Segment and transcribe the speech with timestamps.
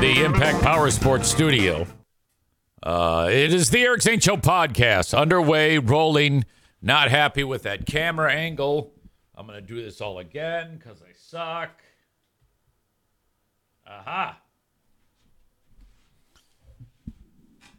[0.00, 1.86] the Impact Power Sports Studio.
[2.82, 6.46] Uh, it is the Eric Zane Show podcast underway, rolling.
[6.80, 8.94] Not happy with that camera angle.
[9.36, 11.82] I'm going to do this all again because I suck.
[13.86, 14.40] Aha.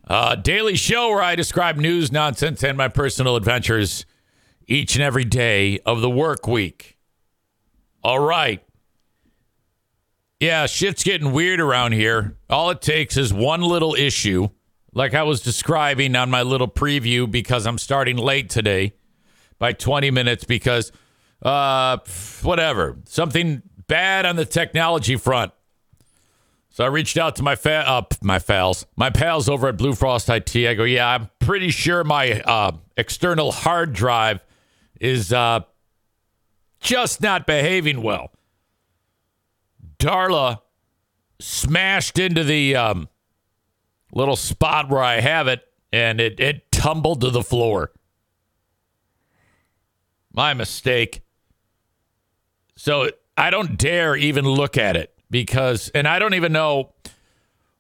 [0.08, 4.06] Uh, daily show where I describe news, nonsense, and my personal adventures
[4.68, 7.00] each and every day of the work week.
[8.04, 8.64] All right.
[10.42, 12.36] Yeah, shit's getting weird around here.
[12.50, 14.50] All it takes is one little issue,
[14.92, 18.96] like I was describing on my little preview, because I'm starting late today
[19.60, 20.92] by 20 minutes because,
[21.44, 22.00] uh,
[22.42, 25.54] whatever, something bad on the technology front.
[26.72, 29.94] So I reached out to my fa- uh, my pals, my pals over at Blue
[29.94, 30.56] Frost IT.
[30.56, 34.44] I go, yeah, I'm pretty sure my uh, external hard drive
[35.00, 35.60] is uh,
[36.80, 38.32] just not behaving well.
[40.02, 40.62] Darla
[41.40, 43.08] smashed into the um,
[44.12, 47.92] little spot where I have it, and it, it tumbled to the floor.
[50.34, 51.22] My mistake.
[52.76, 56.94] So I don't dare even look at it because, and I don't even know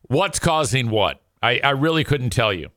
[0.03, 1.23] what's causing what.
[1.41, 2.69] I, I really couldn't tell you.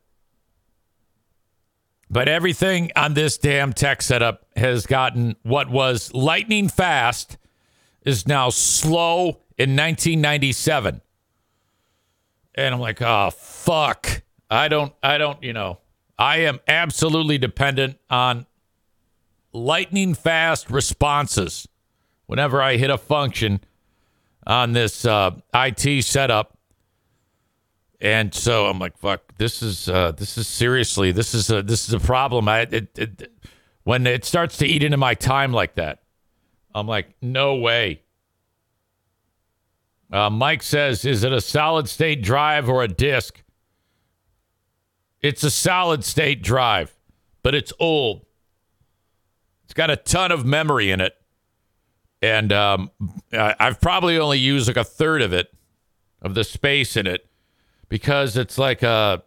[2.09, 7.37] But everything on this damn tech setup has gotten what was lightning fast
[8.05, 11.01] is now slow in 1997.
[12.55, 14.23] And I'm like, oh, fuck.
[14.51, 15.81] I don't, I don't, you know,
[16.19, 18.47] I am absolutely dependent on
[19.53, 21.67] lightning fast responses
[22.27, 23.61] whenever I hit a function
[24.47, 26.59] on this uh, IT setup.
[28.01, 31.89] And so I'm like, fuck, this is, uh, this is seriously, this is a, this
[31.89, 32.49] is a problem.
[32.49, 33.33] I, it, it,
[33.85, 36.04] when it starts to eat into my time like that,
[36.75, 38.03] I'm like, no way.
[40.13, 43.43] Uh, Mike says, is it a solid state drive or a disk?
[45.23, 46.95] It's a solid state drive,
[47.43, 48.27] but it's old.
[49.65, 51.15] It's got a ton of memory in it.
[52.21, 52.91] And um,
[53.33, 55.53] I've probably only used like a third of it,
[56.23, 57.29] of the space in it,
[57.89, 59.23] because it's like a,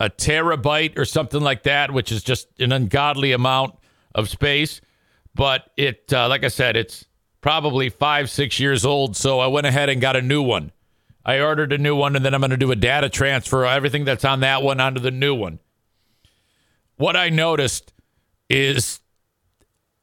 [0.00, 3.74] a terabyte or something like that, which is just an ungodly amount
[4.14, 4.80] of space.
[5.36, 7.04] But it, uh, like I said, it's
[7.42, 9.16] probably five, six years old.
[9.16, 10.72] So I went ahead and got a new one.
[11.26, 14.04] I ordered a new one, and then I'm going to do a data transfer everything
[14.04, 15.58] that's on that one onto the new one.
[16.96, 17.92] What I noticed
[18.48, 19.00] is,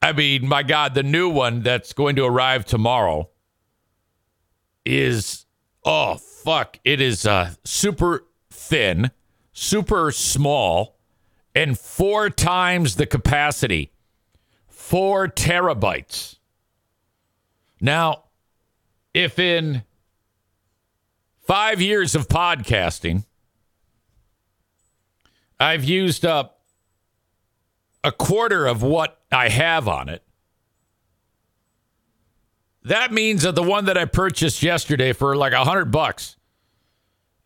[0.01, 3.29] I mean, my God, the new one that's going to arrive tomorrow
[4.85, 5.47] is,
[5.83, 6.77] oh, fuck.
[6.83, 9.09] It is uh, super thin,
[9.51, 10.99] super small,
[11.55, 13.92] and four times the capacity.
[14.83, 16.35] Four terabytes.
[17.79, 18.25] Now,
[19.13, 19.83] if in
[21.47, 23.23] five years of podcasting,
[25.57, 26.59] I've used up
[28.03, 30.21] a quarter of what I have on it,
[32.83, 36.35] that means that the one that I purchased yesterday for like a hundred bucks,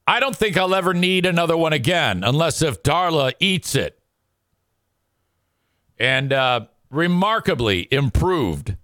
[0.07, 3.99] I don't think I'll ever need another one again unless if Darla eats it.
[5.99, 8.75] And uh, remarkably improved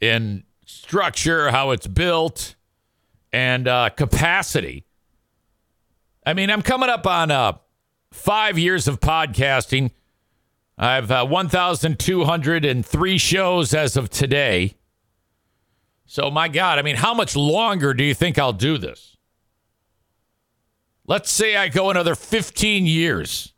[0.00, 2.54] in structure, how it's built,
[3.32, 4.84] and uh, capacity.
[6.24, 7.54] I mean, I'm coming up on uh,
[8.10, 9.90] five years of podcasting.
[10.78, 14.74] I have uh, 1,203 shows as of today.
[16.06, 19.16] So, my God, I mean, how much longer do you think I'll do this?
[21.06, 23.51] Let's say I go another 15 years.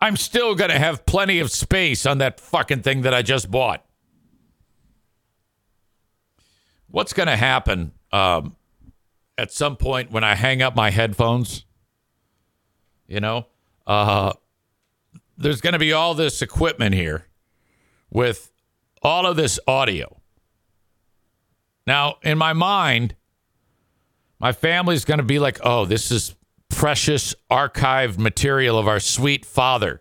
[0.00, 3.50] I'm still going to have plenty of space on that fucking thing that I just
[3.50, 3.84] bought.
[6.90, 8.56] What's going to happen um,
[9.36, 11.64] at some point when I hang up my headphones?
[13.06, 13.46] You know,
[13.86, 14.34] uh,
[15.36, 17.26] there's going to be all this equipment here
[18.10, 18.52] with
[19.02, 20.20] all of this audio.
[21.86, 23.16] Now, in my mind,
[24.38, 26.34] my family's going to be like, oh, this is
[26.78, 30.00] precious archived material of our sweet father.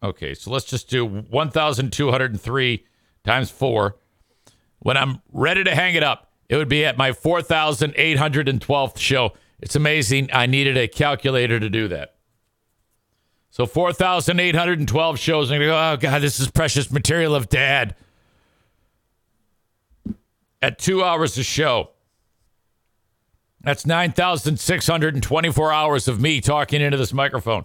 [0.00, 2.86] Okay, so let's just do 1,203
[3.24, 3.96] times four.
[4.78, 9.32] When I'm ready to hang it up, it would be at my 4,812th show.
[9.60, 10.30] It's amazing.
[10.32, 12.11] I needed a calculator to do that.
[13.52, 15.50] So 4,812 shows.
[15.50, 17.94] And go, oh, God, this is precious material of dad.
[20.62, 21.90] At two hours a show.
[23.60, 27.64] That's 9,624 hours of me talking into this microphone.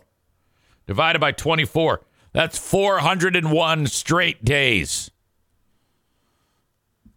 [0.88, 2.01] Divided by 24.
[2.34, 5.10] That's 401 straight days.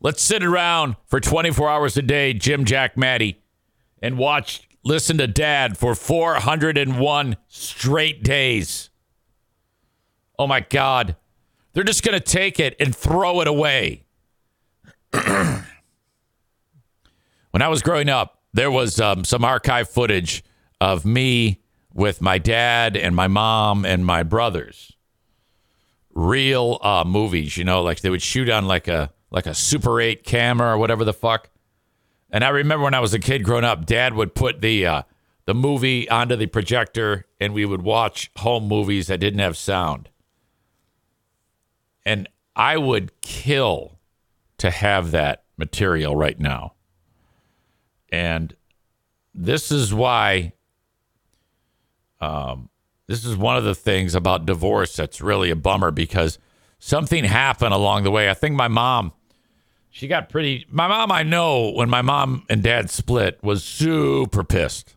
[0.01, 3.43] Let's sit around for 24 hours a day, Jim Jack Maddie,
[4.01, 8.91] and watch, listen to dad for 401 straight days.
[10.39, 11.17] Oh my God.
[11.73, 14.05] They're just going to take it and throw it away.
[15.13, 15.65] when
[17.55, 20.43] I was growing up, there was um, some archive footage
[20.81, 21.61] of me
[21.93, 24.93] with my dad and my mom and my brothers.
[26.13, 30.01] Real uh, movies, you know, like they would shoot on like a like a Super
[30.01, 31.51] 8 camera or whatever the fuck.
[32.31, 35.03] And I remember when I was a kid growing up, Dad would put the uh,
[35.47, 40.09] the movie onto the projector, and we would watch home movies that didn't have sound.
[42.05, 43.99] And I would kill
[44.59, 46.75] to have that material right now.
[48.11, 48.55] And
[49.35, 50.53] this is why
[52.21, 52.69] um,
[53.07, 56.39] this is one of the things about divorce that's really a bummer because
[56.79, 58.29] something happened along the way.
[58.29, 59.13] I think my mom,
[59.91, 60.67] she got pretty.
[60.71, 64.97] My mom, I know, when my mom and dad split, was super pissed.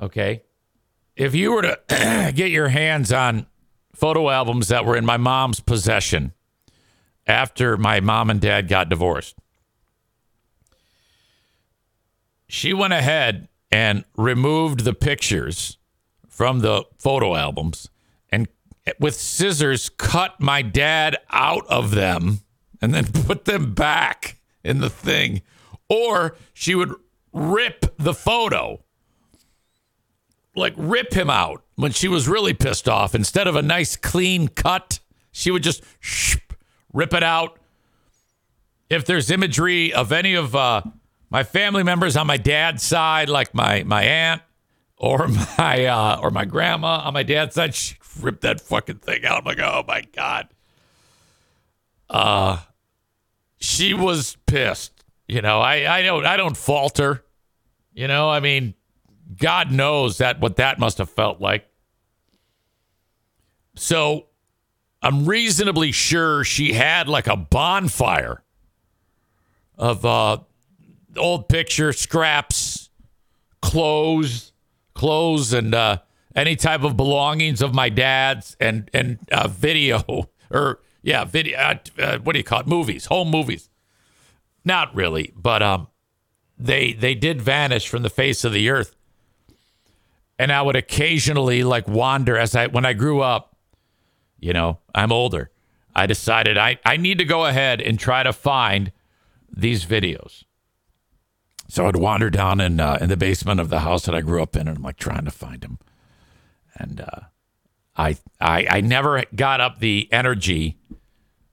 [0.00, 0.42] Okay.
[1.16, 1.80] If you were to
[2.34, 3.46] get your hands on
[3.94, 6.34] photo albums that were in my mom's possession
[7.26, 9.36] after my mom and dad got divorced,
[12.46, 15.78] she went ahead and removed the pictures
[16.28, 17.88] from the photo albums
[18.30, 18.46] and
[19.00, 22.40] with scissors cut my dad out of them
[22.80, 25.42] and then put them back in the thing.
[25.88, 26.94] Or she would
[27.32, 28.82] rip the photo,
[30.54, 33.14] like rip him out when she was really pissed off.
[33.14, 34.98] Instead of a nice clean cut,
[35.30, 35.82] she would just
[36.92, 37.58] rip it out.
[38.88, 40.82] If there's imagery of any of uh,
[41.30, 44.42] my family members on my dad's side, like my my aunt
[44.96, 45.28] or
[45.58, 49.38] my uh, or my grandma on my dad's side, she ripped that fucking thing out.
[49.38, 50.48] I'm like, oh my god.
[52.08, 52.58] Uh,
[53.58, 55.04] she was pissed.
[55.28, 57.24] You know, I I don't I don't falter.
[57.92, 58.74] You know, I mean,
[59.38, 61.68] God knows that what that must have felt like.
[63.74, 64.26] So,
[65.02, 68.42] I'm reasonably sure she had like a bonfire
[69.76, 70.38] of uh
[71.16, 72.90] old picture scraps,
[73.60, 74.52] clothes,
[74.94, 75.98] clothes, and uh,
[76.34, 81.56] any type of belongings of my dad's, and and uh, video or yeah, video.
[81.56, 82.66] Uh, uh, what do you call it?
[82.66, 83.70] Movies, home movies.
[84.64, 85.86] Not really, but um,
[86.58, 88.96] they they did vanish from the face of the earth.
[90.36, 93.56] And I would occasionally like wander as I when I grew up.
[94.40, 95.50] You know, I'm older.
[95.94, 98.90] I decided I, I need to go ahead and try to find
[99.50, 100.42] these videos.
[101.68, 104.42] So I'd wander down in uh, in the basement of the house that I grew
[104.42, 105.78] up in, and I'm like trying to find them.
[106.74, 107.20] And uh,
[107.96, 110.78] I, I I never got up the energy,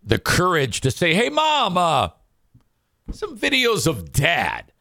[0.04, 2.12] the courage to say, "Hey, mom,
[3.12, 4.72] some videos of dad."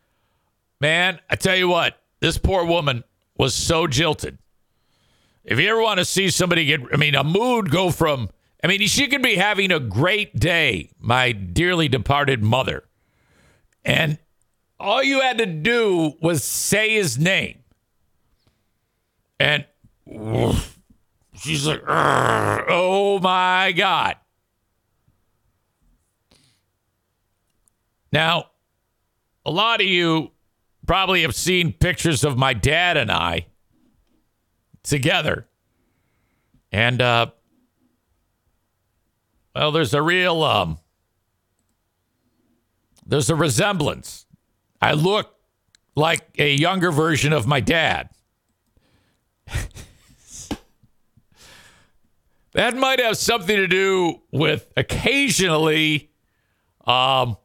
[0.80, 3.04] Man, I tell you what, this poor woman
[3.36, 4.38] was so jilted.
[5.44, 8.30] If you ever want to see somebody get, I mean, a mood go from,
[8.62, 12.84] I mean, she could be having a great day, my dearly departed mother.
[13.84, 14.18] And
[14.78, 17.58] all you had to do was say his name.
[19.40, 19.64] And
[21.36, 24.16] she's like, oh my God.
[28.12, 28.50] Now,
[29.44, 30.30] a lot of you
[30.86, 33.46] probably have seen pictures of my dad and I
[34.82, 35.48] together.
[36.70, 37.26] And, uh,
[39.54, 40.78] well, there's a real, um,
[43.06, 44.26] there's a resemblance
[44.80, 45.34] I look
[45.94, 48.08] like a younger version of my dad.
[52.52, 56.10] that might have something to do with occasionally
[56.84, 57.36] um,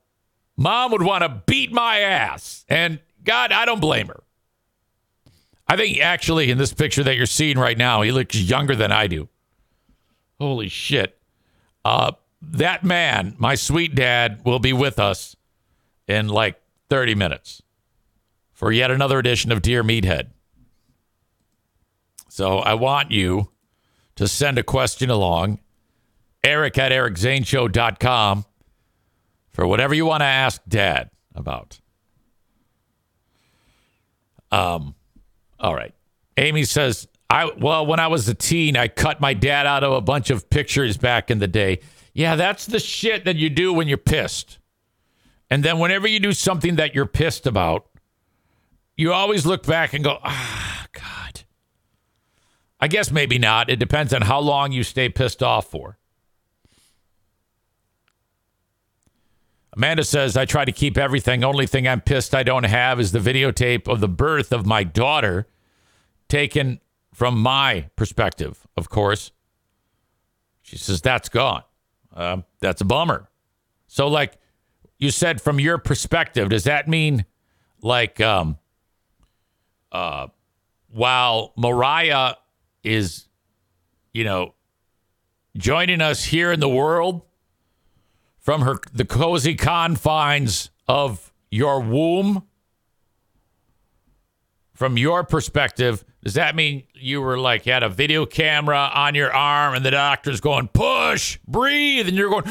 [0.58, 2.66] mom would want to beat my ass.
[2.68, 4.24] And God, I don't blame her.
[5.68, 8.92] I think actually in this picture that you're seeing right now, he looks younger than
[8.92, 9.30] I do.
[10.40, 11.18] Holy shit.
[11.84, 15.36] Uh, that man, my sweet dad, will be with us
[16.08, 16.60] in like
[16.90, 17.62] 30 minutes
[18.54, 20.28] for yet another edition of Dear Meathead.
[22.30, 23.50] So I want you
[24.16, 25.60] to send a question along,
[26.44, 28.46] eric at ericzaneshow.com,
[29.58, 31.80] for whatever you want to ask Dad about.
[34.52, 34.94] Um,
[35.60, 35.96] all right.
[36.38, 39.92] Amy says, I well, when I was a teen, I cut my dad out of
[39.94, 41.80] a bunch of pictures back in the day.
[42.14, 44.60] Yeah, that's the shit that you do when you're pissed.
[45.50, 47.88] And then whenever you do something that you're pissed about,
[48.96, 51.42] you always look back and go, ah, God.
[52.80, 53.72] I guess maybe not.
[53.72, 55.98] It depends on how long you stay pissed off for.
[59.78, 61.44] Amanda says, I try to keep everything.
[61.44, 64.84] Only thing I'm pissed I don't have is the videotape of the birth of my
[64.84, 65.48] daughter,
[66.28, 66.80] taken
[67.14, 69.32] from my perspective, of course.
[70.64, 71.62] She says, That's gone.
[72.12, 73.30] Uh, that's a bummer.
[73.86, 74.40] So, like
[74.98, 77.26] you said, from your perspective, does that mean
[77.84, 78.58] like um,
[79.92, 80.28] uh,
[80.90, 82.34] while Mariah
[82.84, 83.28] is,
[84.12, 84.56] you know,
[85.56, 87.22] joining us here in the world,
[88.48, 92.48] from her the cozy confines of your womb?
[94.74, 99.16] From your perspective does that mean you were like you had a video camera on
[99.16, 102.46] your arm and the doctor's going push breathe and you're going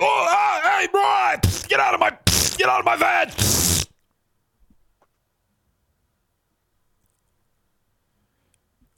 [0.00, 0.88] oh, hey
[1.68, 2.10] get out of my
[2.56, 3.30] get out of my van.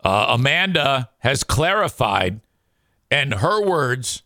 [0.03, 2.41] Uh, amanda has clarified
[3.11, 4.23] and her words,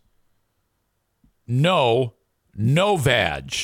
[1.46, 2.14] no,
[2.54, 3.54] no vag.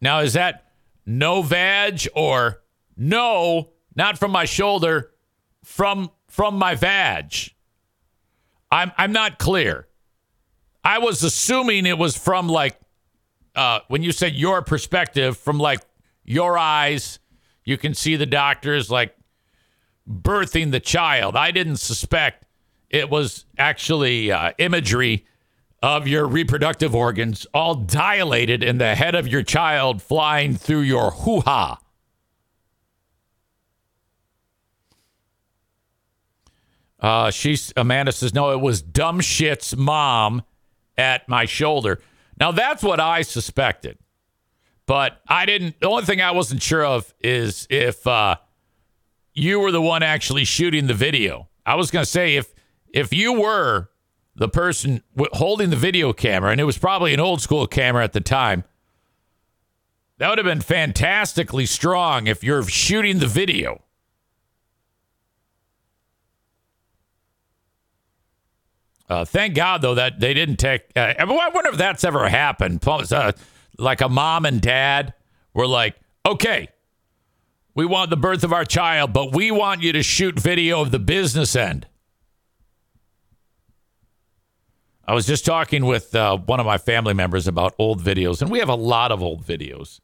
[0.00, 0.72] Now, is that
[1.06, 2.62] no vag or
[2.96, 5.10] no, not from my shoulder,
[5.64, 7.34] from from my vag?
[8.70, 9.88] I'm I'm not clear.
[10.84, 12.78] I was assuming it was from like
[13.54, 15.80] uh, when you said your perspective, from like
[16.24, 17.18] your eyes,
[17.64, 19.14] you can see the doctors like
[20.08, 21.36] birthing the child.
[21.36, 22.46] I didn't suspect
[22.92, 25.26] it was actually uh, imagery
[25.82, 31.10] of your reproductive organs all dilated in the head of your child flying through your
[31.10, 31.78] hoo ha.
[37.00, 40.42] Uh, she's Amanda says no, it was dumb shit's mom
[40.96, 41.98] at my shoulder.
[42.38, 43.98] Now that's what I suspected,
[44.86, 45.80] but I didn't.
[45.80, 48.36] The only thing I wasn't sure of is if uh,
[49.34, 51.48] you were the one actually shooting the video.
[51.66, 52.51] I was to say if
[52.92, 53.88] if you were
[54.34, 58.12] the person holding the video camera, and it was probably an old school camera at
[58.12, 58.64] the time,
[60.18, 63.82] that would have been fantastically strong if you're shooting the video.
[69.08, 70.82] Uh, thank God, though, that they didn't take.
[70.96, 72.86] Uh, I wonder if that's ever happened.
[72.86, 73.32] Uh,
[73.78, 75.12] like a mom and dad
[75.52, 76.68] were like, okay,
[77.74, 80.92] we want the birth of our child, but we want you to shoot video of
[80.92, 81.86] the business end.
[85.04, 88.50] I was just talking with uh, one of my family members about old videos, and
[88.50, 90.00] we have a lot of old videos.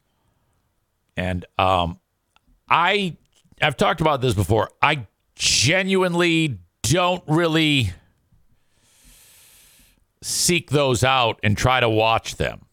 [1.17, 2.01] And um,
[2.69, 3.17] I,
[3.63, 4.71] I've talked about this before.
[4.83, 7.93] I genuinely don't really
[10.21, 12.65] seek those out and try to watch them.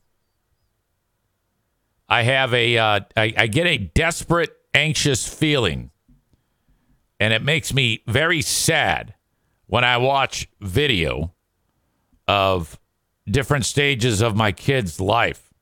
[2.09, 5.91] I have a, uh, I, I get a desperate, anxious feeling,
[7.19, 9.13] and it makes me very sad
[9.67, 11.34] when I watch video
[12.27, 12.79] of
[13.29, 15.53] different stages of my kid's life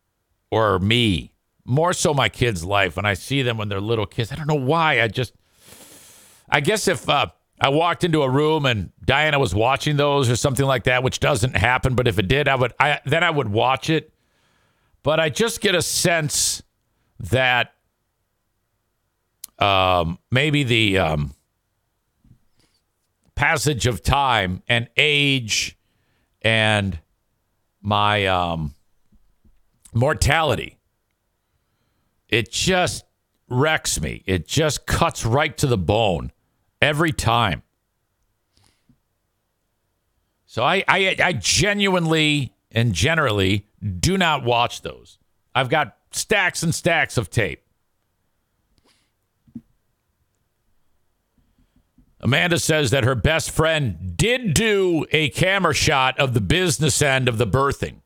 [0.51, 1.33] or me,
[1.65, 2.95] more so my kid's life.
[2.95, 5.01] When I see them when they're little kids, I don't know why.
[5.01, 5.33] I just,
[6.49, 7.27] I guess if uh,
[7.59, 11.19] I walked into a room and Diana was watching those or something like that, which
[11.19, 14.13] doesn't happen, but if it did, I would, I then I would watch it.
[15.01, 16.63] But I just get a sense
[17.19, 17.73] that
[19.59, 21.33] um, maybe the um,
[23.35, 25.77] passage of time and age
[26.43, 26.99] and
[27.81, 28.73] my um,
[29.93, 30.77] mortality.
[32.29, 33.05] It just
[33.47, 34.23] wrecks me.
[34.25, 36.31] It just cuts right to the bone
[36.81, 37.63] every time.
[40.45, 43.67] So I, I, I genuinely and generally
[43.99, 45.17] do not watch those.
[45.55, 47.63] I've got stacks and stacks of tape.
[52.23, 57.29] Amanda says that her best friend did do a camera shot of the business end
[57.29, 57.97] of the birthing.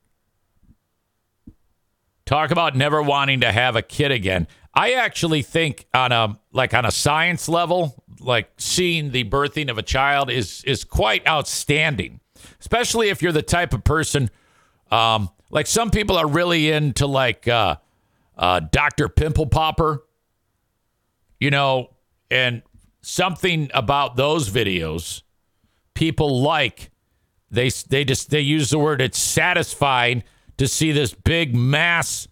[2.25, 4.47] Talk about never wanting to have a kid again.
[4.73, 9.77] I actually think on a like on a science level, like seeing the birthing of
[9.77, 12.19] a child is is quite outstanding,
[12.59, 14.29] especially if you're the type of person
[14.91, 17.77] um, like some people are really into like uh,
[18.37, 19.09] uh, Dr.
[19.09, 20.03] Pimple Popper,
[21.39, 21.89] you know,
[22.29, 22.61] and
[23.07, 25.21] something about those videos
[25.93, 26.91] people like
[27.49, 30.21] they they just they use the word it's satisfying
[30.57, 32.27] to see this big mass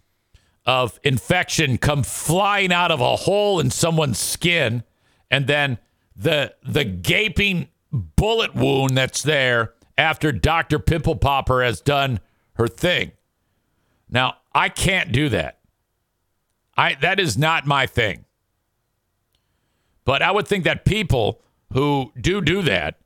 [0.66, 4.82] of infection come flying out of a hole in someone's skin
[5.30, 5.78] and then
[6.14, 10.78] the the gaping bullet wound that's there after Dr.
[10.78, 12.20] Pimple Popper has done
[12.54, 13.12] her thing.
[14.10, 15.58] Now, I can't do that.
[16.76, 18.25] I that is not my thing.
[20.06, 21.42] But I would think that people
[21.74, 23.00] who do do that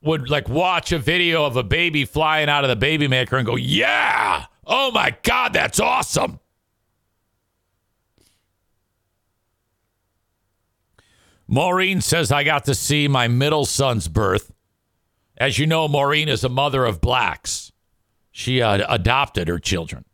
[0.00, 3.44] would like watch a video of a baby flying out of the baby maker and
[3.44, 4.46] go, "Yeah!
[4.66, 6.40] Oh my god, that's awesome."
[11.46, 14.52] Maureen says I got to see my middle son's birth.
[15.36, 17.72] As you know, Maureen is a mother of blacks.
[18.30, 20.04] She uh, adopted her children.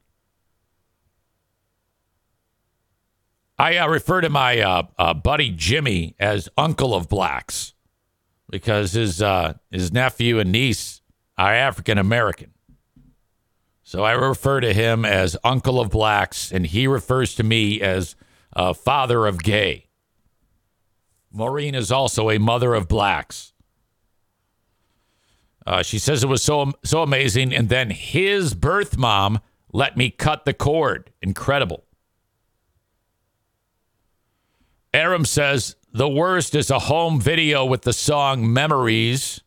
[3.59, 7.75] I uh, refer to my uh, uh, buddy Jimmy as Uncle of Blacks
[8.51, 11.01] because his uh, his nephew and niece
[11.39, 12.53] are African American.
[13.83, 18.17] So I refer to him as Uncle of Blacks, and he refers to me as
[18.55, 19.87] uh, Father of Gay.
[21.33, 23.53] Maureen is also a mother of blacks.
[25.67, 29.41] Uh, she says it was so so amazing, and then his birth mom
[29.73, 31.11] let me cut the cord.
[31.23, 31.86] Incredible.
[34.97, 39.43] Aram says the worst is a home video with the song Memories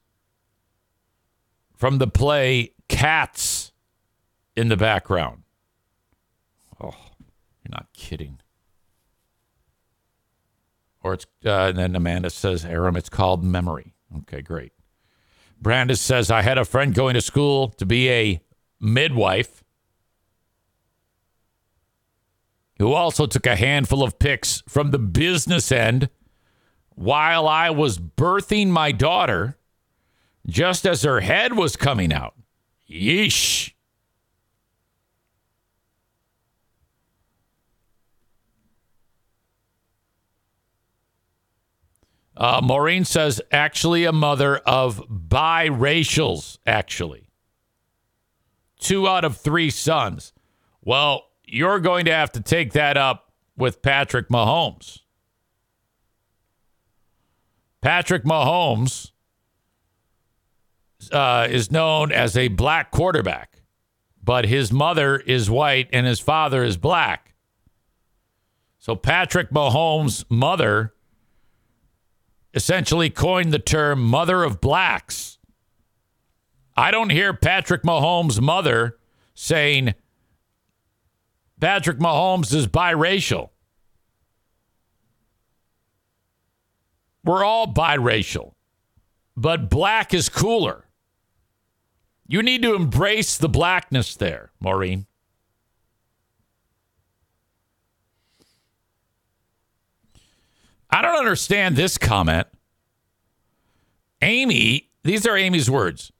[1.75, 3.71] from the play Cats
[4.55, 5.41] in the background.
[6.79, 6.93] Oh,
[7.63, 8.39] you're not kidding.
[11.01, 13.95] Or it's, uh, and then Amanda says, Aram, it's called Memory.
[14.19, 14.73] Okay, great.
[15.59, 18.41] Brandis says, I had a friend going to school to be a
[18.79, 19.63] midwife
[22.79, 26.09] who also took a handful of pics from the business end
[26.95, 29.57] while I was birthing my daughter
[30.47, 32.33] just as her head was coming out.
[32.89, 33.73] Yeesh.
[42.35, 47.29] Uh, Maureen says, actually, a mother of biracials, actually.
[48.79, 50.31] Two out of three sons.
[50.81, 54.99] Well, you're going to have to take that up with Patrick Mahomes.
[57.81, 59.11] Patrick Mahomes
[61.11, 63.61] uh, is known as a black quarterback,
[64.23, 67.33] but his mother is white and his father is black.
[68.79, 70.93] So Patrick Mahomes' mother
[72.53, 75.37] essentially coined the term mother of blacks.
[76.75, 78.97] I don't hear Patrick Mahomes' mother
[79.33, 79.93] saying,
[81.59, 83.49] Patrick Mahomes is biracial.
[87.23, 88.53] We're all biracial,
[89.35, 90.85] but black is cooler.
[92.27, 95.05] You need to embrace the blackness there, Maureen.
[100.89, 102.47] I don't understand this comment.
[104.21, 106.11] Amy, these are Amy's words.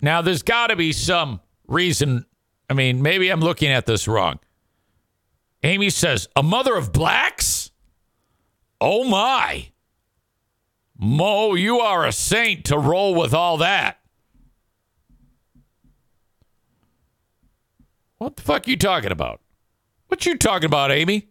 [0.00, 2.26] Now, there's got to be some reason
[2.72, 4.38] I mean, maybe I'm looking at this wrong.
[5.62, 7.70] Amy says, a mother of blacks?
[8.80, 9.68] Oh my.
[10.98, 13.98] Mo, you are a saint to roll with all that.
[18.16, 19.42] What the fuck are you talking about?
[20.06, 21.28] What you talking about, Amy?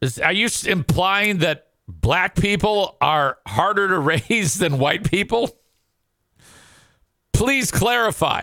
[0.00, 5.56] Is, are you implying that black people are harder to raise than white people?
[7.32, 8.42] Please clarify.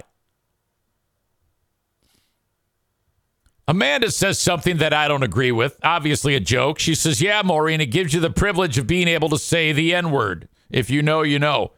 [3.69, 5.79] Amanda says something that I don't agree with.
[5.84, 6.79] Obviously, a joke.
[6.79, 9.93] She says, Yeah, Maureen, it gives you the privilege of being able to say the
[9.93, 10.49] N word.
[10.71, 11.73] If you know, you know.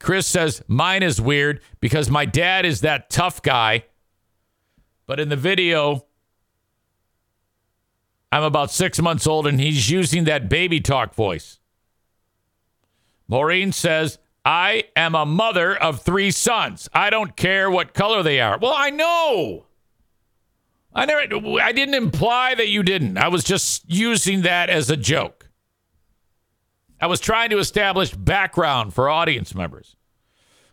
[0.00, 3.84] Chris says, Mine is weird because my dad is that tough guy.
[5.06, 6.06] But in the video,
[8.32, 11.58] I'm about six months old and he's using that baby talk voice.
[13.28, 16.88] Maureen says, I am a mother of three sons.
[16.94, 18.56] I don't care what color they are.
[18.56, 19.66] Well, I know.
[20.94, 23.18] I never I didn't imply that you didn't.
[23.18, 25.50] I was just using that as a joke.
[27.00, 29.96] I was trying to establish background for audience members.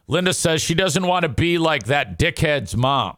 [0.07, 3.17] Linda says she doesn't want to be like that dickhead's mom.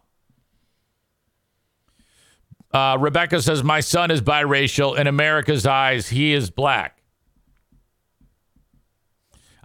[2.74, 4.98] Uh, Rebecca says, My son is biracial.
[4.98, 7.02] In America's eyes, he is black.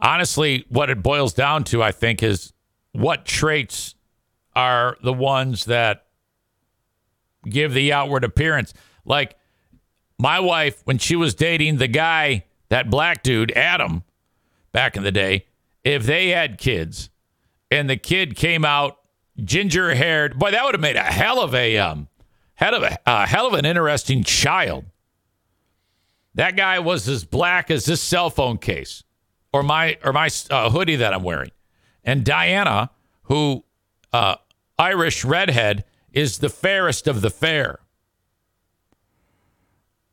[0.01, 2.53] Honestly, what it boils down to, I think, is
[2.93, 3.95] what traits
[4.55, 6.05] are the ones that
[7.45, 8.73] give the outward appearance.
[9.05, 9.37] Like
[10.19, 14.03] my wife, when she was dating the guy, that black dude, Adam,
[14.73, 15.47] back in the day,
[15.85, 17.11] if they had kids
[17.71, 18.99] and the kid came out
[19.43, 22.09] ginger haired, boy, that would have made a hell of a um,
[22.55, 24.85] hell of a hell of an interesting child.
[26.35, 29.03] That guy was as black as this cell phone case,
[29.53, 31.51] or my or my uh, hoodie that I'm wearing.
[32.05, 32.91] And Diana,
[33.23, 33.65] who
[34.13, 34.37] uh,
[34.79, 37.81] Irish redhead, is the fairest of the fair.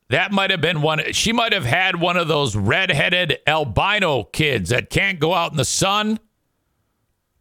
[0.10, 1.02] that might have been one.
[1.14, 5.58] She might have had one of those redheaded albino kids that can't go out in
[5.58, 6.20] the sun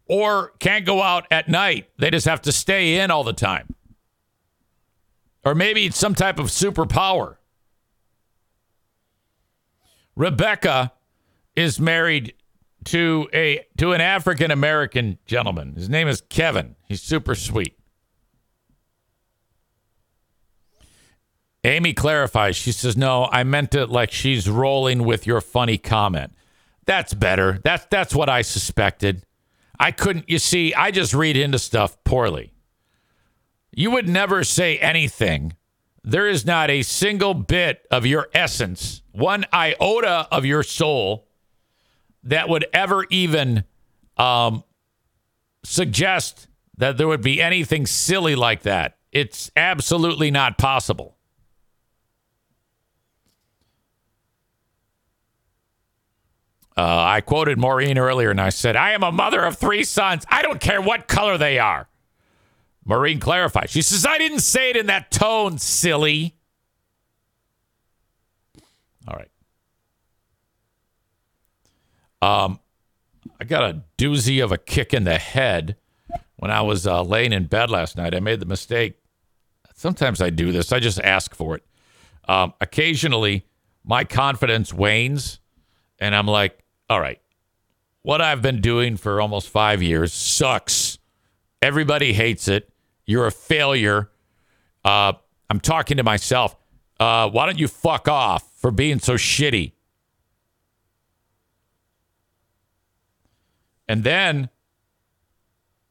[0.06, 1.90] or can't go out at night.
[1.98, 3.74] They just have to stay in all the time.
[5.44, 7.36] Or maybe it's some type of superpower.
[10.16, 10.92] Rebecca
[11.54, 12.34] is married
[12.84, 15.74] to a to an African American gentleman.
[15.74, 16.76] His name is Kevin.
[16.86, 17.78] He's super sweet.
[21.64, 22.56] Amy clarifies.
[22.56, 26.34] She says, "No, I meant it like she's rolling with your funny comment."
[26.86, 27.60] That's better.
[27.64, 29.24] That's that's what I suspected.
[29.78, 30.28] I couldn't.
[30.28, 32.52] You see, I just read into stuff poorly.
[33.72, 35.54] You would never say anything.
[36.04, 41.26] There is not a single bit of your essence, one iota of your soul,
[42.24, 43.64] that would ever even
[44.18, 44.64] um,
[45.64, 46.46] suggest
[46.76, 48.98] that there would be anything silly like that.
[49.12, 51.13] It's absolutely not possible.
[56.76, 60.24] Uh, I quoted Maureen earlier and I said, I am a mother of three sons.
[60.28, 61.88] I don't care what color they are.
[62.84, 63.70] Maureen clarified.
[63.70, 66.34] She says, I didn't say it in that tone, silly.
[69.06, 69.30] All right.
[72.20, 72.58] Um,
[73.40, 75.76] I got a doozy of a kick in the head
[76.36, 78.14] when I was uh, laying in bed last night.
[78.14, 78.98] I made the mistake.
[79.74, 81.64] Sometimes I do this, I just ask for it.
[82.26, 83.46] Um, occasionally,
[83.84, 85.40] my confidence wanes,
[85.98, 86.63] and I'm like,
[86.94, 87.20] all right,
[88.02, 90.98] what I've been doing for almost five years sucks.
[91.60, 92.70] Everybody hates it.
[93.04, 94.12] You're a failure.
[94.84, 95.14] Uh,
[95.50, 96.54] I'm talking to myself.
[97.00, 99.72] Uh, why don't you fuck off for being so shitty?
[103.88, 104.48] And then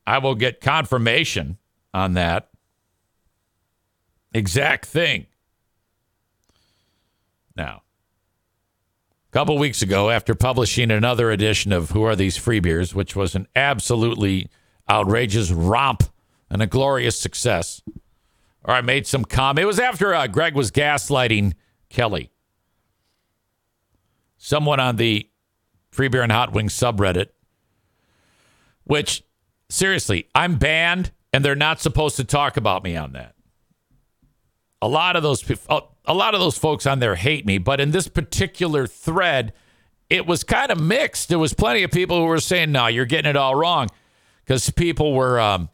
[0.07, 1.57] I will get confirmation
[1.93, 2.47] on that
[4.33, 5.25] exact thing.
[7.57, 7.82] Now,
[9.33, 13.33] couple weeks ago after publishing another edition of Who Are These Free Beers, which was
[13.33, 14.47] an absolutely
[14.87, 16.03] outrageous romp
[16.51, 17.81] and a glorious success.
[18.63, 19.63] Or I made some comment.
[19.63, 21.53] It was after uh, Greg was gaslighting
[21.89, 22.29] Kelly.
[24.37, 25.27] Someone on the
[25.89, 27.29] Free Beer and Hot Wings subreddit,
[28.83, 29.23] which
[29.67, 33.33] seriously, I'm banned and they're not supposed to talk about me on that.
[34.79, 37.79] A lot of those people a lot of those folks on there hate me, but
[37.79, 39.53] in this particular thread,
[40.09, 41.29] it was kind of mixed.
[41.29, 43.89] There was plenty of people who were saying, "No, you're getting it all wrong,"
[44.43, 45.69] because people were um,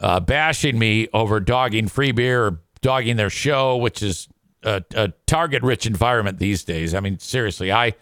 [0.00, 4.28] uh, bashing me over dogging free beer or dogging their show, which is
[4.62, 6.94] a, a target-rich environment these days.
[6.94, 7.94] I mean, seriously, I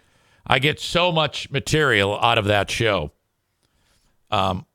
[0.46, 3.12] I get so much material out of that show.
[4.30, 4.66] Um,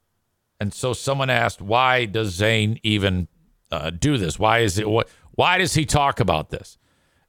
[0.60, 3.28] and so someone asked, "Why does Zane even
[3.72, 4.38] uh, do this?
[4.38, 6.78] Why is it what?" Why does he talk about this?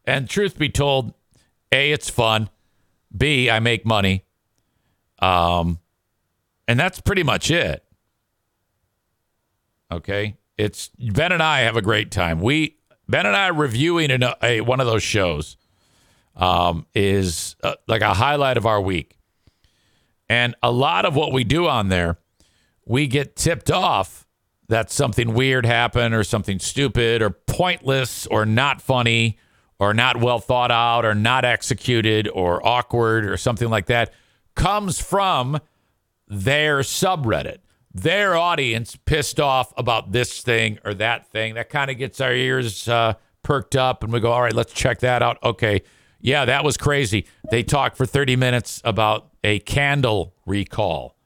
[0.05, 1.15] And truth be told,
[1.71, 2.51] A, it's fun.
[3.17, 4.25] B, I make money.
[5.21, 5.79] Um,
[6.67, 7.85] and that's pretty much it.
[9.91, 10.37] Okay.
[10.59, 12.41] It's Ben and I have a great time.
[12.41, 15.57] We, Ben and I reviewing a, a one of those shows
[16.37, 19.19] um, is uh, like a highlight of our week.
[20.29, 22.19] And a lot of what we do on there,
[22.87, 24.27] we get tipped off
[24.69, 29.38] that something weird happened or something stupid or pointless or not funny
[29.83, 34.12] or not well thought out or not executed or awkward or something like that
[34.55, 35.59] comes from
[36.29, 37.59] their subreddit.
[37.92, 41.55] Their audience pissed off about this thing or that thing.
[41.55, 44.73] That kind of gets our ears uh, perked up and we go, all right, let's
[44.73, 45.42] check that out.
[45.42, 45.83] Okay.
[46.21, 47.27] Yeah, that was crazy.
[47.51, 51.16] They talked for 30 minutes about a candle recall,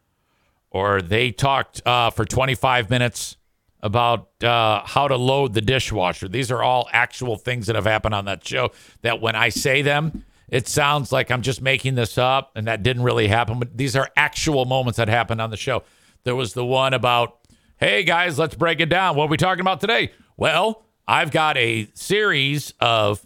[0.70, 3.35] or they talked uh, for 25 minutes
[3.82, 6.28] about uh, how to load the dishwasher.
[6.28, 8.70] These are all actual things that have happened on that show.
[9.02, 12.82] That when I say them, it sounds like I'm just making this up and that
[12.82, 13.58] didn't really happen.
[13.58, 15.82] But these are actual moments that happened on the show.
[16.24, 17.38] There was the one about,
[17.78, 19.16] hey guys, let's break it down.
[19.16, 20.12] What are we talking about today?
[20.36, 23.24] Well, I've got a series of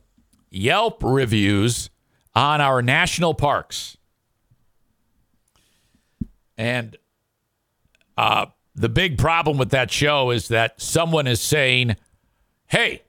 [0.50, 1.90] Yelp reviews
[2.34, 3.96] on our national parks.
[6.58, 6.96] And
[8.18, 8.46] uh,
[8.80, 11.96] the big problem with that show is that someone is saying,
[12.66, 13.02] hey,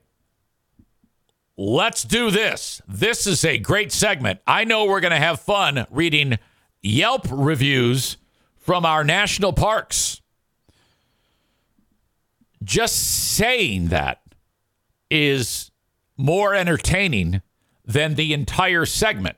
[1.56, 2.82] let's do this.
[2.86, 4.40] This is a great segment.
[4.46, 6.38] I know we're going to have fun reading
[6.82, 8.18] Yelp reviews
[8.58, 10.20] from our national parks.
[12.62, 14.20] Just saying that
[15.10, 15.70] is
[16.18, 17.40] more entertaining
[17.86, 19.36] than the entire segment.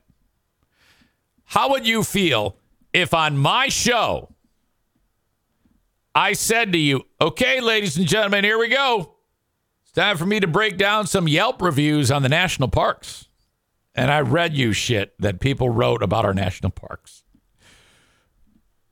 [1.45, 2.57] How would you feel
[2.93, 4.34] if on my show,
[6.15, 9.15] I said to you, okay, ladies and gentlemen, here we go.
[9.83, 13.29] It's time for me to break down some Yelp reviews on the national parks.
[13.95, 17.25] and I read you shit that people wrote about our national parks,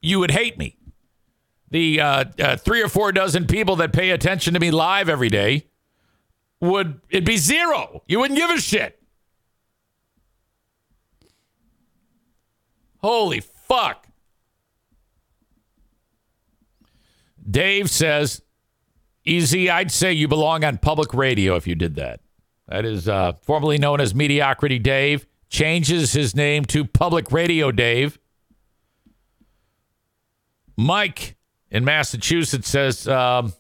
[0.01, 0.77] you would hate me.
[1.71, 5.31] The uh, uh, three or four dozen people that pay attention to me live every
[5.31, 5.67] day
[6.61, 8.03] would it'd be zero.
[8.07, 9.03] You wouldn't give a shit.
[12.99, 14.07] Holy fuck.
[17.53, 18.43] Dave says,
[19.25, 22.21] Easy, I'd say you belong on public radio if you did that.
[22.67, 25.27] That is uh, formerly known as Mediocrity Dave.
[25.49, 28.19] Changes his name to Public Radio Dave.
[30.77, 31.37] Mike
[31.71, 33.53] in Massachusetts says, um,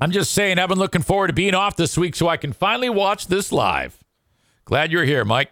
[0.00, 2.52] I'm just saying, I've been looking forward to being off this week so I can
[2.52, 3.98] finally watch this live.
[4.64, 5.50] Glad you're here, Mike.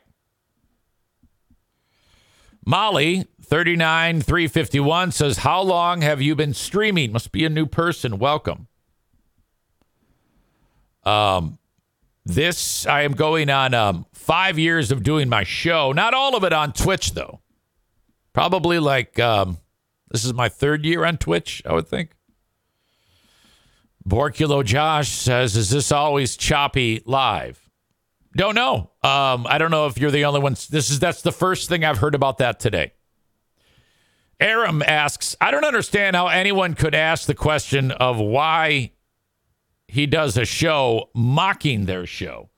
[2.65, 7.11] Molly, 39 351, says, How long have you been streaming?
[7.11, 8.21] Must be a new person.
[8.21, 8.69] Welcome.
[11.03, 11.59] Um,
[12.25, 15.91] this, I am going on um, five years of doing my show.
[15.91, 17.41] Not all of it on Twitch, though.
[18.33, 19.59] Probably like, um,
[20.13, 22.13] this is my third year on Twitch, I would think.
[24.09, 27.69] Borculo Josh says, Is this always choppy live?
[28.37, 28.93] Don't know.
[29.03, 30.53] Um, I don't know if you're the only one.
[30.53, 32.93] This is that's the first thing I've heard about that today.
[34.41, 38.93] Aram asks, I don't understand how anyone could ask the question of why
[39.87, 42.49] he does a show mocking their show.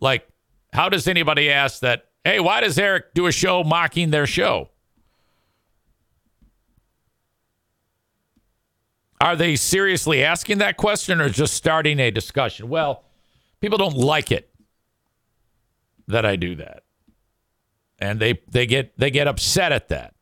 [0.00, 0.28] Like,
[0.72, 2.06] how does anybody ask that?
[2.24, 4.68] Hey, why does Eric do a show mocking their show?
[9.20, 12.68] Are they seriously asking that question or just starting a discussion?
[12.68, 13.04] Well,
[13.60, 14.50] people don't like it
[16.08, 16.82] that I do that.
[18.00, 20.14] And they they get they get upset at that.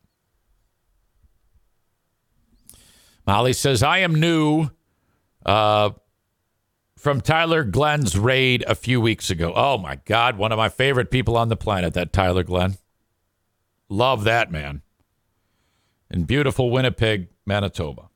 [3.31, 4.71] Molly says, I am new
[5.47, 5.91] uh,
[6.97, 9.53] from Tyler Glenn's raid a few weeks ago.
[9.55, 12.77] Oh my God, one of my favorite people on the planet, that Tyler Glenn.
[13.89, 14.83] Love that man.
[16.11, 18.09] In beautiful Winnipeg, Manitoba.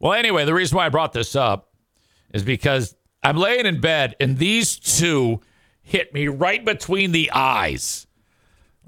[0.00, 1.74] Well, anyway, the reason why I brought this up
[2.32, 5.42] is because I'm laying in bed and these two
[5.82, 8.06] hit me right between the eyes.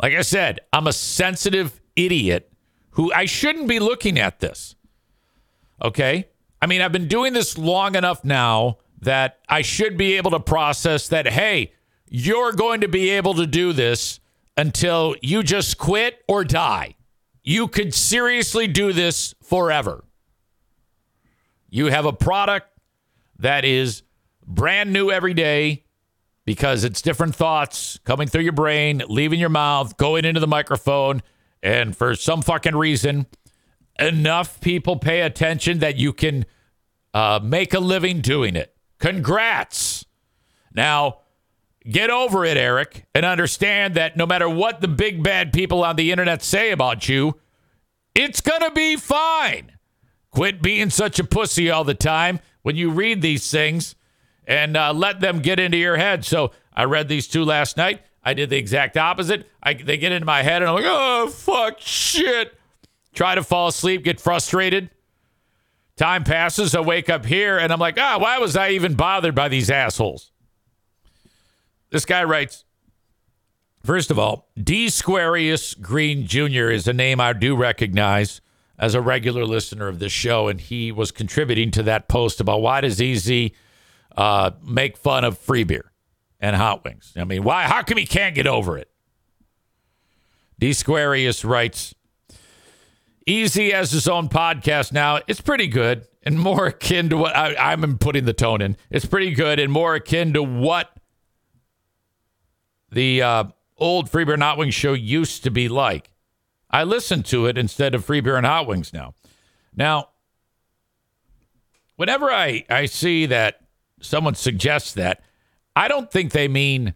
[0.02, 2.50] Like I said, I'm a sensitive idiot
[2.92, 4.74] who I shouldn't be looking at this.
[5.82, 6.28] Okay?
[6.62, 10.40] I mean, I've been doing this long enough now that I should be able to
[10.40, 11.72] process that, hey,
[12.08, 14.20] you're going to be able to do this
[14.56, 16.96] until you just quit or die.
[17.42, 20.04] You could seriously do this forever.
[21.70, 22.68] You have a product
[23.38, 24.02] that is
[24.46, 25.84] brand new every day
[26.44, 31.22] because it's different thoughts coming through your brain, leaving your mouth, going into the microphone.
[31.62, 33.26] And for some fucking reason,
[34.00, 36.46] enough people pay attention that you can
[37.14, 38.74] uh, make a living doing it.
[38.98, 40.04] Congrats.
[40.74, 41.18] Now,
[41.88, 45.96] get over it, Eric, and understand that no matter what the big bad people on
[45.96, 47.38] the internet say about you,
[48.14, 49.72] it's going to be fine.
[50.30, 53.96] Quit being such a pussy all the time when you read these things
[54.46, 56.24] and uh, let them get into your head.
[56.24, 58.02] So I read these two last night.
[58.22, 59.48] I did the exact opposite.
[59.62, 62.56] I, they get into my head and I'm like, oh, fuck, shit.
[63.12, 64.90] Try to fall asleep, get frustrated.
[65.96, 66.74] Time passes.
[66.74, 69.70] I wake up here and I'm like, ah, why was I even bothered by these
[69.70, 70.32] assholes?
[71.90, 72.64] This guy writes,
[73.84, 74.86] first of all, D.
[74.86, 76.70] Squarius Green Jr.
[76.70, 78.40] is a name I do recognize
[78.78, 82.62] as a regular listener of this show, and he was contributing to that post about
[82.62, 83.54] why does Easy
[84.16, 85.92] uh, make fun of free beer
[86.40, 87.12] and hot wings.
[87.16, 87.64] I mean, why?
[87.64, 88.88] How come he can't get over it?
[90.58, 90.70] D.
[90.70, 91.94] Squarius writes,
[93.30, 95.20] Easy has his own podcast now.
[95.28, 98.76] It's pretty good and more akin to what I, I'm putting the tone in.
[98.90, 100.90] It's pretty good and more akin to what
[102.90, 103.44] the uh,
[103.78, 106.10] old Free Beer and Hot Wings show used to be like.
[106.72, 109.14] I listen to it instead of Free Beer and Hot Wings now.
[109.76, 110.08] Now,
[111.94, 113.60] whenever I, I see that
[114.00, 115.22] someone suggests that,
[115.76, 116.94] I don't think they mean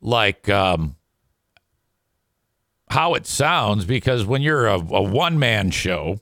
[0.00, 0.95] like um,
[2.90, 6.20] how it sounds because when you're a, a one man show,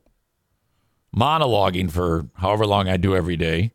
[1.14, 3.72] monologuing for however long I do every day,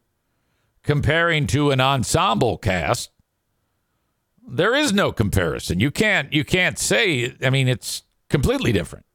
[0.83, 3.11] comparing to an ensemble cast,
[4.47, 5.79] there is no comparison.
[5.79, 9.05] You can't you can't say I mean it's completely different.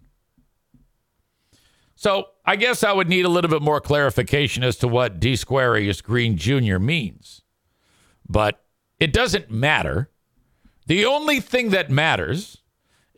[1.97, 5.35] So I guess I would need a little bit more clarification as to what D
[5.35, 6.79] Squarius Green Jr.
[6.79, 7.43] means.
[8.29, 8.63] But
[9.01, 10.11] it doesn't matter.
[10.87, 12.59] The only thing that matters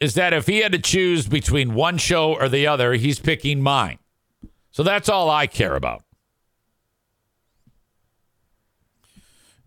[0.01, 3.63] is that if he had to choose between one show or the other, he's picking
[3.63, 3.99] mine.
[4.71, 6.03] So that's all I care about.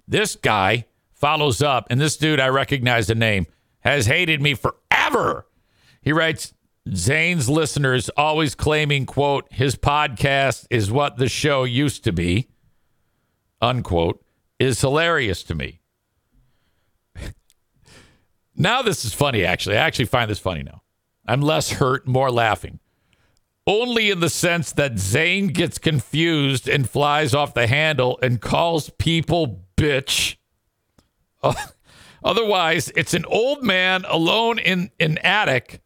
[0.07, 3.47] This guy follows up, and this dude, I recognize the name.
[3.81, 5.45] has hated me forever.
[6.01, 6.53] He writes,
[6.93, 12.49] Zane's listeners always claiming, quote, his podcast is what the show used to be,
[13.61, 14.23] unquote,
[14.59, 15.78] is hilarious to me.
[18.59, 19.77] Now this is funny, actually.
[19.77, 20.83] I actually find this funny now.
[21.25, 22.79] I'm less hurt, more laughing.
[23.65, 28.89] Only in the sense that Zane gets confused and flies off the handle and calls
[28.91, 30.37] people bitch.
[32.23, 35.81] Otherwise, it's an old man alone in an attic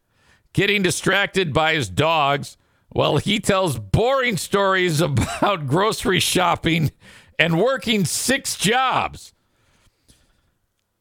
[0.54, 2.58] getting distracted by his dogs
[2.90, 6.92] while he tells boring stories about grocery shopping
[7.38, 9.34] and working six jobs.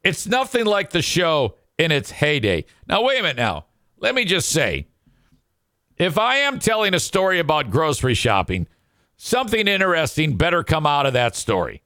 [0.02, 2.64] It's nothing like the show in its heyday.
[2.86, 3.66] Now, wait a minute now.
[3.98, 4.86] Let me just say
[5.96, 8.66] if I am telling a story about grocery shopping,
[9.16, 11.82] something interesting better come out of that story.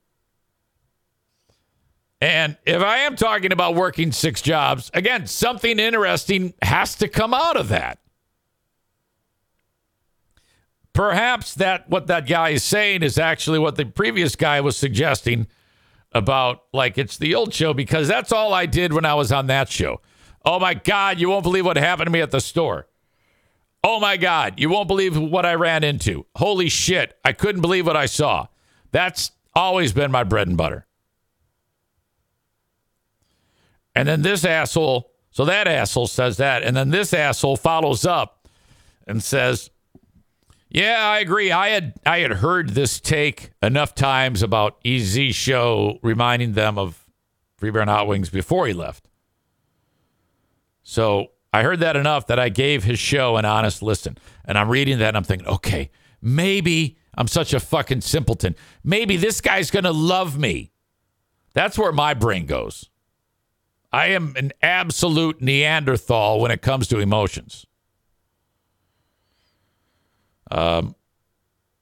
[2.21, 7.35] And if I am talking about working six jobs, again, something interesting has to come
[7.35, 7.99] out of that.
[10.95, 15.47] Perhaps that what that guy is saying is actually what the previous guy was suggesting
[16.13, 19.47] about like it's the old show because that's all I did when I was on
[19.49, 20.01] that show.
[20.45, 22.87] Oh my god, you won't believe what happened to me at the store.
[23.83, 26.27] Oh my god, you won't believe what I ran into.
[26.37, 28.47] Holy shit, I couldn't believe what I saw.
[28.93, 30.87] That's always been my bread and butter.
[33.95, 36.63] And then this asshole, so that asshole says that.
[36.63, 38.49] And then this asshole follows up
[39.07, 39.71] and says,
[40.77, 41.51] Yeah, I agree.
[41.51, 47.09] I had I had heard this take enough times about EZ show reminding them of
[47.57, 49.09] Free Beer and Hot Wings before he left.
[50.83, 54.19] So I heard that enough that I gave his show an honest listen.
[54.45, 58.55] And I'm reading that and I'm thinking, okay, maybe I'm such a fucking simpleton.
[58.85, 60.73] Maybe this guy's gonna love me.
[61.55, 62.91] That's where my brain goes.
[63.95, 67.65] I am an absolute Neanderthal when it comes to emotions.
[70.51, 70.95] Um,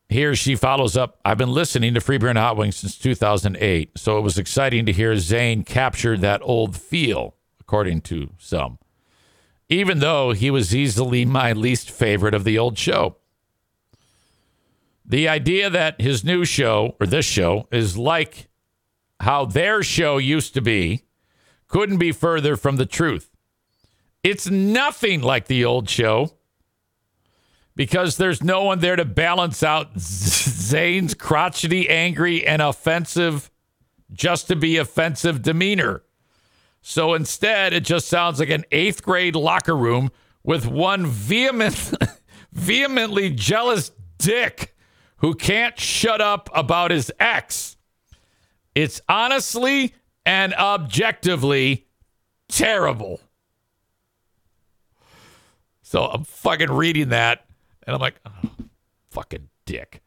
[0.09, 1.19] here she follows up.
[1.25, 4.87] I've been listening to Free Beer and Hot Wings since 2008, so it was exciting
[4.87, 8.79] to hear Zane capture that old feel, according to some,
[9.69, 13.17] even though he was easily my least favorite of the old show.
[15.05, 18.49] The idea that his new show, or this show, is like
[19.21, 21.05] how their show used to be
[21.67, 23.31] couldn't be further from the truth.
[24.23, 26.35] It's nothing like the old show
[27.77, 33.51] because there's no one there to balance out Zane's crotchety, angry, and offensive,
[34.13, 36.03] just to be offensive demeanor.
[36.81, 40.11] So instead, it just sounds like an eighth grade locker room
[40.43, 41.93] with one vehement,
[42.53, 44.77] vehemently jealous dick
[45.17, 47.77] who can't shut up about his ex.
[48.75, 49.95] It's honestly
[50.27, 51.87] and objectively
[52.49, 53.21] terrible.
[55.83, 57.47] So I'm fucking reading that
[57.87, 58.51] and I'm like, oh,
[59.11, 60.03] fucking dick.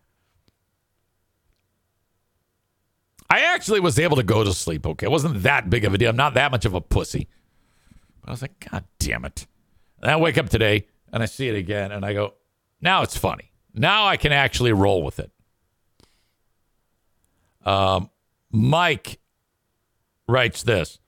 [3.30, 4.88] I actually was able to go to sleep.
[4.88, 5.06] Okay.
[5.06, 6.10] It wasn't that big of a deal.
[6.10, 7.28] I'm not that much of a pussy.
[8.22, 9.48] But I was like, God damn it.
[10.02, 12.36] And I wake up today and I see it again and I go,
[12.82, 13.52] now it's funny.
[13.74, 15.32] Now I can actually roll with it.
[17.66, 18.10] Um,
[18.52, 19.20] Mike
[20.28, 21.00] writes this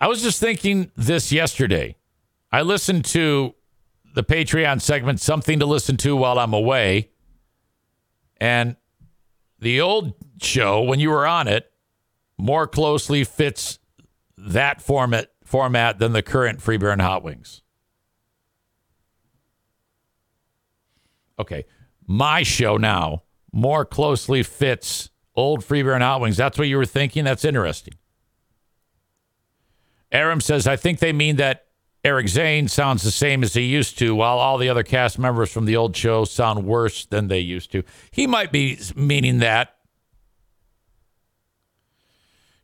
[0.00, 1.96] I was just thinking this yesterday.
[2.50, 3.54] I listened to
[4.12, 7.10] the Patreon segment, Something to Listen to While I'm Away.
[8.38, 8.76] And
[9.58, 11.72] the old show, when you were on it,
[12.36, 13.78] more closely fits
[14.36, 17.62] that format format than the current Free Beer Hot Wings.
[21.38, 21.64] Okay.
[22.06, 23.22] My show now
[23.52, 26.36] more closely fits old Free Beer Hot Wings.
[26.36, 27.24] That's what you were thinking?
[27.24, 27.94] That's interesting.
[30.10, 31.66] Aram says, I think they mean that
[32.04, 35.52] Eric Zane sounds the same as he used to, while all the other cast members
[35.52, 37.84] from the old show sound worse than they used to.
[38.10, 39.76] He might be meaning that.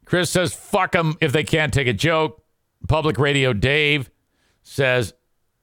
[0.04, 2.42] Chris says, fuck them if they can't take a joke.
[2.88, 4.10] Public Radio Dave
[4.62, 5.14] says,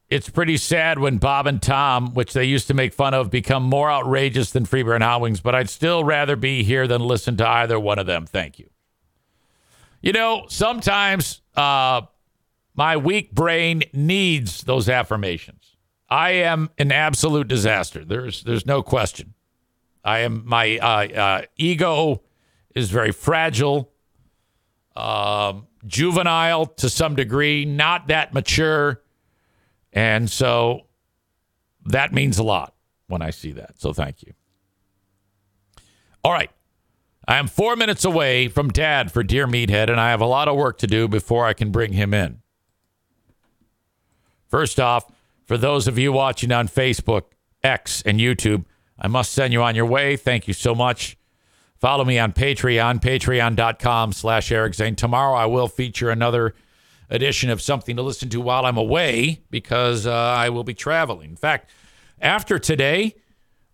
[0.08, 3.64] it's pretty sad when Bob and Tom, which they used to make fun of, become
[3.64, 7.02] more outrageous than Free Beer and Hot Wings, but I'd still rather be here than
[7.02, 8.26] listen to either one of them.
[8.26, 8.70] Thank you.
[10.02, 12.02] You know, sometimes uh,
[12.76, 15.76] my weak brain needs those affirmations.
[16.10, 18.06] I am an absolute disaster.
[18.06, 19.34] There's there's no question.
[20.04, 22.22] I am my uh, uh, ego
[22.76, 23.92] is very fragile,
[24.96, 29.02] um, juvenile to some degree, not that mature,
[29.94, 30.86] and so
[31.86, 32.76] that means a lot
[33.08, 33.80] when I see that.
[33.80, 34.34] So thank you.
[36.24, 36.52] All right.
[37.28, 40.48] I am four minutes away from dad for Dear Meathead, and I have a lot
[40.48, 42.42] of work to do before I can bring him in.
[44.56, 45.12] First off,
[45.43, 47.24] for those of you watching on Facebook,
[47.62, 48.64] X, and YouTube,
[48.97, 50.16] I must send you on your way.
[50.16, 51.18] Thank you so much.
[51.76, 54.95] Follow me on Patreon, patreon.com slash Eric Zane.
[54.95, 56.56] Tomorrow I will feature another
[57.10, 61.32] edition of something to listen to while I'm away because uh, I will be traveling.
[61.32, 61.70] In fact,
[62.22, 63.16] after today,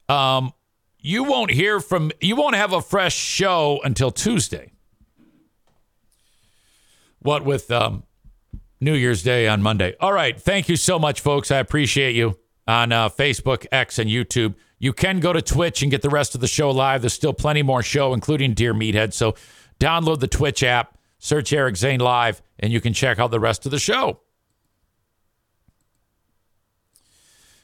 [0.10, 0.52] um,
[0.98, 4.72] you won't hear from, you won't have a fresh show until Tuesday.
[7.20, 8.02] What with um,
[8.82, 9.96] New Year's Day on Monday.
[10.00, 10.40] All right.
[10.40, 11.52] Thank you so much, folks.
[11.52, 14.56] I appreciate you on uh, Facebook, X, and YouTube.
[14.80, 17.02] You can go to Twitch and get the rest of the show live.
[17.02, 19.14] There's still plenty more show, including Dear Meathead.
[19.14, 19.36] So
[19.80, 23.66] download the Twitch app, search Eric Zane Live, and you can check out the rest
[23.66, 24.22] of the show.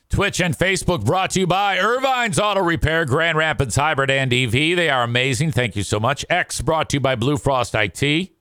[0.10, 4.52] Twitch and Facebook brought to you by Ervine's Auto Repair, Grand Rapids Hybrid and EV.
[4.52, 5.52] They are amazing.
[5.52, 6.24] Thank you so much.
[6.30, 8.37] X brought to you by Blue Frost IT.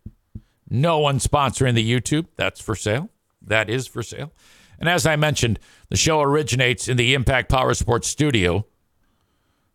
[0.68, 2.26] No one sponsoring the YouTube.
[2.36, 3.10] That's for sale.
[3.42, 4.32] That is for sale.
[4.78, 5.58] And as I mentioned,
[5.88, 8.66] the show originates in the Impact Power Sports studio.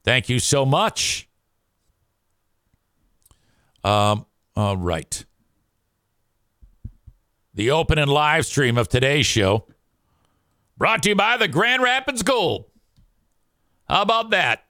[0.04, 1.28] Thank you so much.
[3.84, 4.26] Um,
[4.56, 5.26] all right.
[7.54, 9.68] The open and live stream of today's show
[10.78, 12.66] brought to you by the Grand Rapids Gold.
[13.88, 14.66] How about that?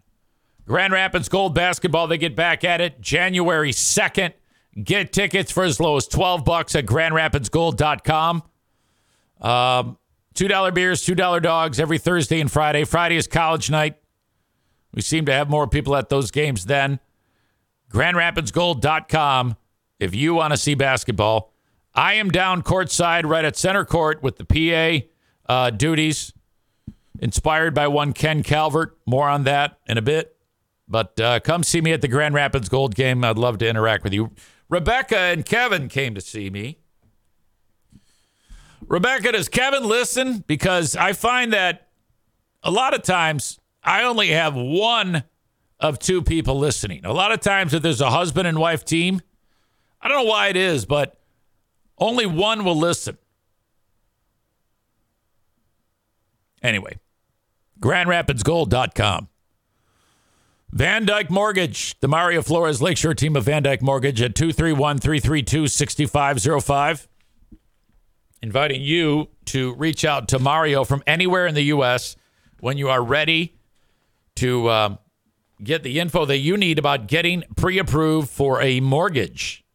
[0.65, 4.33] Grand Rapids Gold basketball, they get back at it January 2nd.
[4.81, 8.43] Get tickets for as low as 12 bucks at grandrapidsgold.com.
[9.41, 9.97] Um,
[10.35, 12.85] $2 beers, $2 dogs every Thursday and Friday.
[12.85, 13.97] Friday is college night.
[14.93, 16.99] We seem to have more people at those games then.
[17.91, 19.57] GrandRapidsGold.com
[19.99, 21.53] if you want to see basketball.
[21.93, 25.05] I am down courtside right at center court with the PA
[25.53, 26.33] uh, duties,
[27.19, 28.97] inspired by one Ken Calvert.
[29.05, 30.35] More on that in a bit.
[30.87, 33.23] But uh, come see me at the Grand Rapids Gold game.
[33.23, 34.31] I'd love to interact with you.
[34.71, 36.79] Rebecca and Kevin came to see me.
[38.87, 40.45] Rebecca, does Kevin listen?
[40.47, 41.89] Because I find that
[42.63, 45.25] a lot of times I only have one
[45.77, 47.03] of two people listening.
[47.03, 49.21] A lot of times, if there's a husband and wife team,
[50.01, 51.19] I don't know why it is, but
[51.97, 53.17] only one will listen.
[56.63, 56.97] Anyway,
[57.81, 59.27] grandrapidsgold.com.
[60.73, 67.09] VanDyk Mortgage, the Mario Flores Lakeshore team of VanDyk Mortgage at 231 332 6505
[68.41, 72.15] inviting you to reach out to Mario from anywhere in the U.S.
[72.61, 73.57] when you are ready
[74.35, 74.97] to um,
[75.61, 79.65] get the info that you need about getting pre approved for a mortgage.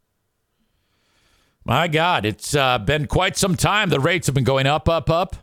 [1.63, 3.91] My God, it's uh, been quite some time.
[3.91, 5.37] The rates have been going up, up, up,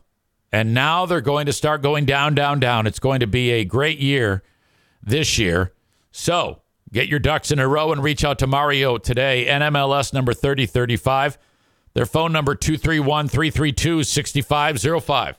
[0.52, 2.88] and now they're going to start going down, down, down.
[2.88, 4.42] It's going to be a great year
[5.04, 5.74] this year.
[6.12, 9.46] So get your ducks in a row and reach out to Mario today.
[9.48, 11.38] NMLS number 3035.
[11.94, 15.38] Their phone number 231 332 6505.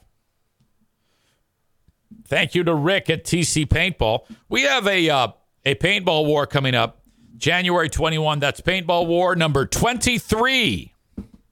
[2.27, 4.25] Thank you to Rick at TC Paintball.
[4.49, 5.29] We have a uh,
[5.65, 7.03] a paintball war coming up
[7.37, 8.39] January 21.
[8.39, 10.93] That's paintball war number 23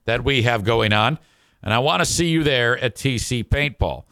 [0.05, 1.19] that we have going on.
[1.61, 4.03] And I want to see you there at TC Paintball.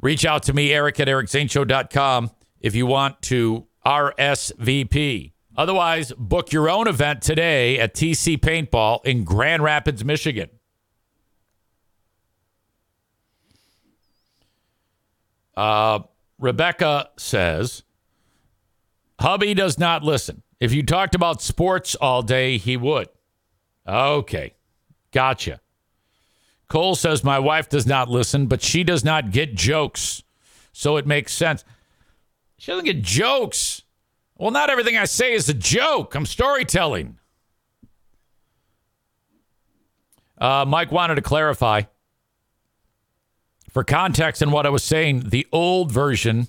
[0.00, 2.30] Reach out to me, Eric at ericzaneshow.com,
[2.62, 5.32] if you want to RSVP.
[5.54, 10.48] Otherwise, book your own event today at TC Paintball in Grand Rapids, Michigan.
[15.54, 16.00] Uh,
[16.38, 17.82] Rebecca says,
[19.20, 20.42] Hubby does not listen.
[20.58, 23.08] If you talked about sports all day, he would.
[23.86, 24.54] Okay.
[25.12, 25.60] Gotcha.
[26.68, 30.22] Cole says, My wife does not listen, but she does not get jokes.
[30.72, 31.64] So it makes sense.
[32.62, 33.82] She doesn't get jokes.
[34.38, 36.14] Well, not everything I say is a joke.
[36.14, 37.18] I'm storytelling.
[40.38, 41.82] Uh, Mike wanted to clarify.
[43.68, 46.46] For context and what I was saying, the old version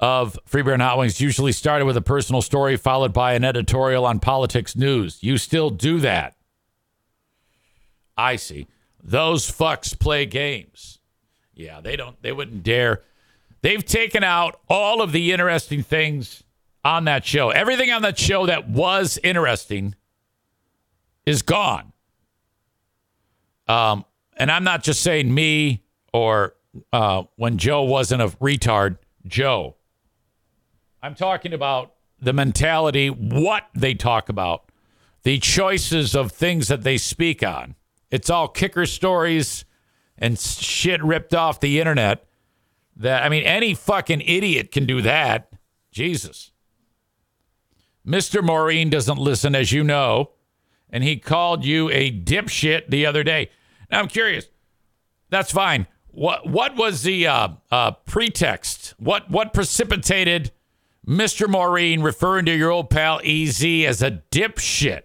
[0.00, 3.44] of Free Beer and Hot Wings usually started with a personal story followed by an
[3.44, 5.22] editorial on politics news.
[5.22, 6.34] You still do that.
[8.16, 8.68] I see.
[9.02, 10.98] Those fucks play games.
[11.52, 13.02] Yeah, they don't, they wouldn't dare.
[13.64, 16.44] They've taken out all of the interesting things
[16.84, 17.48] on that show.
[17.48, 19.94] Everything on that show that was interesting
[21.24, 21.94] is gone.
[23.66, 24.04] Um,
[24.36, 26.54] and I'm not just saying me or
[26.92, 29.76] uh, when Joe wasn't a retard, Joe.
[31.02, 34.70] I'm talking about the mentality, what they talk about,
[35.22, 37.76] the choices of things that they speak on.
[38.10, 39.64] It's all kicker stories
[40.18, 42.26] and shit ripped off the internet.
[42.96, 45.52] That I mean, any fucking idiot can do that.
[45.90, 46.52] Jesus.
[48.06, 48.42] Mr.
[48.42, 50.32] Maureen doesn't listen, as you know,
[50.90, 53.50] and he called you a dipshit the other day.
[53.90, 54.46] Now I'm curious.
[55.30, 55.86] That's fine.
[56.08, 58.94] What what was the uh, uh, pretext?
[58.98, 60.52] What what precipitated
[61.06, 61.48] Mr.
[61.48, 65.02] Maureen referring to your old pal EZ as a dipshit?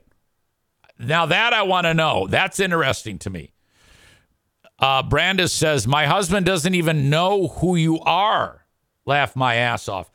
[1.00, 2.28] Now that I want to know.
[2.28, 3.54] That's interesting to me.
[4.80, 8.66] Uh, Brandis says my husband doesn't even know who you are.
[9.06, 10.10] Laugh my ass off.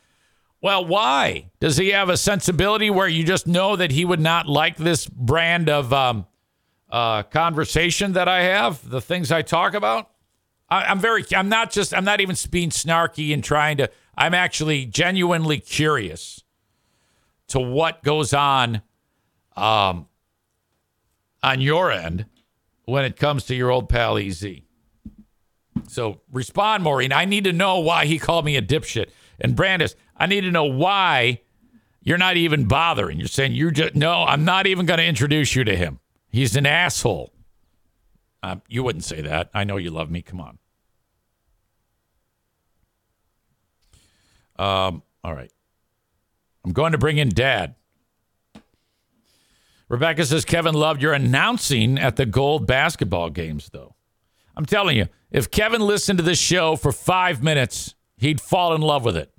[0.62, 1.51] Well, why?
[1.61, 5.07] Does he have a sensibility where you just know that he would not like this
[5.07, 6.27] brand of um,
[6.91, 10.11] uh, conversation that I have, the things I talk about?
[10.71, 14.33] I, I'm very, I'm not just, I'm not even being snarky and trying to, I'm
[14.33, 16.43] actually genuinely curious
[17.49, 18.81] to what goes on
[19.57, 20.09] um,
[21.43, 22.25] on your end
[22.85, 24.45] when it comes to your old pal EZ.
[25.89, 27.12] So respond, Maureen.
[27.12, 29.11] I need to know why he called me a dipshit.
[29.41, 31.41] And Brandis, I need to know why
[32.01, 33.18] you're not even bothering.
[33.18, 34.24] You're saying you're just no.
[34.24, 36.01] I'm not even going to introduce you to him.
[36.28, 37.32] He's an asshole.
[38.43, 39.51] Uh, you wouldn't say that.
[39.55, 40.22] I know you love me.
[40.22, 40.59] Come on.
[44.57, 45.03] Um.
[45.24, 45.51] All right.
[46.64, 47.74] I'm going to bring in Dad.
[49.89, 53.95] Rebecca says Kevin loved your announcing at the gold basketball games, though.
[54.57, 58.80] I'm telling you, if Kevin listened to this show for five minutes, he'd fall in
[58.80, 59.30] love with it.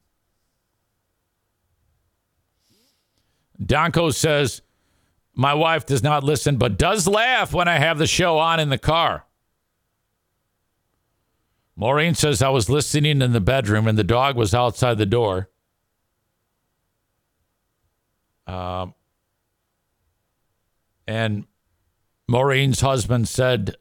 [3.62, 4.62] Donko says,
[5.34, 8.70] My wife does not listen, but does laugh when I have the show on in
[8.70, 9.26] the car.
[11.78, 15.50] Maureen says, I was listening in the bedroom and the dog was outside the door.
[18.48, 18.94] Um,
[21.08, 21.46] and
[22.28, 23.76] Maureen's husband said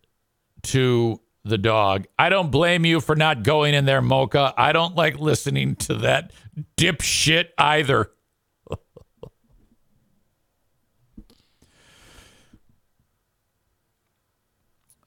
[0.62, 4.54] to the dog, I don't blame you for not going in there, Mocha.
[4.56, 6.32] I don't like listening to that
[6.76, 8.10] dipshit either.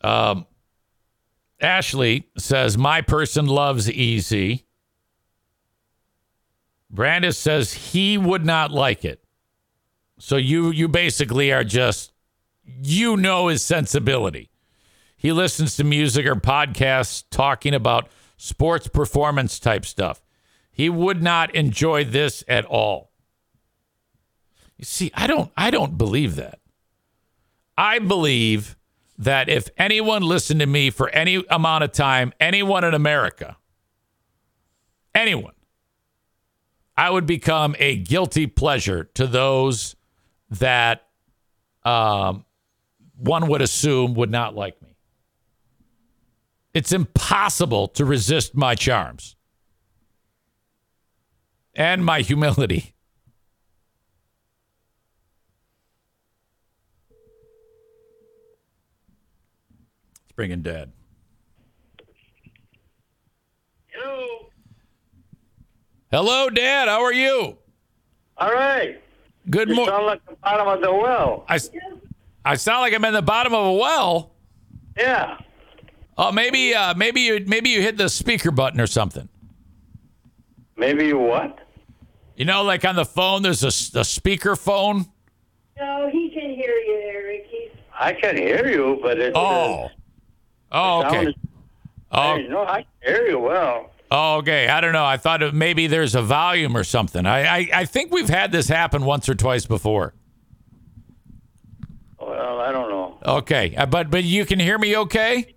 [0.02, 0.46] um,
[1.60, 4.62] Ashley says, My person loves EZ.
[6.90, 9.24] Brandis says he would not like it.
[10.20, 12.12] So you you basically are just
[12.66, 14.50] you know his sensibility.
[15.16, 20.22] He listens to music or podcasts talking about sports performance type stuff.
[20.72, 23.12] He would not enjoy this at all.
[24.78, 26.60] You see, I don't I don't believe that.
[27.78, 28.76] I believe
[29.18, 33.58] that if anyone listened to me for any amount of time, anyone in America,
[35.14, 35.54] anyone,
[36.96, 39.96] I would become a guilty pleasure to those
[40.50, 41.08] that
[41.84, 42.46] um,
[43.18, 44.90] one would assume would not like me.
[46.74, 49.36] It's impossible to resist my charms
[51.74, 52.94] and my humility.
[60.22, 60.92] Let's bring in Dad.
[63.88, 64.50] Hello.
[66.12, 66.88] Hello, Dad.
[66.88, 67.58] How are you?
[68.38, 69.02] All right.
[69.50, 69.94] Good You morning.
[69.94, 71.46] sound like the bottom of the well.
[71.48, 71.60] I,
[72.44, 74.32] I sound like I'm in the bottom of a well.
[74.98, 75.38] Yeah.
[76.18, 79.30] Oh, maybe uh, maybe you maybe you hit the speaker button or something.
[80.76, 81.60] Maybe you what?
[82.36, 83.72] You know, like on the phone, there's a
[84.04, 85.06] speaker phone.
[85.80, 87.46] No, he can hear you, Eric.
[87.50, 87.70] He's
[88.00, 89.34] I can hear you, but it.
[89.36, 89.90] Oh,
[90.72, 91.26] oh, uh, okay.
[91.28, 91.36] is-
[92.10, 93.92] Oh, I, no, I can hear you well.
[94.12, 94.68] Oh, okay.
[94.68, 95.06] I don't know.
[95.06, 97.26] I thought maybe there's a volume or something.
[97.26, 100.14] I, I I think we've had this happen once or twice before.
[102.20, 103.18] Well, I don't know.
[103.26, 105.54] Okay, uh, but but you can hear me okay.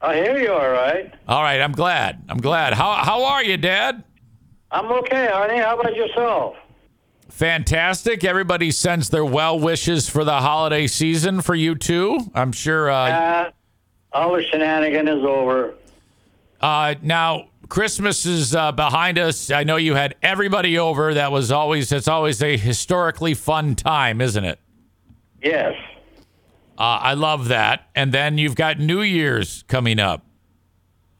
[0.00, 1.12] I hear you all right.
[1.28, 2.22] All right, I'm glad.
[2.28, 2.72] I'm glad.
[2.74, 4.02] How how are you, Dad?
[4.70, 5.58] I'm okay, honey.
[5.58, 6.56] How about yourself?
[7.28, 8.24] Fantastic.
[8.24, 12.18] Everybody sends their well wishes for the holiday season for you too.
[12.34, 12.90] I'm sure.
[12.90, 13.50] Uh, Uh,
[14.12, 15.74] all the shenanigan is over.
[16.60, 19.50] uh, now Christmas is uh, behind us.
[19.50, 21.14] I know you had everybody over.
[21.14, 24.58] That was always it's always a historically fun time, isn't it?
[25.40, 25.74] Yes.
[26.76, 27.88] Uh, I love that.
[27.94, 30.26] And then you've got New Year's coming up.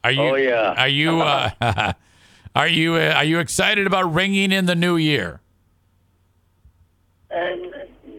[0.03, 0.21] Are you?
[0.21, 0.75] Oh, yeah.
[0.77, 1.21] Are you?
[1.21, 1.93] Uh,
[2.55, 2.95] are you?
[2.95, 5.39] Uh, are you excited about ringing in the new year?
[7.29, 7.73] And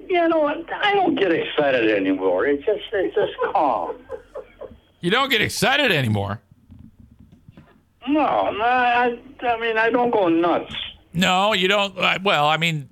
[0.09, 0.73] you know what?
[0.73, 2.47] I don't get excited anymore.
[2.47, 3.97] It's just it's just calm.
[5.01, 6.41] You don't get excited anymore.
[8.09, 8.65] No, no.
[8.65, 10.75] I, I mean, I don't go nuts.
[11.13, 11.97] No, you don't.
[11.99, 12.89] uh, Well, I mean,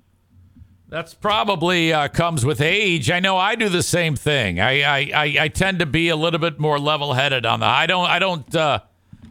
[0.89, 3.09] that's probably uh, comes with age.
[3.09, 4.59] I know I do the same thing.
[4.59, 7.65] I I, I, I tend to be a little bit more level-headed on the.
[7.65, 8.79] I don't I don't uh,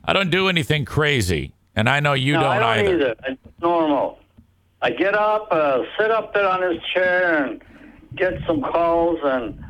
[0.04, 2.94] I don't do anything crazy, and I know you no, don't, I don't either.
[2.96, 3.14] either.
[3.28, 4.18] It's normal.
[4.82, 7.62] I get up, uh, sit up there on this chair, and
[8.16, 9.62] get some calls, and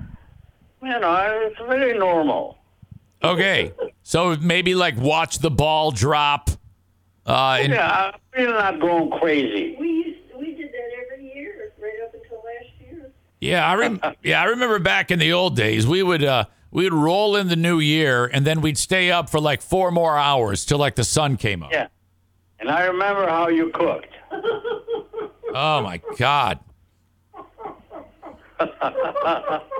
[0.82, 2.56] you know, it's very normal.
[3.22, 3.72] Okay.
[4.02, 6.50] So maybe like watch the ball drop.
[7.26, 9.76] Uh, and, Yeah, we're not going crazy.
[9.78, 13.10] We used we did that every year, right up until last year.
[13.40, 16.84] Yeah, I rem- yeah, I remember back in the old days, we would uh we
[16.84, 20.16] would roll in the new year and then we'd stay up for like four more
[20.16, 21.72] hours till like the sun came up.
[21.72, 21.88] Yeah.
[22.58, 24.14] And I remember how you cooked.
[25.52, 26.60] Oh my god.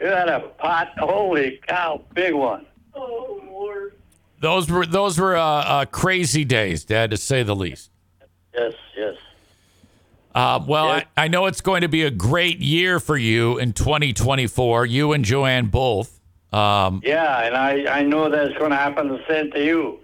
[0.00, 2.66] You had a pot, holy cow, big one.
[2.94, 3.94] Oh Lord.
[4.40, 7.90] Those were those were uh, uh crazy days, Dad, to say the least.
[8.54, 9.14] Yes, yes.
[10.34, 11.04] Uh, well, Yeah.
[11.16, 14.86] I, I know it's going to be a great year for you in 2024.
[14.86, 16.20] You and Joanne both.
[16.52, 19.98] Um, Yeah, and I, I know that's going to happen the same to you.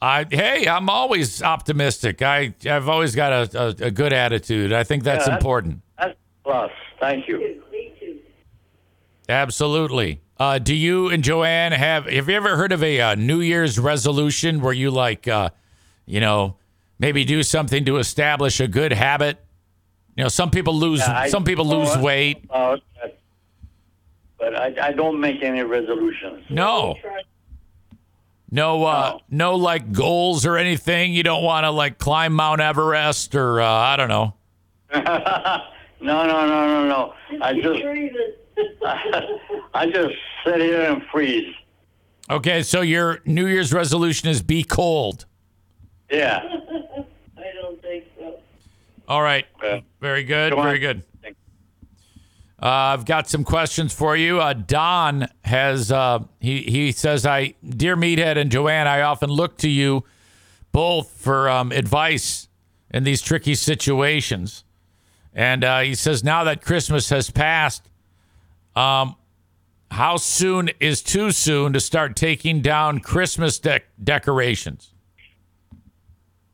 [0.00, 2.22] I hey, I'm always optimistic.
[2.22, 4.72] I I've always got a, a, a good attitude.
[4.72, 5.80] I think that's Yeah, that's- important.
[5.98, 6.70] That's plus.
[7.00, 7.62] Thank you.
[9.28, 9.32] Me too.
[9.32, 10.20] Absolutely.
[10.38, 13.78] Uh, do you and Joanne have have you ever heard of a uh, New Year's
[13.78, 15.50] resolution where you like, uh,
[16.06, 16.56] you know,
[16.98, 19.38] maybe do something to establish a good habit?
[20.16, 22.44] You know, some people lose Yeah, I- some people lose Oh, weight.
[24.38, 26.44] But I, I don't make any resolutions.
[26.50, 26.96] No,
[28.50, 31.12] no, uh, no, like goals or anything.
[31.12, 34.34] You don't want to like climb Mount Everest or uh, I don't know.
[36.02, 37.14] No, no, no, no, no.
[37.40, 38.32] I just breathing.
[39.74, 41.54] I just sit here and freeze.
[42.28, 45.26] Okay, so your New Year's resolution is be cold.
[46.10, 46.40] Yeah.
[47.38, 48.40] I don't think so.
[49.06, 49.46] All right.
[49.62, 49.80] Yeah.
[50.00, 50.52] Very good.
[50.52, 50.64] Go on.
[50.66, 51.04] Very good.
[52.62, 54.40] Uh, I've got some questions for you.
[54.40, 59.56] Uh, Don has uh, he he says, "I dear Meathead and Joanne, I often look
[59.58, 60.04] to you
[60.70, 62.48] both for um, advice
[62.92, 64.62] in these tricky situations."
[65.34, 67.88] And uh, he says, "Now that Christmas has passed,
[68.76, 69.16] um,
[69.90, 74.92] how soon is too soon to start taking down Christmas dec decorations?"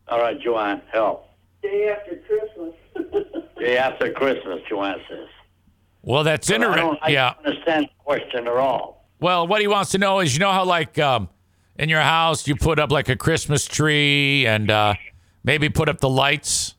[0.09, 1.29] All right, Joanne, help.
[1.63, 2.75] Day after Christmas.
[3.59, 5.27] Day after Christmas, Joanne says.
[6.03, 6.83] Well, that's interesting.
[6.87, 7.35] don't, I Yeah.
[7.35, 9.07] don't understand the question at all.
[9.21, 11.29] Well, what he wants to know is, you know how like um,
[11.79, 14.95] in your house you put up like a Christmas tree and uh,
[15.43, 16.75] maybe put up the lights.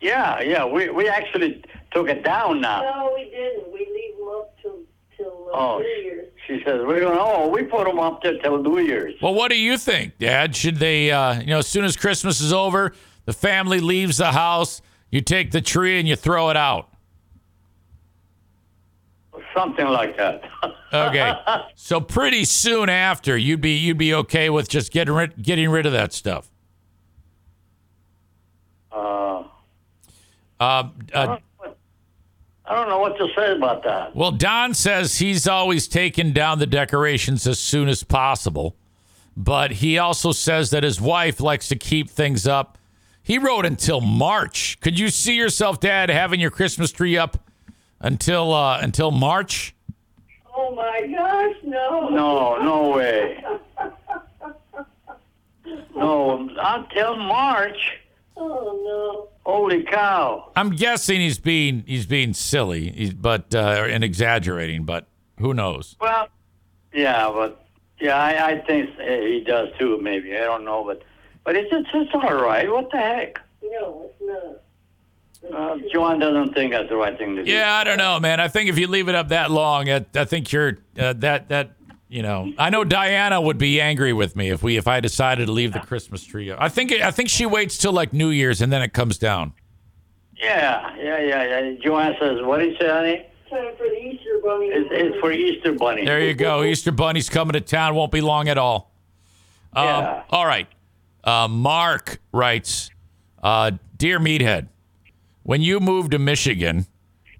[0.00, 0.64] Yeah, yeah.
[0.64, 2.80] We we actually took it down now.
[2.82, 3.72] no, we didn't.
[3.72, 4.78] We leave them up till
[5.16, 6.28] till uh, Oh, New Year's.
[6.46, 7.18] she says we're going.
[7.20, 9.14] Oh, we put them up there till New Year's.
[9.20, 10.56] Well, what do you think, Dad?
[10.56, 12.92] Should they, uh, you know, as soon as Christmas is over,
[13.26, 14.80] the family leaves the house,
[15.10, 16.88] you take the tree and you throw it out.
[19.54, 20.42] Something like that.
[20.92, 21.32] Okay,
[21.76, 25.86] so pretty soon after, you'd be you'd be okay with just getting rid getting rid
[25.86, 26.50] of that stuff.
[28.90, 29.44] uh,
[30.60, 31.38] Um, uh,
[32.66, 34.14] I don't know what to say about that.
[34.14, 38.76] Well, Don says he's always taken down the decorations as soon as possible,
[39.36, 42.78] but he also says that his wife likes to keep things up.
[43.22, 44.78] He wrote until March.
[44.80, 47.48] Could you see yourself, Dad, having your Christmas tree up
[47.98, 49.74] until uh, until March?
[50.54, 52.08] Oh my gosh, no.
[52.08, 53.42] No, no way.
[55.94, 57.98] No, until March.
[58.42, 59.28] Oh no!
[59.44, 60.50] Holy cow!
[60.56, 65.06] I'm guessing he's being he's being silly, he's, but uh, and exaggerating, but
[65.38, 65.96] who knows?
[66.00, 66.28] Well,
[66.92, 67.66] yeah, but
[68.00, 69.98] yeah, I, I think he does too.
[70.00, 71.02] Maybe I don't know, but
[71.44, 72.70] but it's it's, it's all right.
[72.70, 73.40] What the heck?
[73.62, 73.70] no.
[73.70, 74.60] No, it's not.
[75.52, 77.50] Uh, Joan doesn't think that's the right thing to do.
[77.50, 78.40] Yeah, I don't know, man.
[78.40, 81.48] I think if you leave it up that long, I, I think you're uh, that
[81.48, 81.72] that
[82.10, 82.52] you know.
[82.58, 85.72] I know Diana would be angry with me if we if I decided to leave
[85.72, 86.52] the Christmas tree.
[86.52, 89.54] I think I think she waits till like New Year's and then it comes down.
[90.36, 91.60] yeah, yeah, yeah.
[91.60, 91.74] yeah.
[91.82, 93.26] Joanne says, "What did you say, honey?
[93.48, 94.66] Time for the Easter bunny.
[94.66, 96.62] It's, it's for Easter Bunny." There you go.
[96.64, 97.94] Easter Bunny's coming to town.
[97.94, 98.92] Won't be long at all.
[99.72, 100.22] Um, Yeah.
[100.30, 100.66] All right.
[101.22, 102.90] Uh, Mark writes,
[103.42, 104.68] uh, "Dear Meathead,
[105.42, 106.86] when you moved to Michigan,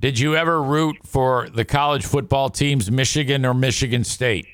[0.00, 4.46] did you ever root for the college football teams, Michigan or Michigan State?"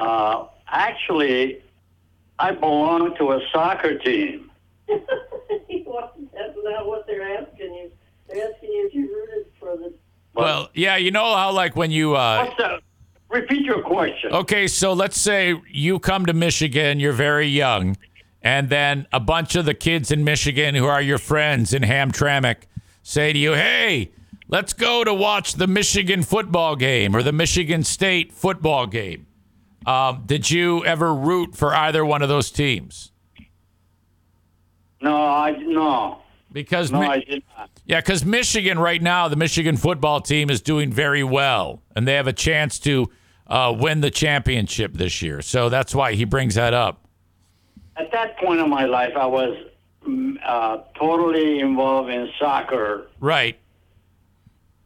[0.00, 1.62] Uh, actually,
[2.38, 4.50] I belong to a soccer team.
[4.88, 7.92] That's not what they're asking you.
[8.28, 9.92] They're asking you if you rooted for the.
[10.32, 12.80] Well, yeah, you know how like when you uh what's the,
[13.28, 14.32] repeat your question.
[14.32, 17.96] Okay, so let's say you come to Michigan, you're very young,
[18.40, 22.62] and then a bunch of the kids in Michigan who are your friends in Hamtramck
[23.02, 24.12] say to you, "Hey,
[24.48, 29.26] let's go to watch the Michigan football game or the Michigan State football game."
[29.86, 33.12] Um, did you ever root for either one of those teams?
[35.02, 36.18] No, I no,
[36.52, 37.70] Because No, Mi- I did not.
[37.86, 42.14] yeah, because Michigan right now, the Michigan football team is doing very well, and they
[42.14, 43.08] have a chance to
[43.46, 45.40] uh, win the championship this year.
[45.40, 47.06] So that's why he brings that up.
[47.96, 49.56] At that point in my life, I was
[50.46, 53.58] uh, totally involved in soccer, Right.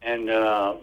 [0.02, 0.74] and uh,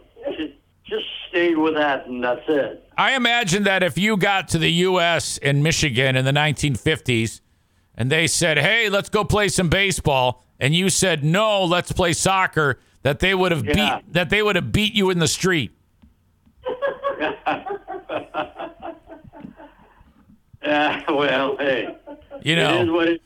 [0.92, 2.88] just- stayed with that, and that's it.
[2.98, 5.38] I imagine that if you got to the U.S.
[5.38, 7.40] in Michigan in the 1950s
[7.96, 12.12] and they said, hey, let's go play some baseball, and you said, no, let's play
[12.14, 14.00] soccer, that they would have Yeah.
[14.02, 15.72] beat that they would have beat you in the street.
[20.64, 21.96] Yeah, well, hey,
[22.44, 23.22] You know, it.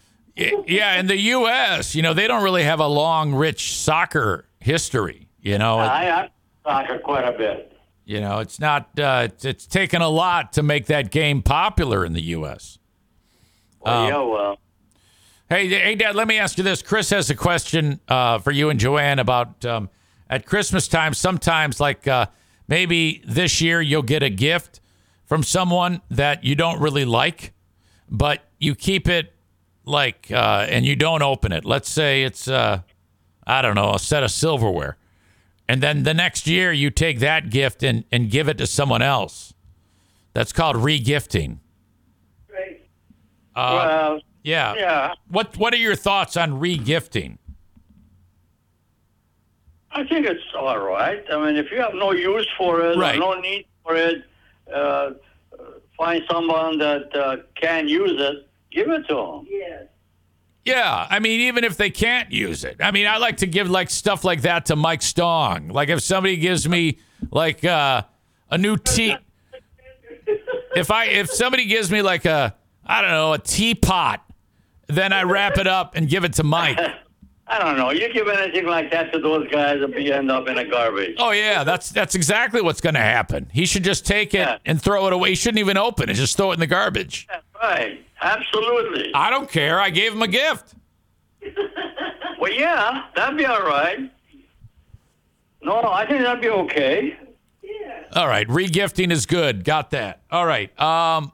[0.70, 5.28] Yeah, in the U.S., you know, they don't really have a long, rich soccer history.
[5.40, 6.30] You know, I, I
[6.66, 7.72] soccer quite a bit.
[8.04, 8.90] you know, it's not.
[9.00, 12.80] Uh, it's, it's taken a lot to make that game popular in the U.S.
[13.80, 14.60] Well, Um, yeah, well,
[15.48, 16.16] Hey, hey, Dad.
[16.16, 16.82] Let me ask you this.
[16.82, 19.90] Chris has a question uh, for you and Joanne about um,
[20.28, 21.14] at Christmas time.
[21.14, 22.26] Sometimes, like uh,
[22.68, 24.82] maybe this year, you'll get a gift
[25.26, 27.54] from someone that you don't really like,
[28.10, 29.34] but you keep it
[29.86, 31.64] like uh, and you don't open it.
[31.64, 32.82] Let's say it's uh,
[33.46, 34.98] I don't know a set of silverware,
[35.68, 39.02] and then the next year you take that gift and and give it to someone
[39.02, 39.54] else.
[40.34, 41.60] That's called regifting.
[42.52, 42.82] Right.
[43.56, 44.76] well, Yeah.
[44.76, 45.14] yeah.
[45.30, 47.38] What What are your thoughts on regifting?
[49.92, 51.24] I think it's all right.
[51.32, 53.18] I mean, if you have no use for it, Right.
[53.18, 54.26] no need for it,
[54.74, 55.12] uh,
[55.98, 59.48] find someone that uh, can use it, give it to them.
[59.50, 59.84] Yes.
[60.66, 63.70] Yeah, I mean, even if they can't use it, I mean, I like to give
[63.70, 65.68] like stuff like that to Mike Stong.
[65.70, 66.98] Like if somebody gives me
[67.32, 68.02] like uh,
[68.50, 69.16] a new tea,
[70.76, 72.56] if I if somebody gives me like a
[72.86, 74.22] I don't know a teapot,
[74.88, 76.80] then I wrap it up and give it to Mike.
[77.48, 77.92] I don't know.
[77.92, 81.16] You give anything like that to those guys, and be end up in a garbage.
[81.20, 83.52] Oh yeah, that's that's exactly what's going to happen.
[83.54, 84.58] He should just take it Yeah.
[84.66, 85.30] and throw it away.
[85.30, 86.16] He shouldn't even open it.
[86.16, 87.28] Just throw it in the garbage.
[87.30, 88.04] That's right.
[88.22, 89.12] Absolutely.
[89.14, 89.80] I don't care.
[89.80, 90.74] I gave him a gift.
[92.38, 94.12] Well, yeah, that'd be all right.
[95.64, 97.18] No, I think that'd be okay.
[97.64, 98.04] Yeah.
[98.14, 99.64] All right, regifting is good.
[99.64, 100.22] Got that.
[100.30, 100.80] All right.
[100.80, 101.32] Um,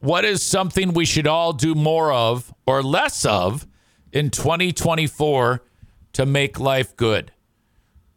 [0.00, 3.66] what is something we should all do more of or less of
[4.12, 5.62] in 2024
[6.12, 7.32] to make life good?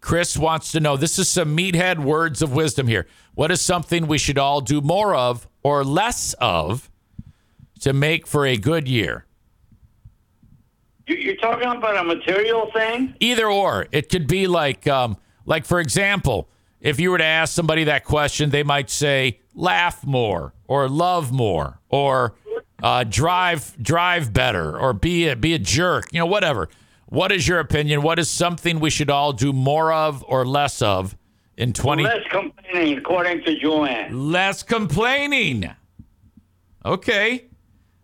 [0.02, 0.98] Chris wants to know.
[0.98, 3.08] This is some meathead words of wisdom here.
[3.36, 6.90] What is something we should all do more of or less of
[7.84, 9.26] to make for a good year?
[11.08, 13.16] You, you're talking about a material thing?
[13.20, 13.88] Either or.
[13.92, 18.06] It could be like, um, like for example, if you were to ask somebody that
[18.06, 22.36] question, they might say, "Laugh more," or "Love more," or
[22.82, 26.70] uh, "Drive drive better," or "Be a be a jerk." You know, whatever.
[27.06, 28.02] What is your opinion?
[28.02, 31.16] What is something we should all do more of or less of
[31.58, 32.04] in twenty?
[32.04, 34.32] Less complaining, according to Joanne.
[34.32, 35.70] Less complaining.
[36.86, 37.46] Okay.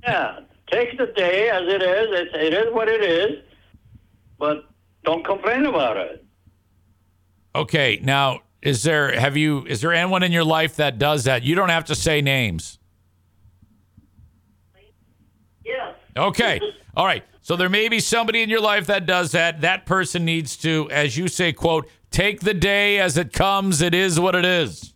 [0.09, 0.39] Yeah,
[0.71, 2.07] take the day as it is.
[2.11, 3.43] It's, it is what it is,
[4.37, 4.65] but
[5.03, 6.25] don't complain about it.
[7.55, 7.99] Okay.
[8.03, 11.43] Now, is there have you is there anyone in your life that does that?
[11.43, 12.79] You don't have to say names.
[15.63, 15.95] Yes.
[16.17, 16.59] Okay.
[16.95, 17.23] All right.
[17.41, 19.61] So there may be somebody in your life that does that.
[19.61, 23.81] That person needs to, as you say, quote, take the day as it comes.
[23.81, 24.93] It is what it is.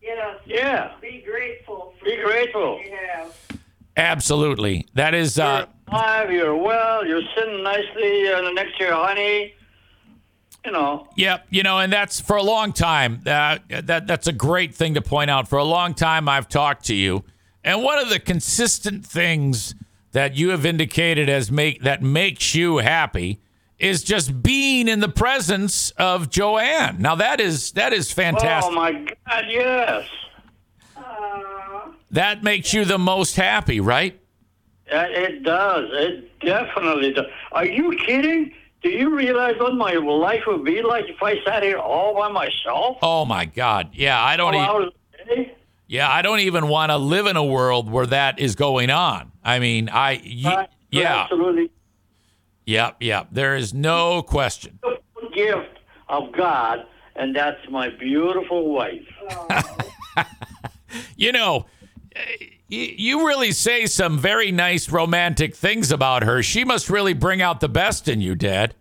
[0.00, 0.38] Yes.
[0.46, 2.80] Yeah, Be grateful for be grateful.
[3.96, 4.16] What you have.
[4.16, 4.86] Absolutely.
[4.94, 9.54] That is uh You're alive, you're well, you're sitting nicely uh, next to your honey.
[10.64, 13.20] You know, Yep, you know, and that's for a long time.
[13.26, 15.46] Uh, that that's a great thing to point out.
[15.46, 17.22] For a long time, I've talked to you,
[17.62, 19.74] and one of the consistent things
[20.12, 23.42] that you have indicated as make that makes you happy
[23.78, 26.96] is just being in the presence of Joanne.
[26.98, 28.72] Now that is that is fantastic.
[28.72, 30.08] oh my God, yes.
[30.96, 31.02] Uh,
[32.14, 34.18] that makes you the most happy, right?
[34.92, 35.88] Uh, It does.
[35.92, 37.26] It definitely does.
[37.52, 38.52] Are you kidding?
[38.82, 42.28] Do you realize what my life would be like if I sat here all by
[42.30, 42.98] myself?
[43.00, 43.90] Oh my God!
[43.94, 44.54] Yeah, I don't.
[44.54, 44.92] All E- hours
[45.22, 45.54] a day?
[45.86, 49.32] yeah, I don't even want to live in a world where that is going on.
[49.42, 50.20] I mean, I.
[50.22, 51.22] y- Right, yeah.
[51.22, 51.70] Absolutely.
[52.66, 52.96] Yep.
[53.00, 53.28] Yep.
[53.32, 54.78] There is no question.
[55.34, 55.78] Gift
[56.10, 56.84] of God,
[57.16, 59.08] and that's my beautiful wife.
[61.16, 61.66] You know,
[62.68, 66.42] you really say some very nice romantic things about her.
[66.42, 68.74] She must really bring out the best in you, Dad.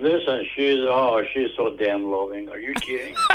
[0.00, 2.48] Listen, she's oh, she's so damn loving.
[2.48, 3.16] Are you kidding?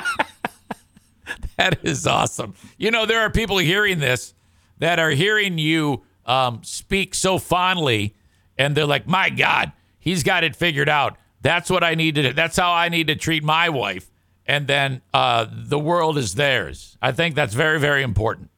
[1.58, 2.56] That is awesome.
[2.78, 4.34] You know, there are people hearing this
[4.80, 8.16] that are hearing you um, speak so fondly
[8.58, 11.18] and they're like, my God, he's got it figured out.
[11.42, 12.34] That's what I need to.
[12.34, 14.10] That's how I need to treat my wife,
[14.46, 16.98] and then uh, the world is theirs.
[17.02, 18.50] I think that's very, very important.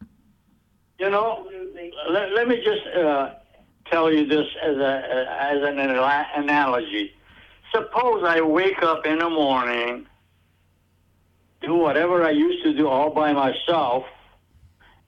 [1.00, 1.48] You know,
[2.10, 3.34] let, let me just uh,
[3.92, 7.12] tell you this as a as an analogy.
[7.74, 10.08] Suppose I wake up in the morning,
[11.62, 14.06] do whatever I used to do all by myself,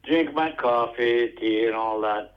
[0.04, 2.36] drink my coffee, tea, and all that,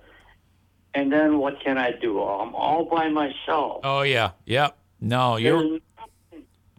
[0.94, 2.22] and then what can I do?
[2.22, 3.80] I'm all by myself.
[3.82, 4.76] Oh yeah, yep.
[5.00, 5.60] No, you're.
[5.60, 5.80] There's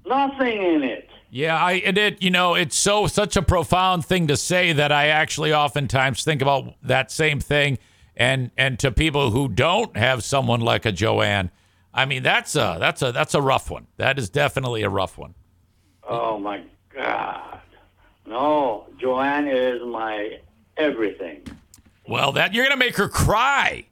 [0.05, 1.09] nothing in it.
[1.33, 2.21] Yeah, I and it.
[2.21, 6.41] You know, it's so such a profound thing to say that I actually oftentimes think
[6.41, 7.79] about that same thing,
[8.17, 11.49] and and to people who don't have someone like a Joanne,
[11.93, 13.87] I mean that's a that's a that's a rough one.
[13.95, 15.33] That is definitely a rough one.
[16.03, 16.63] Oh my
[16.93, 17.61] God.
[18.25, 20.37] No, Joanne is my
[20.75, 21.47] everything.
[22.05, 23.85] Well, that you're gonna make her cry.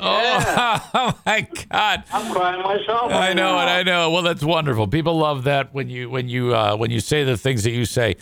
[0.00, 0.80] Yes.
[0.92, 2.04] Oh, my God.
[2.12, 3.12] I'm crying myself.
[3.12, 3.62] I know now.
[3.62, 3.68] it.
[3.70, 4.10] I know.
[4.10, 4.88] Well, that's wonderful.
[4.88, 7.84] People love that when you when you uh, when you say the things that you
[7.84, 8.16] say.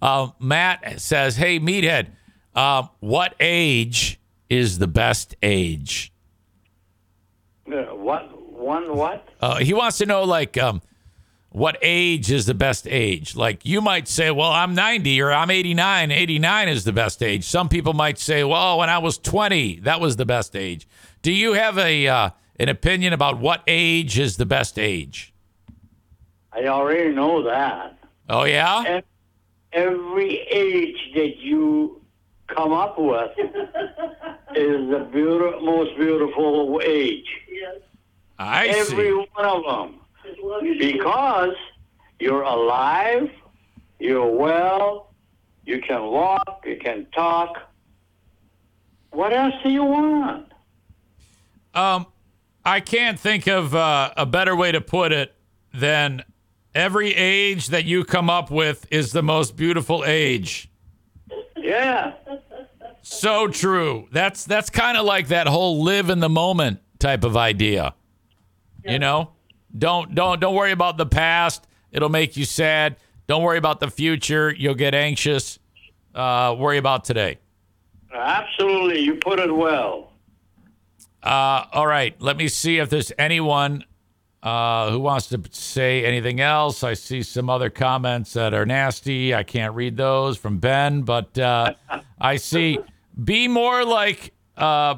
[0.00, 2.08] Uh, Matt says, "Hey, meathead,
[2.54, 6.12] uh, what age is the best age?"
[7.66, 8.30] Uh, What?
[8.52, 9.28] One what?
[9.40, 10.80] Uh, he wants to know like um,
[11.54, 13.36] what age is the best age.
[13.36, 16.10] Like you might say, "Well, I'm 90 or I'm 89.
[16.10, 20.00] 89 is the best age." Some people might say, "Well, when I was 20, that
[20.00, 20.88] was the best age."
[21.22, 25.32] Do you have a uh, an opinion about what age is the best age?
[26.52, 27.98] I already know that.
[28.28, 29.02] Oh yeah.
[29.72, 32.02] Every age that you
[32.48, 33.30] come up with
[34.56, 37.28] is the beautiful, most beautiful age.
[37.48, 37.76] Yes.
[38.40, 39.26] I every see.
[39.34, 40.00] one of them.
[40.28, 41.54] As long as you Because
[42.18, 43.30] you're alive,
[43.98, 45.14] you're well,
[45.64, 47.70] you can walk, you can talk.
[49.10, 50.52] What else do you want?
[51.74, 52.06] Um,
[52.64, 55.34] I can't think of uh, a better way to put it
[55.72, 56.24] than
[56.74, 60.70] every age that you come up with is the most beautiful age.
[61.56, 62.14] Yeah.
[63.02, 64.08] So true.
[64.12, 67.94] That's that's kind of like that whole live in the moment type of idea.
[68.86, 69.30] You know,
[69.76, 71.66] don't don't don't worry about the past.
[71.92, 72.96] It'll make you sad.
[73.26, 74.54] Don't worry about the future.
[74.56, 75.58] You'll get anxious.
[76.14, 77.38] Uh, worry about today.
[78.12, 79.00] Absolutely.
[79.00, 80.12] You put it well.
[81.22, 82.14] Uh, all right.
[82.20, 83.84] Let me see if there's anyone
[84.42, 86.84] uh, who wants to say anything else.
[86.84, 89.34] I see some other comments that are nasty.
[89.34, 91.74] I can't read those from Ben, but uh,
[92.20, 92.78] I see
[93.22, 94.96] be more like uh,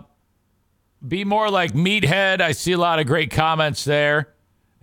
[1.07, 2.41] be more like meathead.
[2.41, 4.35] I see a lot of great comments there,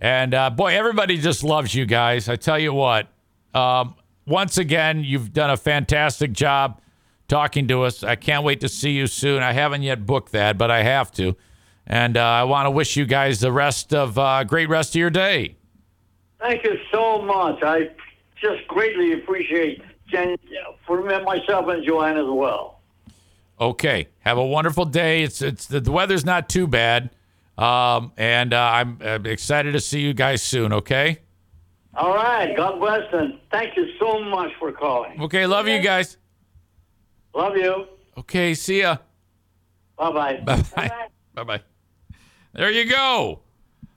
[0.04, 2.28] and uh, boy, everybody just loves you guys.
[2.28, 3.08] I tell you what.
[3.54, 3.94] Um,
[4.26, 6.82] once again, you've done a fantastic job
[7.26, 8.04] talking to us.
[8.04, 9.42] I can't wait to see you soon.
[9.42, 11.34] I haven't yet booked that, but I have to.
[11.86, 14.96] And uh, I want to wish you guys the rest of uh, great rest of
[14.96, 15.56] your day.
[16.38, 17.62] Thank you so much.
[17.62, 17.88] I
[18.38, 20.36] just greatly appreciate Jen,
[20.86, 22.82] for me, myself and Joanne as well.
[23.58, 25.22] Okay, have a wonderful day.
[25.22, 27.08] It's it's the weather's not too bad,
[27.58, 30.72] um, and uh, I'm uh, excited to see you guys soon.
[30.72, 31.20] Okay.
[31.96, 32.56] All right.
[32.56, 35.20] God bless and thank you so much for calling.
[35.22, 35.46] Okay.
[35.46, 36.16] Love you guys.
[37.34, 37.86] Love you.
[38.18, 38.54] Okay.
[38.54, 38.96] See ya.
[39.96, 40.36] Bye bye.
[40.44, 41.08] Bye bye.
[41.34, 41.62] Bye bye.
[42.52, 43.40] There you go.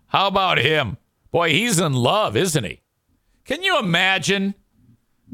[0.08, 0.97] How about him?
[1.32, 2.82] Boy, he's in love, isn't he?
[3.45, 4.55] Can you imagine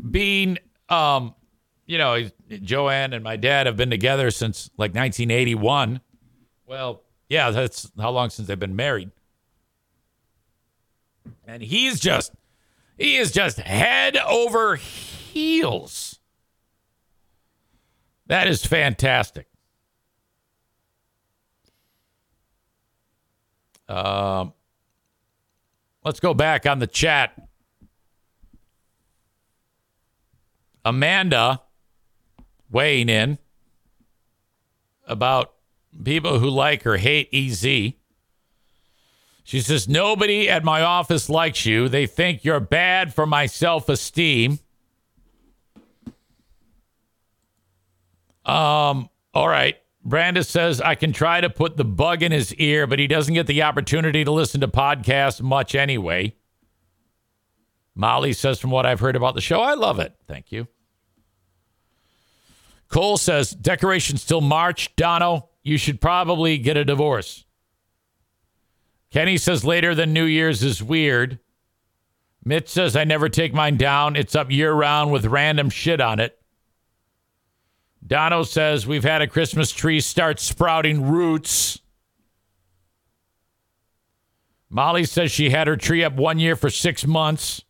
[0.10, 0.58] being,
[0.90, 1.36] um,
[1.86, 6.02] you know, Joanne and my dad have been together since like 1981.
[6.66, 7.03] Well,
[7.34, 9.10] yeah, that's how long since they've been married.
[11.48, 12.32] And he's just,
[12.96, 16.20] he is just head over heels.
[18.28, 19.48] That is fantastic.
[23.90, 24.54] Um,
[26.06, 27.34] let's go back on the chat.
[30.86, 31.62] Amanda
[32.70, 33.40] weighing in
[35.08, 35.53] about
[36.04, 37.94] people who like or hate EZ.
[39.44, 41.90] She says, Nobody at my office likes you.
[41.90, 44.60] They think you're bad for my self esteem.
[48.46, 49.78] Um, all right.
[50.06, 53.34] Brandis says, I can try to put the bug in his ear, but he doesn't
[53.34, 56.36] get the opportunity to listen to podcasts much anyway.
[57.96, 60.14] Molly says, from what I've heard about the show, I love it.
[60.28, 60.68] Thank you.
[62.90, 64.94] Cole says, decorations till March.
[64.96, 67.46] Dono, you should probably get a divorce.
[69.12, 71.40] Kenny says, later than New Year's is weird.
[72.44, 74.16] Mitch says, I never take mine down.
[74.16, 76.40] It's up year round with random shit on it.
[78.06, 81.80] Dono says, we've had a Christmas tree start sprouting roots.
[84.70, 87.64] Molly says she had her tree up one year for six months.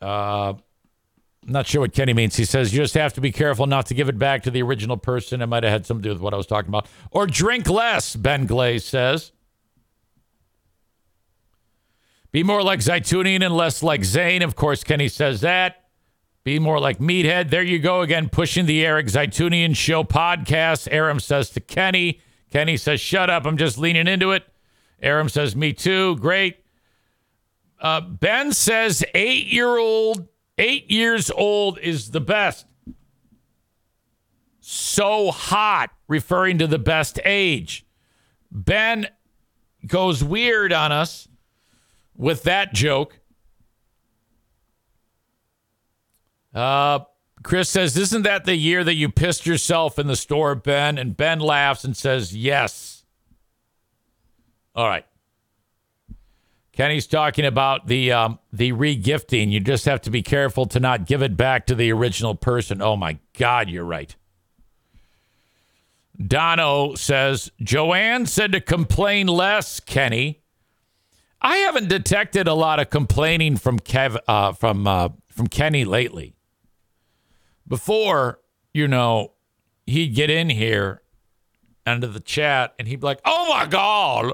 [0.00, 0.54] Uh,
[1.48, 2.36] I'm not sure what Kenny means.
[2.36, 4.60] He says you just have to be careful not to give it back to the
[4.60, 5.40] original person.
[5.40, 6.86] It might have had something to do with what I was talking about.
[7.10, 9.32] Or drink less, Ben Glaze says.
[12.32, 14.42] Be more like Zaytunian and less like Zane.
[14.42, 15.86] Of course, Kenny says that.
[16.44, 17.48] Be more like Meathead.
[17.48, 20.86] There you go again, pushing the Eric Zaytunian Show podcast.
[20.90, 22.20] Aram says to Kenny.
[22.50, 23.46] Kenny says, shut up.
[23.46, 24.44] I'm just leaning into it.
[25.02, 26.16] Aram says, me too.
[26.16, 26.58] Great.
[27.80, 30.28] Uh, ben says, eight year old,
[30.58, 32.66] eight years old is the best.
[34.60, 37.86] So hot, referring to the best age.
[38.50, 39.08] Ben
[39.86, 41.28] goes weird on us
[42.14, 43.18] with that joke.
[46.54, 47.00] Uh,
[47.42, 50.98] Chris says, Isn't that the year that you pissed yourself in the store, Ben?
[50.98, 53.04] And Ben laughs and says, Yes.
[54.74, 55.06] All right.
[56.78, 59.50] Kenny's talking about the um, the regifting.
[59.50, 62.80] You just have to be careful to not give it back to the original person.
[62.80, 64.14] Oh my God, you're right.
[66.24, 69.80] Dono says Joanne said to complain less.
[69.80, 70.44] Kenny,
[71.42, 76.36] I haven't detected a lot of complaining from Kev uh, from uh, from Kenny lately.
[77.66, 78.38] Before,
[78.72, 79.32] you know,
[79.84, 81.02] he'd get in here
[81.84, 84.32] under the chat and he'd be like, "Oh my God."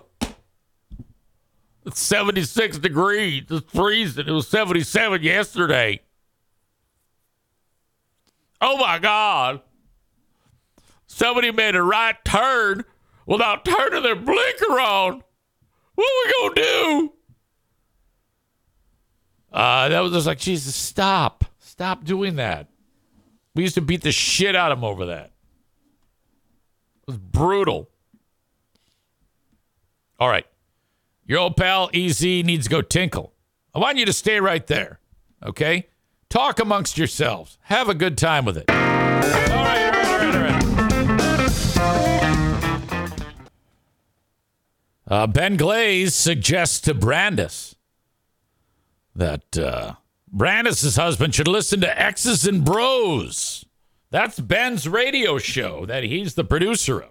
[1.87, 3.45] It's 76 degrees.
[3.51, 4.27] It's freezing.
[4.27, 6.01] It was 77 yesterday.
[8.61, 9.61] Oh my God.
[11.07, 12.85] Somebody made a right turn
[13.27, 15.23] without turning their blinker on.
[15.95, 17.13] What are we going to do?
[19.53, 21.45] Uh, that was just like, Jesus, stop.
[21.61, 22.69] Stop doing that.
[23.55, 25.31] We used to beat the shit out of him over that.
[27.07, 27.89] It was brutal.
[30.19, 30.47] All right.
[31.27, 33.33] Your old pal EZ needs to go tinkle.
[33.75, 35.01] I want you to stay right there.
[35.45, 35.89] Okay?
[36.29, 37.59] Talk amongst yourselves.
[37.63, 38.69] Have a good time with it.
[38.71, 40.65] All right, all right, all right, all right.
[45.07, 47.75] Uh, ben Glaze suggests to Brandis
[49.15, 49.95] that uh,
[50.33, 53.65] Brandis' husband should listen to X's and Bros.
[54.11, 57.11] That's Ben's radio show that he's the producer of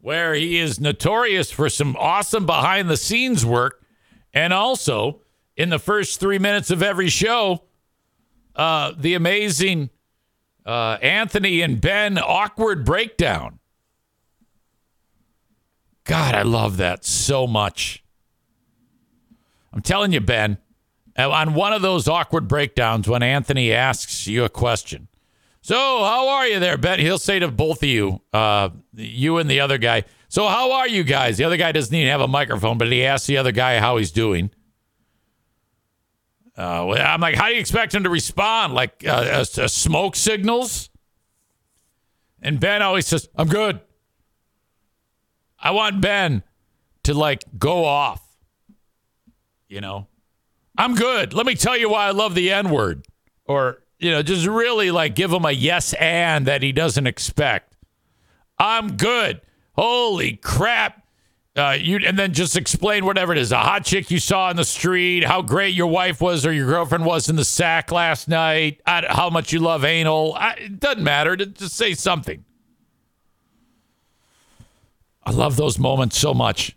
[0.00, 3.84] where he is notorious for some awesome behind the scenes work.
[4.32, 5.20] And also,
[5.56, 7.64] in the first three minutes of every show,
[8.56, 9.90] uh, the amazing
[10.64, 13.58] uh, Anthony and Ben awkward breakdown.
[16.04, 18.02] God, I love that so much.
[19.72, 20.58] I'm telling you, Ben,
[21.16, 25.08] on one of those awkward breakdowns, when Anthony asks you a question,
[25.62, 27.00] so, how are you there, Ben?
[27.00, 30.04] He'll say to both of you, uh, you and the other guy.
[30.28, 31.36] So, how are you guys?
[31.36, 33.98] The other guy doesn't even have a microphone, but he asks the other guy how
[33.98, 34.50] he's doing.
[36.56, 38.74] Uh, I'm like, how do you expect him to respond?
[38.74, 40.90] Like uh, uh, smoke signals?
[42.42, 43.80] And Ben always says, I'm good.
[45.58, 46.42] I want Ben
[47.04, 48.22] to like go off.
[49.68, 50.06] You know,
[50.76, 51.32] I'm good.
[51.34, 53.06] Let me tell you why I love the N word.
[53.44, 57.76] Or you know, just really like give him a yes and that he doesn't expect.
[58.58, 59.40] I'm good.
[59.74, 61.06] Holy crap.
[61.56, 63.50] Uh, you and then just explain whatever it is.
[63.50, 66.66] A hot chick you saw in the street, how great your wife was or your
[66.66, 70.34] girlfriend was in the sack last night, how much you love anal.
[70.34, 71.34] I, it doesn't matter.
[71.36, 72.44] Just say something.
[75.24, 76.76] I love those moments so much.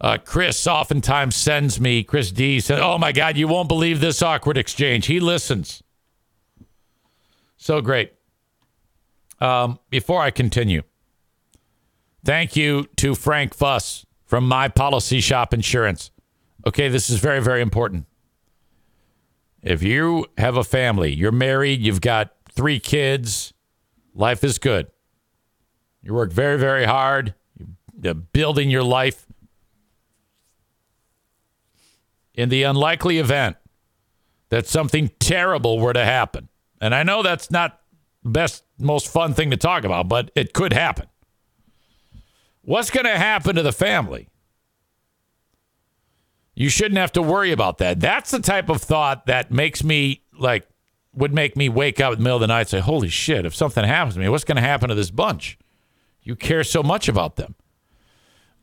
[0.00, 4.20] Uh, Chris oftentimes sends me, Chris D said, Oh my God, you won't believe this
[4.20, 5.06] awkward exchange.
[5.06, 5.83] He listens.
[7.64, 8.12] So great.
[9.40, 10.82] Um, before I continue,
[12.22, 16.10] thank you to Frank Fuss from My Policy Shop Insurance.
[16.66, 18.04] Okay, this is very, very important.
[19.62, 23.54] If you have a family, you're married, you've got three kids,
[24.14, 24.88] life is good.
[26.02, 27.32] You work very, very hard,
[27.98, 29.24] you're building your life.
[32.34, 33.56] In the unlikely event
[34.50, 36.50] that something terrible were to happen,
[36.84, 37.80] and I know that's not
[38.22, 41.06] best most fun thing to talk about, but it could happen.
[42.60, 44.28] What's going to happen to the family?
[46.54, 48.00] You shouldn't have to worry about that.
[48.00, 50.68] That's the type of thought that makes me like
[51.14, 53.46] would make me wake up in the middle of the night and say, "Holy shit,
[53.46, 55.56] if something happens to me, what's going to happen to this bunch?"
[56.22, 57.54] You care so much about them.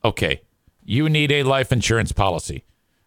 [0.04, 0.42] Okay,
[0.84, 2.64] you need a life insurance policy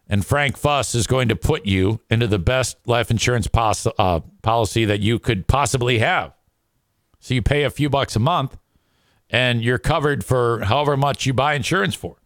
[0.08, 4.20] and Frank Fuss is going to put you into the best life insurance pos- uh,
[4.46, 6.32] policy that you could possibly have.
[7.18, 8.56] So you pay a few bucks a month,
[9.28, 12.16] and you're covered for however much you buy insurance for.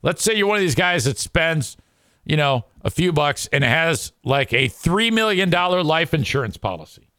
[0.00, 1.76] Let's say you're one of these guys that spends,
[2.24, 7.10] you know, a few bucks and has like a $3 million life insurance policy.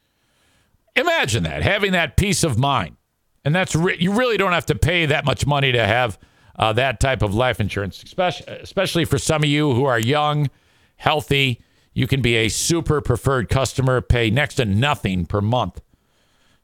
[0.95, 2.95] Imagine that, having that peace of mind.
[3.43, 6.17] And that's re- you really don't have to pay that much money to have
[6.57, 10.49] uh, that type of life insurance, especially, especially for some of you who are young,
[10.95, 11.61] healthy.
[11.95, 15.81] You can be a super preferred customer, pay next to nothing per month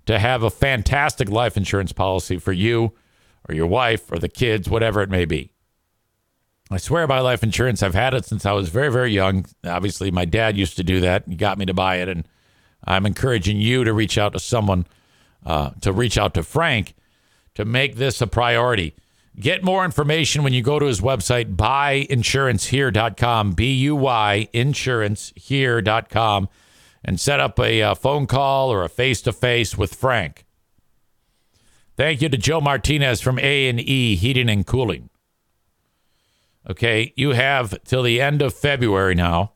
[0.06, 2.92] to have a fantastic life insurance policy for you
[3.48, 5.54] or your wife or the kids, whatever it may be.
[6.70, 7.82] I swear by life insurance.
[7.82, 9.46] I've had it since I was very, very young.
[9.66, 11.24] Obviously, my dad used to do that.
[11.28, 12.10] He got me to buy it.
[12.10, 12.28] And
[12.84, 14.86] I'm encouraging you to reach out to someone,
[15.46, 16.94] uh, to reach out to Frank
[17.56, 18.96] to make this a priority.
[19.40, 26.50] Get more information when you go to his website, buyinsurancehere.com, B U Y insurancehere.com,
[27.04, 30.46] and set up a, uh, phone call or a face to face with Frank.
[31.96, 35.10] Thank you to Joe Martinez from A&E Heating and Cooling.
[36.70, 39.54] Okay, you have till the end of February now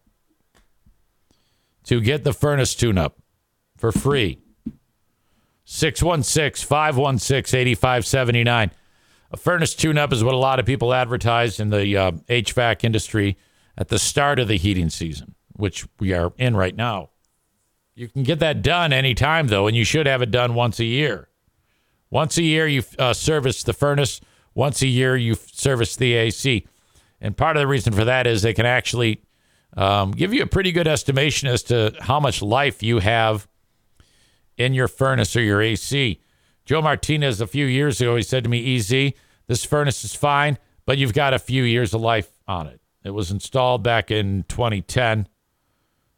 [1.84, 3.20] to get the furnace tune up
[3.78, 4.40] for free.
[5.66, 8.72] 616 516 8579.
[9.36, 12.86] A furnace tune up is what a lot of people advertise in the uh, HVAC
[12.86, 13.36] industry
[13.78, 17.10] at the start of the heating season, which we are in right now.
[17.96, 20.86] You can get that done anytime, though, and you should have it done once a
[20.86, 21.28] year.
[22.10, 24.22] Once a year, you uh, service the furnace.
[24.54, 26.66] Once a year, you service the AC.
[27.20, 29.22] And part of the reason for that is they can actually
[29.76, 33.50] um, give you a pretty good estimation as to how much life you have
[34.56, 36.22] in your furnace or your AC.
[36.64, 39.12] Joe Martinez, a few years ago, he said to me, EZ,
[39.48, 42.80] this furnace is fine, but you've got a few years of life on it.
[43.04, 45.28] It was installed back in 2010.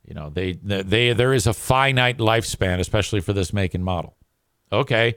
[0.05, 4.15] You know, they, they, there is a finite lifespan, especially for this make and model.
[4.71, 5.15] Okay.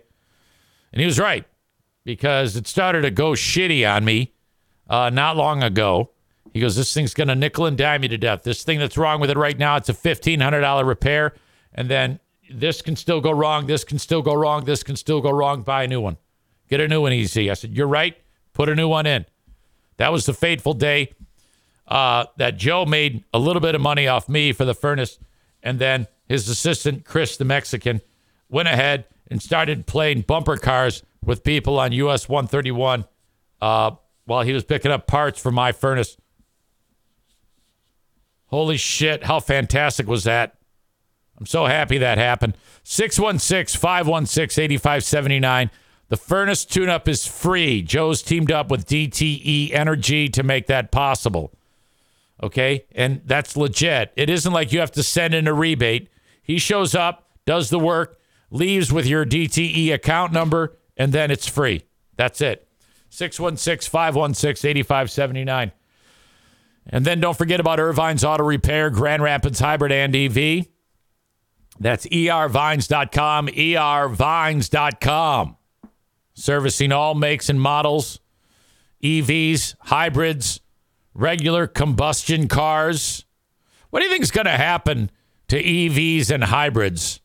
[0.93, 1.45] And he was right
[2.05, 4.33] because it started to go shitty on me
[4.89, 6.11] uh, not long ago.
[6.53, 8.43] He goes, This thing's going to nickel and dime you to death.
[8.43, 11.35] This thing that's wrong with it right now, it's a $1,500 repair.
[11.73, 12.19] And then
[12.53, 13.67] this can still go wrong.
[13.67, 14.65] This can still go wrong.
[14.65, 15.63] This can still go wrong.
[15.63, 16.17] Buy a new one.
[16.71, 17.51] Get a new one easy.
[17.51, 18.17] I said, You're right.
[18.53, 19.27] Put a new one in.
[19.97, 21.13] That was the fateful day
[21.87, 25.19] uh, that Joe made a little bit of money off me for the furnace.
[25.63, 28.01] And then his assistant, Chris the Mexican,
[28.49, 33.05] went ahead and started playing bumper cars with people on US 131
[33.61, 33.91] uh,
[34.25, 36.17] while he was picking up parts for my furnace.
[38.47, 40.57] Holy shit, how fantastic was that?
[41.39, 42.57] I'm so happy that happened.
[42.85, 45.71] 616 516 8579.
[46.11, 47.83] The furnace tune up is free.
[47.83, 51.53] Joe's teamed up with DTE Energy to make that possible.
[52.43, 52.85] Okay.
[52.97, 54.13] And that's legit.
[54.17, 56.11] It isn't like you have to send in a rebate.
[56.43, 58.19] He shows up, does the work,
[58.51, 61.85] leaves with your DTE account number, and then it's free.
[62.17, 62.67] That's it.
[63.11, 65.71] 616 516 8579.
[66.87, 70.67] And then don't forget about Ervine's Auto Repair, Grand Rapids Hybrid and EV.
[71.79, 73.97] That's ervines.com, ervines.com.
[76.41, 78.19] Servicing all makes and models,
[79.05, 80.63] EVs, hybrids,
[81.13, 83.27] regular combustion cars.
[83.91, 85.11] What do you think is going to happen
[85.49, 87.21] to EVs and hybrids,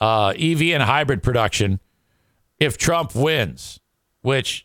[0.00, 1.80] uh, EV and hybrid production,
[2.60, 3.80] if Trump wins?
[4.22, 4.64] Which,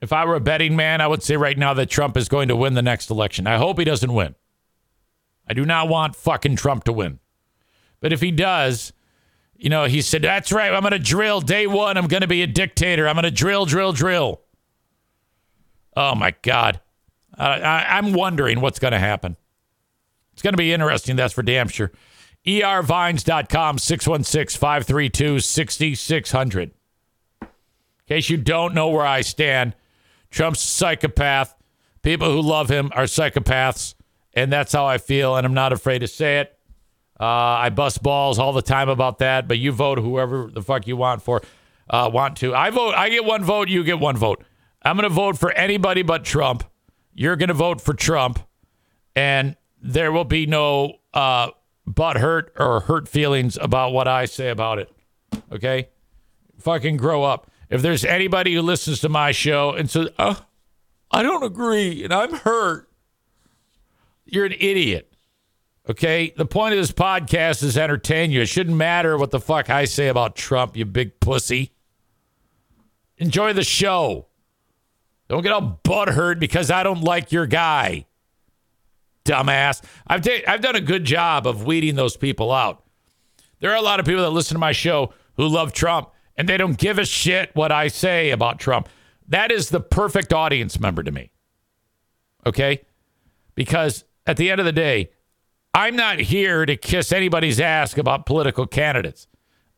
[0.00, 2.48] if I were a betting man, I would say right now that Trump is going
[2.48, 3.46] to win the next election.
[3.46, 4.36] I hope he doesn't win.
[5.46, 7.18] I do not want fucking Trump to win.
[8.00, 8.94] But if he does,
[9.58, 10.72] you know, he said, That's right.
[10.72, 11.96] I'm going to drill day one.
[11.96, 13.08] I'm going to be a dictator.
[13.08, 14.40] I'm going to drill, drill, drill.
[15.96, 16.80] Oh, my God.
[17.38, 19.36] I, I'm wondering what's going to happen.
[20.32, 21.16] It's going to be interesting.
[21.16, 21.92] That's for damn sure.
[22.46, 26.70] ervines.com, 616 532 6600.
[27.40, 27.48] In
[28.06, 29.74] case you don't know where I stand,
[30.30, 31.54] Trump's psychopath.
[32.02, 33.94] People who love him are psychopaths.
[34.34, 35.34] And that's how I feel.
[35.36, 36.55] And I'm not afraid to say it.
[37.18, 40.86] Uh, I bust balls all the time about that, but you vote whoever the fuck
[40.86, 41.40] you want for,
[41.88, 42.54] uh, want to.
[42.54, 42.94] I vote.
[42.94, 43.68] I get one vote.
[43.68, 44.44] You get one vote.
[44.82, 46.64] I'm going to vote for anybody but Trump.
[47.14, 48.38] You're going to vote for Trump,
[49.14, 51.50] and there will be no uh,
[51.86, 54.92] butt hurt or hurt feelings about what I say about it.
[55.50, 55.88] Okay,
[56.58, 57.50] fucking grow up.
[57.70, 60.44] If there's anybody who listens to my show and says, "Oh,
[61.10, 62.90] I don't agree," and I'm hurt,
[64.26, 65.15] you're an idiot.
[65.88, 66.32] Okay.
[66.36, 68.40] The point of this podcast is entertain you.
[68.40, 71.72] It shouldn't matter what the fuck I say about Trump, you big pussy.
[73.18, 74.26] Enjoy the show.
[75.28, 78.06] Don't get all butthurt because I don't like your guy.
[79.24, 79.82] Dumbass.
[80.06, 82.84] I've, I've done a good job of weeding those people out.
[83.60, 86.48] There are a lot of people that listen to my show who love Trump, and
[86.48, 88.88] they don't give a shit what I say about Trump.
[89.28, 91.32] That is the perfect audience member to me.
[92.44, 92.84] Okay?
[93.54, 95.10] Because at the end of the day,
[95.76, 99.28] I'm not here to kiss anybody's ass about political candidates.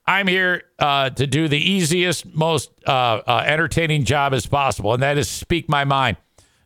[0.07, 5.03] I'm here uh, to do the easiest, most uh, uh, entertaining job as possible, and
[5.03, 6.17] that is speak my mind.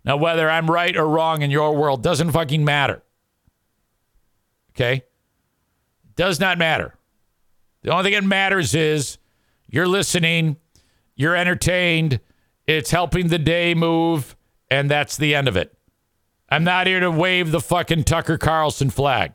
[0.04, 3.02] Now, whether I'm right or wrong in your world doesn't fucking matter.
[4.74, 5.02] Okay?
[6.14, 6.94] Does not matter.
[7.84, 9.16] The only thing that matters is
[9.66, 10.58] you're listening,
[11.16, 12.20] you're entertained,
[12.66, 14.36] it's helping the day move,
[14.70, 15.74] and that's the end of it.
[16.52, 19.32] I'm not here to wave the fucking Tucker Carlson flag.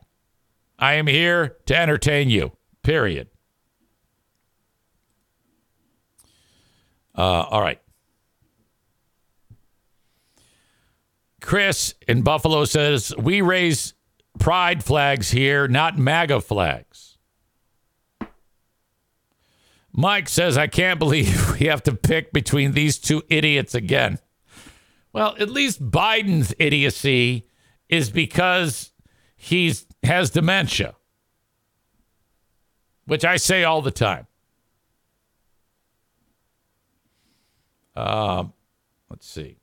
[0.78, 2.52] I am here to entertain you,
[2.84, 3.26] period.
[7.16, 7.80] Uh, all right.
[11.40, 13.94] Chris in Buffalo says, We raise
[14.38, 17.18] pride flags here, not MAGA flags.
[19.92, 24.20] Mike says, I can't believe we have to pick between these two idiots again.
[25.18, 27.48] Well, at least Biden's idiocy
[27.88, 28.92] is because
[29.34, 30.94] he's has dementia,
[33.04, 34.28] which I say all the time.
[37.96, 38.44] Uh,
[39.10, 39.56] let's see.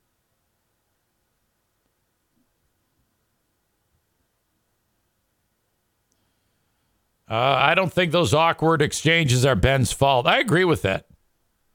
[7.30, 10.26] Uh, I don't think those awkward exchanges are Ben's fault.
[10.26, 11.06] I agree with that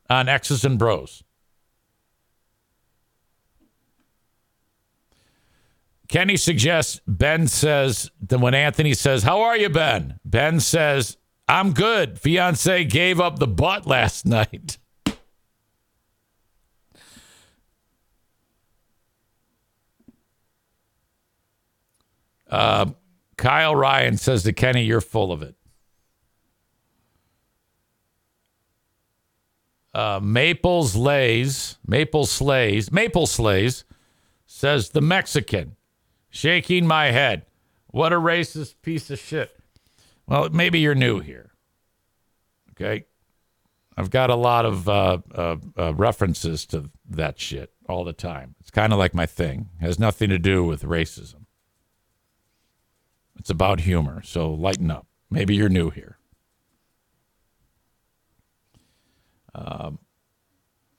[0.08, 1.24] on X's and Bros.
[6.12, 10.20] Kenny suggests Ben says that when Anthony says, How are you, Ben?
[10.26, 11.16] Ben says,
[11.48, 12.20] I'm good.
[12.20, 14.78] Fiance gave up the butt last night.
[22.50, 22.88] Uh,
[23.38, 25.56] Kyle Ryan says to Kenny, You're full of it.
[29.94, 33.86] Uh, Maples Lays, Maple Slays, Maple Slays
[34.46, 35.78] says the Mexican,
[36.32, 37.45] shaking my head.
[37.88, 39.52] What a racist piece of shit.
[40.26, 41.52] Well, maybe you're new here.
[42.72, 43.06] Okay.
[43.98, 48.56] I've got a lot of uh, uh, uh, references to that shit all the time.
[48.62, 49.70] It's kind of like my thing.
[49.80, 51.45] It has nothing to do with racism.
[53.38, 55.08] It's about humor, so lighten up.
[55.30, 56.18] Maybe you're new here.
[59.53, 59.99] Um,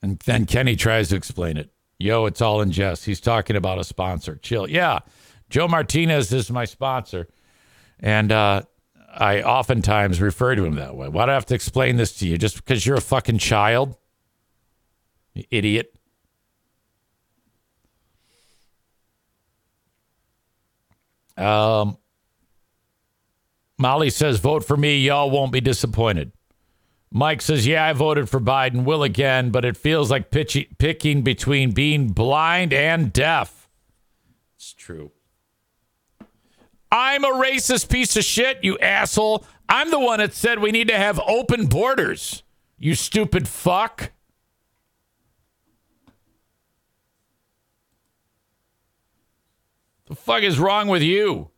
[0.01, 1.71] and then Kenny tries to explain it.
[1.97, 3.05] Yo, it's all in jest.
[3.05, 4.35] He's talking about a sponsor.
[4.35, 4.69] Chill.
[4.69, 4.99] Yeah,
[5.53, 7.27] Joe Martinez is my sponsor.
[7.99, 8.63] And uh,
[9.13, 11.07] I oftentimes refer to him that way.
[11.09, 12.39] Why do I have to explain this to you?
[12.39, 13.95] Just because you're a fucking child?
[15.35, 15.95] You idiot.
[21.37, 21.97] Um,
[23.77, 24.97] Molly says, vote for me.
[24.97, 26.31] Y'all won't be disappointed.
[27.11, 28.85] Mike says, yeah, I voted for Biden.
[28.85, 33.69] Will again, but it feels like pitchy, picking between being blind and deaf.
[34.55, 35.11] It's true.
[36.93, 39.43] I'm a racist piece of shit, you asshole.
[39.67, 42.43] I'm the one that said we need to have open borders,
[42.77, 44.11] you stupid fuck.
[50.05, 51.49] The fuck is wrong with you?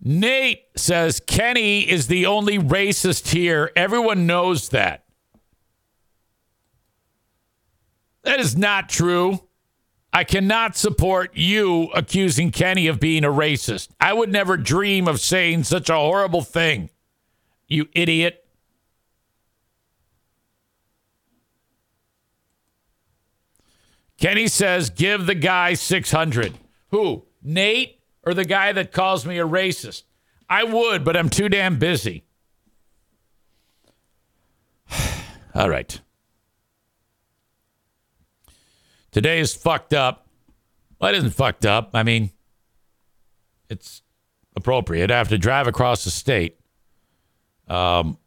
[0.00, 3.70] Nate says Kenny is the only racist here.
[3.76, 5.04] Everyone knows that.
[8.22, 9.40] That is not true.
[10.12, 13.90] I cannot support you accusing Kenny of being a racist.
[14.00, 16.90] I would never dream of saying such a horrible thing.
[17.68, 18.44] You idiot.
[24.18, 26.54] Kenny says, give the guy 600.
[26.90, 27.24] Who?
[27.42, 30.02] Nate or the guy that calls me a racist?
[30.48, 32.24] I would, but I'm too damn busy.
[35.54, 36.00] All right.
[39.12, 40.26] Today is fucked up.
[41.00, 41.90] Well, it isn't fucked up.
[41.94, 42.30] I mean,
[43.68, 44.02] it's
[44.54, 45.10] appropriate.
[45.10, 46.58] I have to drive across the state
[47.68, 48.18] um,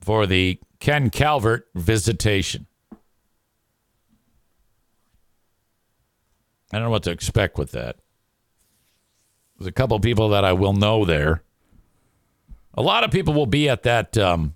[0.00, 2.66] for the Ken Calvert visitation.
[6.72, 7.96] I don't know what to expect with that.
[9.58, 11.42] There's a couple people that I will know there.
[12.74, 14.54] A lot of people will be at that um,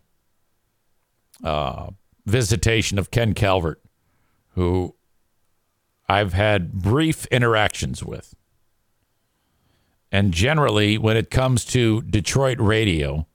[1.42, 1.90] uh,
[2.24, 3.82] visitation of Ken Calvert,
[4.50, 4.94] who
[6.08, 8.34] I've had brief interactions with.
[10.12, 13.26] And generally, when it comes to Detroit radio,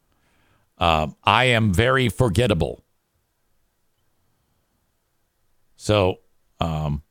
[0.77, 2.83] uh, I am very forgettable.
[5.75, 6.19] So,
[6.61, 7.03] um,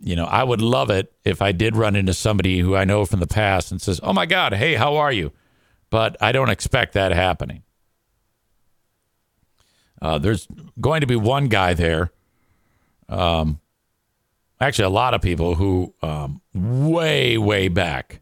[0.00, 3.04] you know, I would love it if I did run into somebody who I know
[3.04, 5.32] from the past and says, "Oh my God, hey, how are you?"
[5.90, 7.62] but I don't expect that happening.
[10.00, 10.46] Uh, there's
[10.80, 12.12] going to be one guy there.
[13.08, 13.60] Um,
[14.60, 18.20] actually, a lot of people who, um, way, way back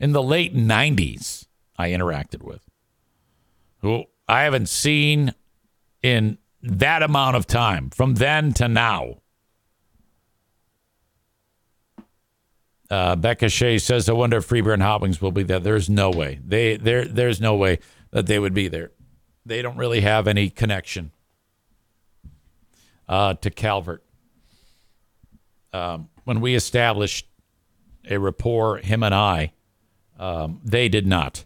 [0.00, 2.62] in the late 90s, I interacted with,
[3.78, 5.34] who I haven't seen
[6.02, 9.18] in that amount of time from then to now.
[12.90, 15.90] Uh, Becca Shea says, "I wonder if Free Beer and Wings will be there." There's
[15.90, 16.38] no way.
[16.44, 17.06] They there.
[17.06, 17.78] There's no way
[18.10, 18.92] that they would be there.
[19.44, 21.10] They don't really have any connection
[23.08, 24.04] uh, to Calvert.
[25.74, 27.26] Um, when we established
[28.08, 29.52] a rapport, him and I,
[30.20, 31.44] um, they did not.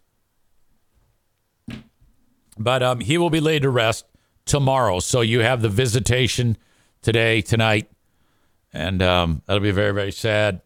[2.59, 4.05] But um, he will be laid to rest
[4.45, 5.01] tomorrow.
[5.01, 6.59] So you have the visitation
[7.01, 7.91] today, tonight,
[8.71, 10.61] and um, that'll be very, very sad.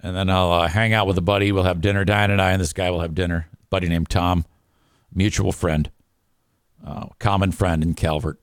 [0.00, 1.50] And then I'll uh, hang out with a buddy.
[1.50, 2.04] We'll have dinner.
[2.04, 3.48] Diane and I and this guy will have dinner.
[3.70, 4.44] buddy named Tom,
[5.12, 5.90] mutual friend,
[6.86, 8.38] uh, common friend in Calvert.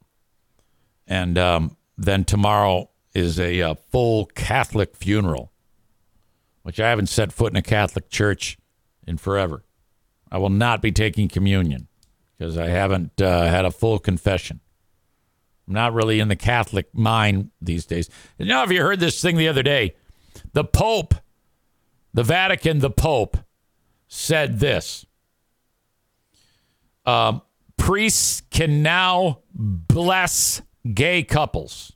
[1.08, 5.52] And um, then tomorrow is a uh, full Catholic funeral,
[6.64, 8.58] which I haven't set foot in a Catholic church
[9.08, 9.64] in forever.
[10.32, 11.88] I will not be taking communion
[12.38, 14.60] because I haven't uh, had a full confession.
[15.68, 18.10] I'm not really in the Catholic mind these days.
[18.38, 19.96] You know, have you heard this thing the other day?
[20.54, 21.16] The Pope,
[22.14, 23.38] the Vatican, the Pope
[24.08, 25.06] said this
[27.06, 27.42] um,
[27.78, 30.62] priests can now bless
[30.94, 31.95] gay couples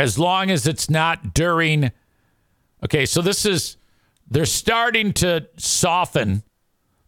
[0.00, 1.92] as long as it's not during.
[2.82, 3.76] Okay, so this is,
[4.30, 6.42] they're starting to soften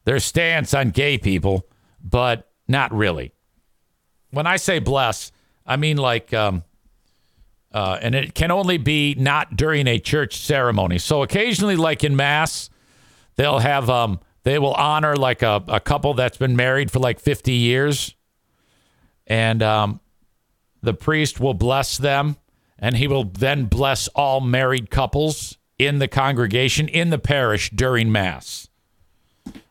[0.05, 1.67] their stance on gay people,
[2.05, 3.33] but not really.
[4.31, 5.33] When I say bless,
[5.65, 6.65] I mean like, um,
[7.73, 10.99] uh, and it can only be not during a church ceremony.
[10.99, 12.69] So occasionally, like in mass,
[13.37, 17.21] they'll have um, they will honor like a, a couple that's been married for like
[17.21, 18.15] 50 years,
[19.27, 20.01] and um,
[20.83, 22.37] the priest will bless them,
[22.83, 28.11] and he will then bless all married couples in the congregation in the parish during
[28.11, 28.69] mass.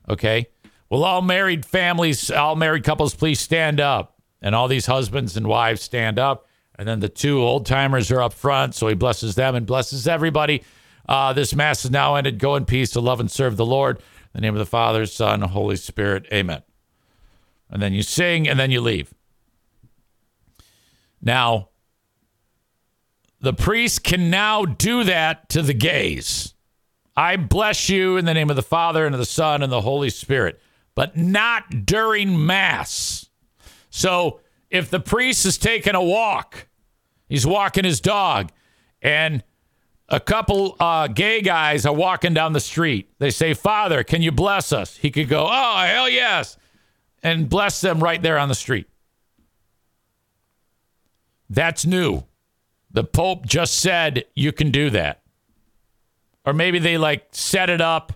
[0.09, 0.47] Okay.
[0.89, 4.17] Well, all married families, all married couples, please stand up.
[4.41, 6.47] And all these husbands and wives stand up.
[6.75, 8.75] And then the two old timers are up front.
[8.75, 10.63] So he blesses them and blesses everybody.
[11.07, 12.39] Uh, this Mass is now ended.
[12.39, 13.97] Go in peace to love and serve the Lord.
[13.97, 14.03] In
[14.35, 16.27] the name of the Father, Son, Holy Spirit.
[16.33, 16.63] Amen.
[17.69, 19.13] And then you sing and then you leave.
[21.21, 21.69] Now,
[23.41, 26.53] the priest can now do that to the gays.
[27.15, 29.81] I bless you in the name of the Father and of the Son and the
[29.81, 30.61] Holy Spirit,
[30.95, 33.29] but not during Mass.
[33.89, 34.39] So
[34.69, 36.67] if the priest is taking a walk,
[37.27, 38.51] he's walking his dog,
[39.01, 39.43] and
[40.07, 43.09] a couple uh, gay guys are walking down the street.
[43.17, 44.97] They say, Father, can you bless us?
[44.97, 46.57] He could go, Oh, hell yes,
[47.23, 48.87] and bless them right there on the street.
[51.49, 52.23] That's new.
[52.93, 55.21] The Pope just said you can do that
[56.45, 58.13] or maybe they like set it up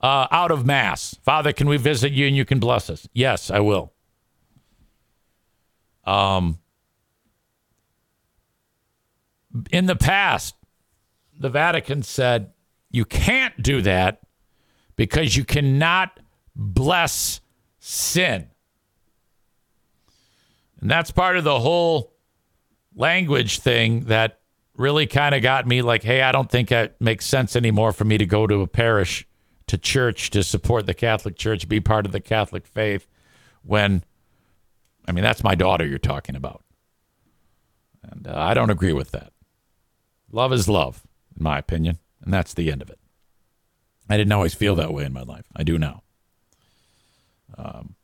[0.00, 1.16] uh, out of mass.
[1.22, 3.08] Father, can we visit you and you can bless us?
[3.12, 3.92] Yes, I will.
[6.04, 6.58] Um,
[9.70, 10.56] in the past,
[11.38, 12.52] the Vatican said
[12.90, 14.20] you can't do that
[14.96, 16.20] because you cannot
[16.54, 17.40] bless
[17.78, 18.48] sin.
[20.80, 22.12] And that's part of the whole
[22.94, 24.40] language thing that
[24.76, 28.04] really kind of got me like, hey, I don't think it makes sense anymore for
[28.04, 29.26] me to go to a parish,
[29.66, 33.06] to church, to support the Catholic Church, be part of the Catholic faith
[33.62, 34.04] when,
[35.06, 36.62] I mean, that's my daughter you're talking about.
[38.02, 39.32] And uh, I don't agree with that.
[40.30, 41.02] Love is love,
[41.36, 42.98] in my opinion, and that's the end of it.
[44.08, 45.46] I didn't always feel that way in my life.
[45.56, 46.02] I do now.
[47.56, 47.94] Um,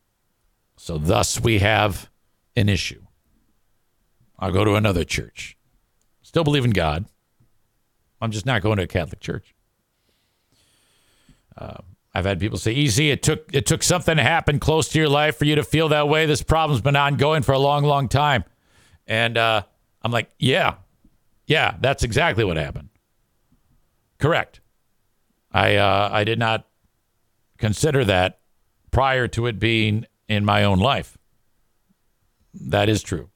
[0.77, 2.09] so, thus, we have
[2.55, 3.05] an issue.
[4.41, 5.55] I'll go to another church
[6.31, 7.07] Still believe in God.
[8.21, 9.53] I'm just not going to a Catholic church.
[11.57, 11.79] Uh,
[12.13, 15.09] I've had people say, "EZ, it took it took something to happen close to your
[15.09, 16.25] life for you to feel that way.
[16.25, 18.45] This problem's been ongoing for a long, long time."
[19.07, 19.63] And uh,
[20.03, 20.75] I'm like, "Yeah,
[21.47, 22.87] yeah, that's exactly what happened.
[24.17, 24.61] Correct.
[25.51, 26.65] I uh, I did not
[27.57, 28.39] consider that
[28.89, 31.17] prior to it being in my own life.
[32.53, 33.31] That is true.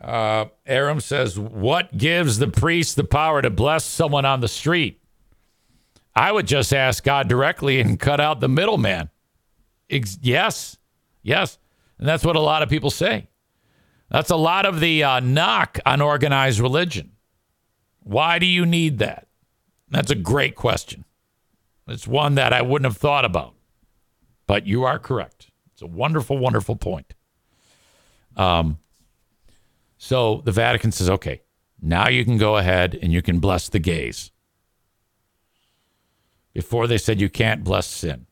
[0.00, 5.00] Uh, Aram says, What gives the priest the power to bless someone on the street?
[6.14, 9.10] I would just ask God directly and cut out the middleman.
[9.88, 10.76] Ex- yes,
[11.22, 11.58] yes.
[11.98, 13.28] And that's what a lot of people say.
[14.10, 17.12] That's a lot of the uh, knock on organized religion.
[18.02, 19.28] Why do you need that?
[19.88, 21.04] That's a great question.
[21.86, 23.54] It's one that I wouldn't have thought about.
[24.46, 25.50] But you are correct.
[25.72, 27.14] It's a wonderful, wonderful point.
[28.36, 28.78] Um,
[30.02, 31.42] so the Vatican says, okay,
[31.82, 34.30] now you can go ahead and you can bless the gays.
[36.54, 38.26] Before they said you can't bless sin,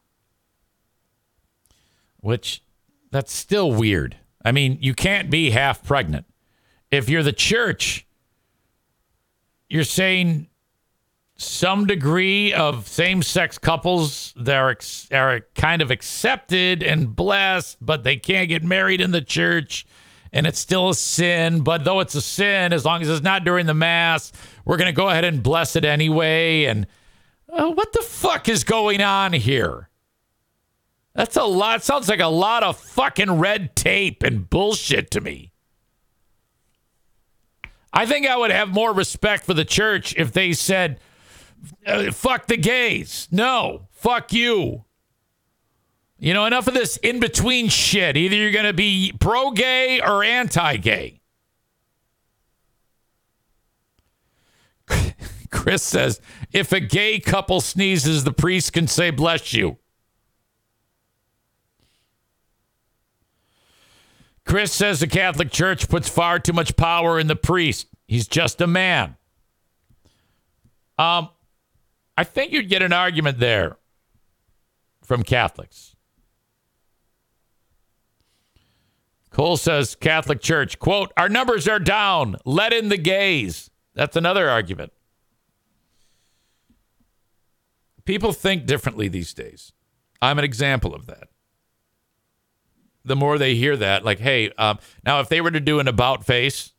[2.21, 2.63] which
[3.11, 4.17] that's still weird.
[4.43, 6.25] I mean, you can't be half pregnant.
[6.91, 8.07] If you're the church,
[9.69, 10.49] you're saying
[11.37, 14.77] some degree of same-sex couples that are,
[15.13, 19.87] are kind of accepted and blessed, but they can't get married in the church,
[20.33, 21.61] and it's still a sin.
[21.61, 24.33] But though it's a sin, as long as it's not during the mass,
[24.65, 26.65] we're going to go ahead and bless it anyway.
[26.65, 26.87] And
[27.49, 29.89] uh, what the fuck is going on here?
[31.15, 31.83] That's a lot.
[31.83, 35.53] Sounds like a lot of fucking red tape and bullshit to me.
[37.93, 41.01] I think I would have more respect for the church if they said,
[41.87, 43.27] uh, fuck the gays.
[43.33, 44.85] No, fuck you.
[46.19, 48.17] You know, enough of this in between shit.
[48.17, 51.21] Either you're going to be pro gay or anti gay.
[55.51, 56.21] Chris says
[56.53, 59.79] if a gay couple sneezes, the priest can say, bless you.
[64.45, 67.87] Chris says the Catholic Church puts far too much power in the priest.
[68.07, 69.17] He's just a man.
[70.99, 71.29] Um,
[72.17, 73.77] I think you'd get an argument there
[75.05, 75.88] from Catholics.
[79.39, 82.37] Cole says Catholic Church, quote, our numbers are down.
[82.45, 83.71] Let in the gays.
[83.95, 84.93] That's another argument.
[88.05, 89.73] People think differently these days.
[90.21, 91.29] I'm an example of that
[93.09, 95.89] the more they hear that, like, hey, um, now if they were to do an
[95.89, 96.73] about face,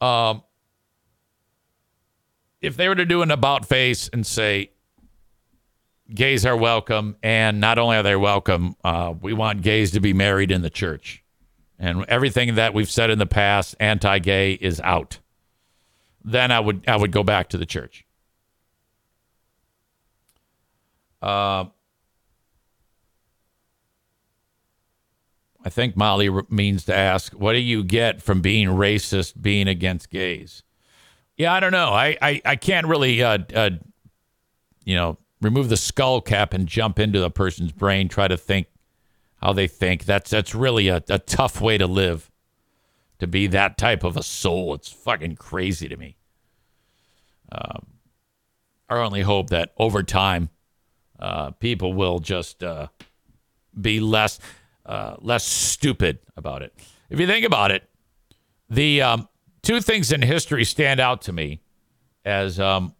[0.00, 0.42] um,
[2.60, 4.70] if they were to do an about face and say,
[6.12, 10.12] gays are welcome, and not only are they welcome, uh, we want gays to be
[10.12, 11.22] married in the church.
[11.78, 15.18] And everything that we've said in the past, anti-gay, is out.
[16.24, 18.04] Then I would I would go back to the church.
[21.22, 21.66] Uh,
[25.64, 30.08] I think Molly means to ask, what do you get from being racist, being against
[30.10, 30.62] gays?
[31.36, 31.90] Yeah, I don't know.
[31.90, 33.70] I, I, I can't really, uh, uh,
[34.84, 38.66] you know, remove the skull cap and jump into the person's brain, try to think
[39.42, 40.04] how they think.
[40.04, 42.30] That's that's really a, a tough way to live.
[43.18, 46.16] To be that type of a soul, it's fucking crazy to me.
[47.50, 47.86] Um,
[48.88, 50.50] I only hope that over time,
[51.18, 52.86] uh, people will just uh,
[53.80, 54.38] be less
[54.86, 56.72] uh, less stupid about it.
[57.10, 57.88] If you think about it,
[58.70, 59.28] the um,
[59.62, 61.60] two things in history stand out to me
[62.24, 62.94] as um,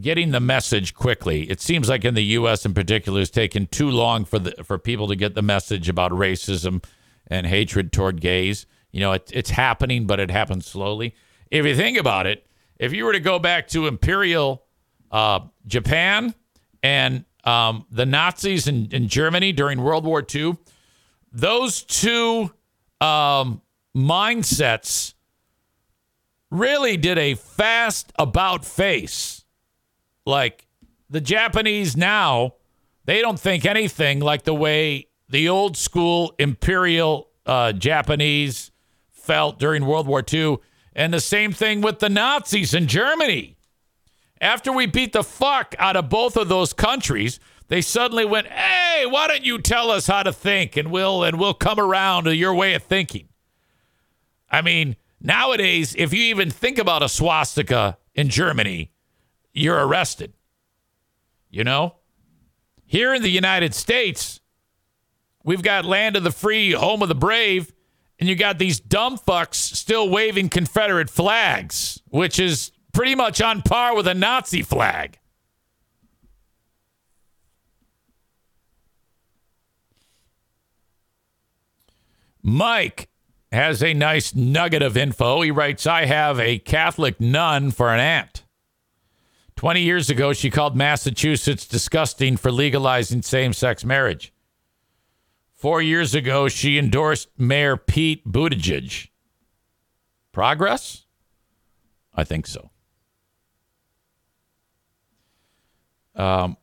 [0.00, 1.50] getting the message quickly.
[1.50, 2.64] It seems like in the U.S.
[2.66, 6.12] in particular, it's taken too long for the for people to get the message about
[6.12, 6.84] racism
[7.26, 8.66] and hatred toward gays.
[8.92, 11.14] You know, it, it's happening, but it happens slowly.
[11.50, 12.46] If you think about it,
[12.78, 14.64] if you were to go back to imperial
[15.10, 16.34] uh, Japan
[16.82, 20.56] and um, the Nazis in, in Germany during World War II,
[21.32, 22.52] those two
[23.00, 23.62] um,
[23.96, 25.14] mindsets
[26.50, 29.37] really did a fast about face.
[30.28, 30.66] Like
[31.08, 32.56] the Japanese now,
[33.06, 38.70] they don't think anything like the way the old school imperial uh, Japanese
[39.10, 40.58] felt during World War II.
[40.94, 43.56] And the same thing with the Nazis in Germany.
[44.38, 49.06] After we beat the fuck out of both of those countries, they suddenly went, "Hey,
[49.06, 52.36] why don't you tell us how to think and we'll and we'll come around to
[52.36, 53.28] your way of thinking."
[54.50, 58.92] I mean, nowadays if you even think about a swastika in Germany,
[59.58, 60.32] you're arrested.
[61.50, 61.96] You know?
[62.86, 64.40] Here in the United States,
[65.44, 67.72] we've got land of the free, home of the brave,
[68.18, 73.62] and you got these dumb fucks still waving Confederate flags, which is pretty much on
[73.62, 75.18] par with a Nazi flag.
[82.42, 83.08] Mike
[83.52, 85.42] has a nice nugget of info.
[85.42, 88.44] He writes I have a Catholic nun for an aunt.
[89.58, 94.32] 20 years ago, she called Massachusetts disgusting for legalizing same sex marriage.
[95.52, 99.08] Four years ago, she endorsed Mayor Pete Buttigieg.
[100.30, 101.06] Progress?
[102.14, 102.70] I think so.
[106.14, 106.56] Um,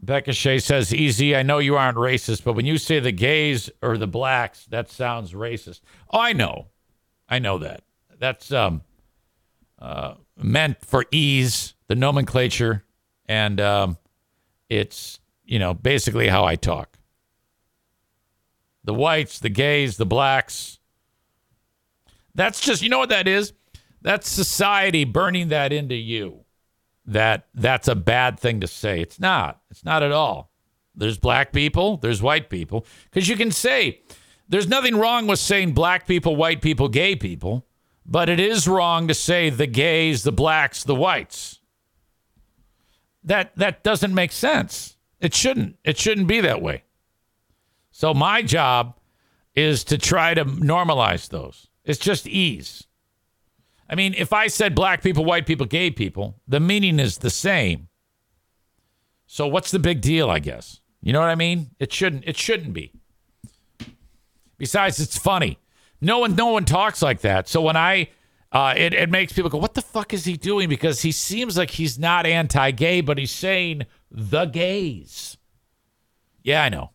[0.00, 3.70] Becca Shea says, EZ, I know you aren't racist, but when you say the gays
[3.82, 5.80] or the blacks, that sounds racist.
[6.12, 6.68] Oh, I know.
[7.28, 7.82] I know that.
[8.20, 8.82] That's um,
[9.82, 12.84] uh, meant for ease, the nomenclature,
[13.26, 13.98] and um,
[14.68, 16.98] it's you know basically how I talk.
[18.84, 20.78] The whites, the gays, the blacks.
[22.34, 23.52] That's just you know what that is.
[24.00, 26.44] That's society burning that into you.
[27.04, 29.00] That that's a bad thing to say.
[29.00, 29.60] It's not.
[29.68, 30.52] It's not at all.
[30.94, 31.96] There's black people.
[31.96, 32.86] There's white people.
[33.10, 34.00] Because you can say
[34.48, 37.66] there's nothing wrong with saying black people, white people, gay people,
[38.04, 41.60] but it is wrong to say the gays, the blacks, the whites.
[43.24, 44.96] That that doesn't make sense.
[45.20, 45.76] It shouldn't.
[45.84, 46.84] It shouldn't be that way.
[47.92, 48.96] So my job
[49.54, 51.68] is to try to normalize those.
[51.84, 52.88] It's just ease.
[53.88, 57.30] I mean, if I said black people, white people, gay people, the meaning is the
[57.30, 57.88] same.
[59.26, 60.80] So what's the big deal, I guess?
[61.02, 61.70] You know what I mean?
[61.78, 62.92] It shouldn't it shouldn't be.
[64.58, 65.58] Besides, it's funny.
[66.02, 67.48] No one no one talks like that.
[67.48, 68.08] So when I
[68.50, 70.68] uh, it, it makes people go, what the fuck is he doing?
[70.68, 75.38] Because he seems like he's not anti-gay, but he's saying the gays.
[76.42, 76.90] Yeah, I know.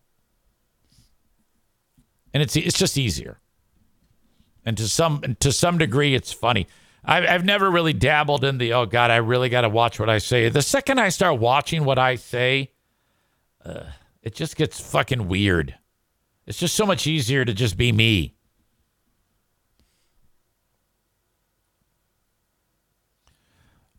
[2.34, 3.40] And it's it's just easier.
[4.66, 6.68] And to some to some degree, it's funny.
[7.04, 10.10] I've, I've never really dabbled in the oh god, I really got to watch what
[10.10, 10.50] I say.
[10.50, 12.74] The second I start watching what I say,
[13.64, 13.86] uh,
[14.22, 15.76] it just gets fucking weird.
[16.46, 18.37] It's just so much easier to just be me.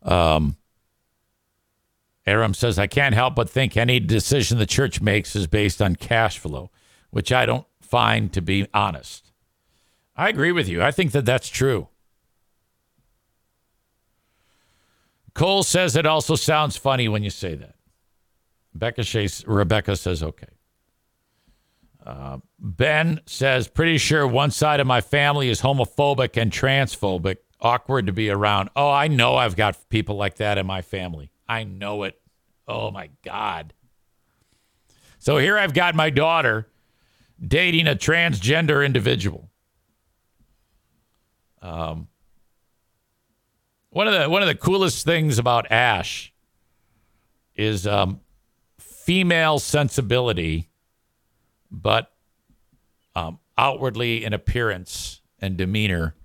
[0.01, 0.57] Um,
[2.25, 5.95] Aram says, I can't help but think any decision the church makes is based on
[5.95, 6.69] cash flow,
[7.09, 9.31] which I don't find to be honest.
[10.15, 10.81] I agree with you.
[10.81, 11.87] I think that that's true.
[15.33, 17.75] Cole says it also sounds funny when you say that.
[18.73, 20.47] Rebecca, Chase, Rebecca says, okay.
[22.05, 27.37] Uh, ben says, pretty sure one side of my family is homophobic and transphobic.
[27.61, 28.69] Awkward to be around.
[28.75, 31.31] Oh, I know I've got people like that in my family.
[31.47, 32.19] I know it.
[32.67, 33.73] Oh, my God.
[35.17, 36.67] So here I've got my daughter
[37.45, 39.49] dating a transgender individual.
[41.61, 42.07] Um,
[43.89, 46.31] one of the one of the coolest things about Ash
[47.55, 48.21] is um,
[48.77, 50.69] female sensibility,
[51.69, 52.13] but
[53.15, 56.15] um, outwardly in appearance and demeanor,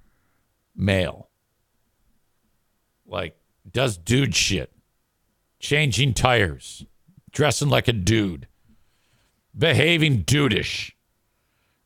[0.77, 1.29] male.
[3.07, 3.37] Like
[3.71, 4.73] does dude shit,
[5.59, 6.85] changing tires,
[7.31, 8.49] dressing like a dude,
[9.57, 10.93] behaving dudeish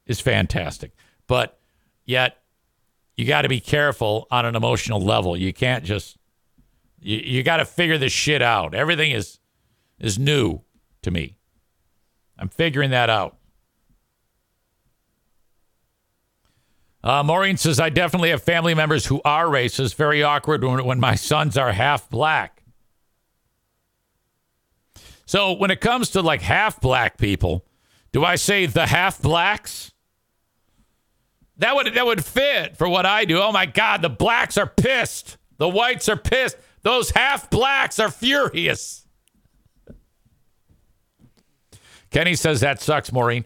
[0.06, 0.92] is fantastic.
[1.26, 1.58] But
[2.04, 2.38] yet
[3.16, 5.36] you got to be careful on an emotional level.
[5.36, 6.16] You can't just
[7.00, 8.74] you, you got to figure this shit out.
[8.74, 9.38] Everything is
[9.98, 10.60] is new
[11.02, 11.36] to me.
[12.38, 13.37] I'm figuring that out.
[17.02, 19.94] Uh, Maureen says, I definitely have family members who are racist.
[19.94, 22.62] Very awkward when, when my sons are half black.
[25.26, 27.64] So when it comes to like half black people,
[28.12, 29.92] do I say the half blacks?
[31.58, 33.38] That would that would fit for what I do.
[33.40, 35.36] Oh my God, the blacks are pissed.
[35.58, 36.56] The whites are pissed.
[36.82, 39.06] Those half blacks are furious.
[42.10, 43.44] Kenny says that sucks, Maureen.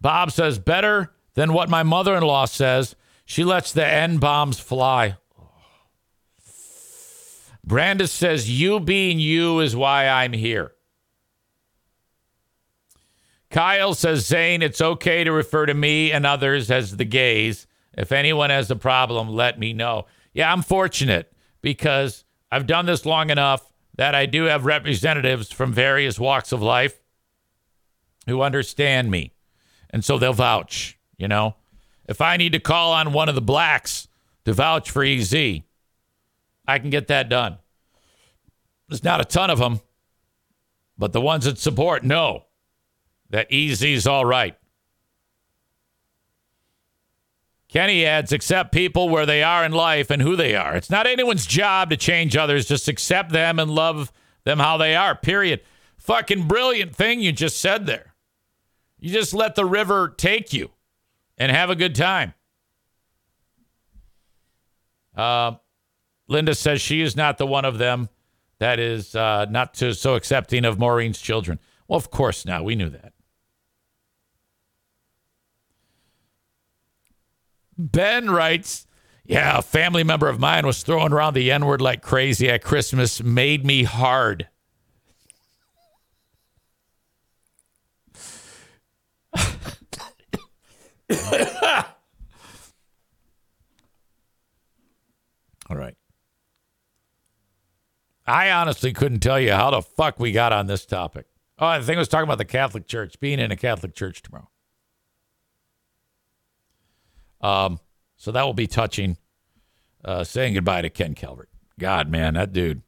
[0.00, 2.96] Bob says better than what my mother-in-law says.
[3.24, 5.16] She lets the N bombs fly.
[7.66, 10.72] Brandis says you being you is why I'm here.
[13.50, 17.66] Kyle says, Zane, it's okay to refer to me and others as the gays.
[17.96, 20.06] If anyone has a problem, let me know.
[20.32, 21.32] Yeah, I'm fortunate
[21.62, 26.60] because I've done this long enough that I do have representatives from various walks of
[26.60, 27.00] life
[28.26, 29.32] who understand me.
[29.88, 31.56] And so they'll vouch, you know.
[32.06, 34.08] If I need to call on one of the blacks
[34.44, 35.34] to vouch for EZ,
[36.66, 37.58] I can get that done.
[38.88, 39.80] There's not a ton of them,
[40.98, 42.44] but the ones that support know
[43.30, 44.56] that EZ's all right.
[47.68, 50.76] Kenny adds, accept people where they are in life and who they are.
[50.76, 52.68] It's not anyone's job to change others.
[52.68, 54.12] Just accept them and love
[54.44, 55.60] them how they are, period.
[55.96, 58.14] Fucking brilliant thing you just said there.
[59.00, 60.70] You just let the river take you
[61.38, 62.34] and have a good time.
[65.16, 65.52] Uh,
[66.28, 68.08] Linda says she is not the one of them
[68.58, 71.58] that is uh, not to, so accepting of Maureen's children.
[71.86, 72.64] Well, of course not.
[72.64, 73.12] We knew that.
[77.76, 78.86] Ben writes,
[79.24, 82.62] Yeah, a family member of mine was throwing around the N word like crazy at
[82.62, 84.48] Christmas, made me hard.
[95.70, 95.96] All right.
[98.26, 101.26] I honestly couldn't tell you how the fuck we got on this topic.
[101.58, 104.48] Oh, think I was talking about the Catholic Church, being in a Catholic church tomorrow.
[107.40, 107.80] Um,
[108.16, 109.18] so that will be touching.
[110.04, 111.48] Uh, saying goodbye to Ken Calvert.
[111.78, 112.82] God, man, that dude.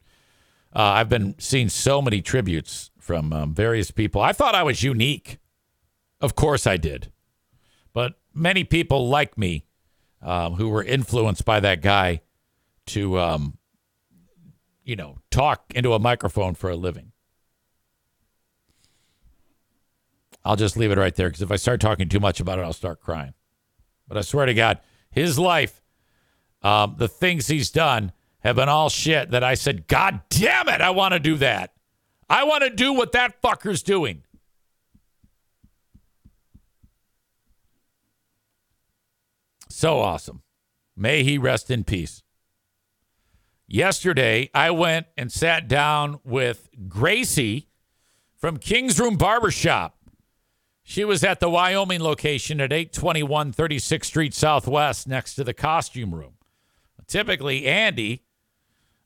[0.75, 4.21] Uh, I've been seeing so many tributes from um, various people.
[4.21, 5.39] I thought I was unique.
[6.21, 7.11] Of course I did.
[8.37, 9.65] Many people like me
[10.21, 12.21] um, who were influenced by that guy
[12.87, 13.57] to, um,
[14.83, 17.11] you know, talk into a microphone for a living.
[20.45, 22.61] I'll just leave it right there because if I start talking too much about it,
[22.61, 23.33] I'll start crying.
[24.07, 25.81] But I swear to God, his life,
[26.61, 30.79] um, the things he's done have been all shit that I said, God damn it,
[30.79, 31.73] I want to do that.
[32.29, 34.23] I want to do what that fucker's doing.
[39.77, 40.41] So awesome.
[40.95, 42.23] May he rest in peace.
[43.67, 47.67] Yesterday, I went and sat down with Gracie
[48.35, 49.95] from King's Room Barbershop.
[50.81, 56.15] She was at the Wyoming location at 821 36th Street Southwest next to the costume
[56.15, 56.33] room.
[57.05, 58.23] Typically, Andy,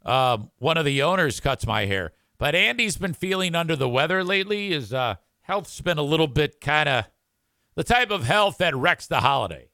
[0.06, 2.14] um, one of the owners, cuts my hair.
[2.38, 4.70] But Andy's been feeling under the weather lately.
[4.70, 7.06] His uh, health's been a little bit kind of
[7.76, 9.68] the type of health that wrecks the holiday.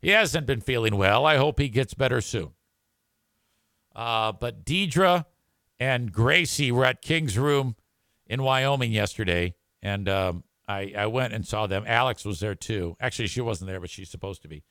[0.00, 1.26] He hasn't been feeling well.
[1.26, 2.52] I hope he gets better soon.
[3.94, 5.26] Uh, but Deidre
[5.78, 7.76] and Gracie were at King's Room
[8.26, 11.84] in Wyoming yesterday, and um, I, I went and saw them.
[11.86, 12.96] Alex was there too.
[13.00, 14.62] Actually, she wasn't there, but she's supposed to be.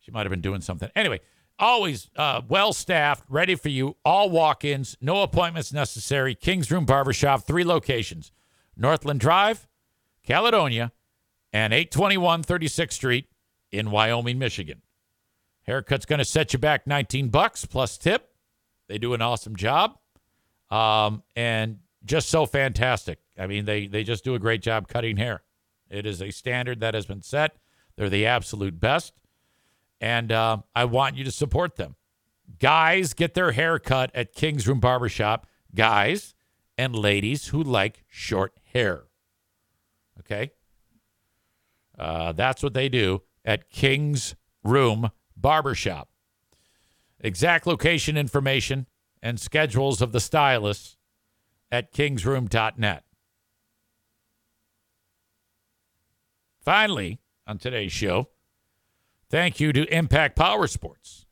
[0.00, 0.90] She might have been doing something.
[0.96, 1.20] Anyway,
[1.58, 3.96] always uh, well staffed, ready for you.
[4.04, 6.34] All walk ins, no appointments necessary.
[6.34, 8.32] King's Room Barbershop, three locations
[8.76, 9.68] Northland Drive,
[10.24, 10.92] Caledonia,
[11.52, 13.26] and 821 36th Street
[13.72, 14.82] in Wyoming, Michigan.
[15.66, 18.30] Haircut's going to set you back 19 bucks plus tip.
[18.88, 19.96] They do an awesome job.
[20.70, 23.18] Um, and just so fantastic.
[23.38, 25.42] I mean, they, they just do a great job cutting hair.
[25.88, 27.56] It is a standard that has been set.
[27.96, 29.14] They're the absolute best.
[30.00, 31.96] And uh, I want you to support them.
[32.58, 35.46] Guys get their hair cut at King's Room Barbershop.
[35.74, 36.34] Guys
[36.76, 39.04] and ladies who like short hair.
[40.20, 40.52] Okay?
[41.98, 46.08] Uh, that's what they do at King's Room Barbershop.
[47.20, 48.86] Exact location information
[49.22, 50.96] and schedules of the stylists
[51.70, 53.04] at kingsroom.net.
[56.60, 58.28] Finally, on today's show,
[59.30, 61.26] thank you to Impact Power Sports,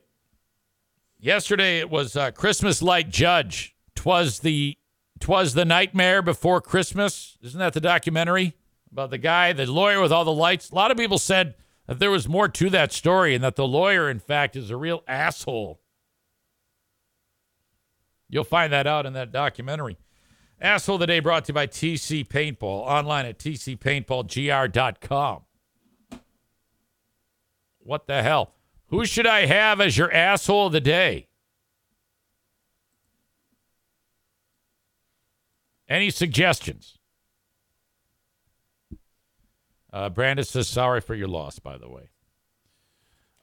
[1.19, 3.75] Yesterday it was uh, Christmas Light Judge.
[3.95, 4.77] Twas the
[5.19, 7.37] twas the nightmare before Christmas.
[7.41, 8.55] Isn't that the documentary
[8.91, 10.69] about the guy, the lawyer with all the lights?
[10.69, 11.55] A lot of people said
[11.87, 14.77] that there was more to that story and that the lawyer, in fact, is a
[14.77, 15.81] real asshole.
[18.29, 19.97] You'll find that out in that documentary.
[20.59, 25.41] Asshole of the Day brought to you by TC Paintball, online at tcpaintballgr.com.
[27.79, 28.53] What the hell?
[28.87, 31.27] Who should I have as your asshole of the day?
[35.87, 36.94] Any suggestions?
[39.95, 42.09] Uh, Brandis says, sorry for your loss, by the way.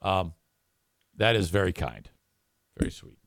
[0.03, 0.33] Um,
[1.17, 2.07] that is very kind.
[2.77, 3.17] Very sweet.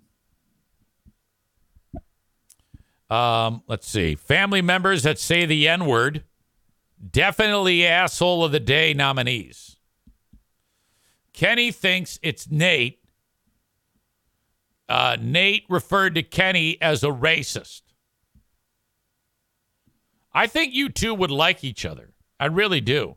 [3.11, 4.15] Um, let's see.
[4.15, 6.23] Family members that say the N word,
[7.11, 9.77] definitely asshole of the day nominees.
[11.33, 13.01] Kenny thinks it's Nate.
[14.89, 17.83] Uh, Nate referred to Kenny as a racist.
[20.33, 22.13] I think you two would like each other.
[22.39, 23.17] I really do.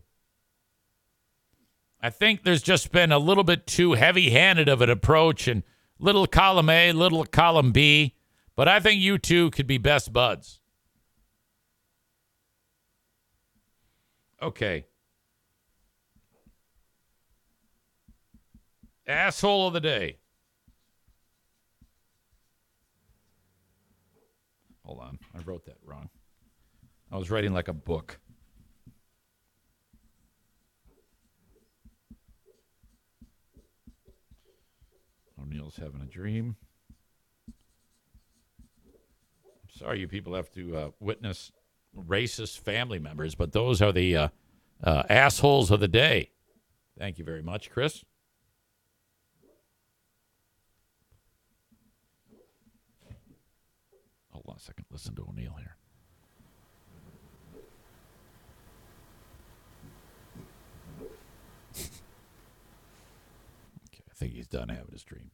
[2.02, 5.64] I think there's just been a little bit too heavy handed of an approach and
[6.00, 8.16] little column A, little column B,
[8.56, 10.62] but I think you two could be best buds.
[14.42, 14.86] Okay.
[19.06, 20.20] Asshole of the day.
[24.86, 25.20] Hold on.
[25.36, 26.10] I wrote that wrong.
[27.12, 28.20] I was writing like a book.
[35.50, 36.56] O'Neill's having a dream.
[39.48, 41.52] I'm sorry you people have to uh, witness
[41.98, 44.28] racist family members, but those are the uh,
[44.84, 46.30] uh, assholes of the day.
[46.98, 48.04] Thank you very much, Chris.
[54.32, 54.86] Hold on a second.
[54.92, 55.76] Listen to O'Neill here.
[61.76, 61.88] okay,
[64.10, 65.32] I think he's done having his dream.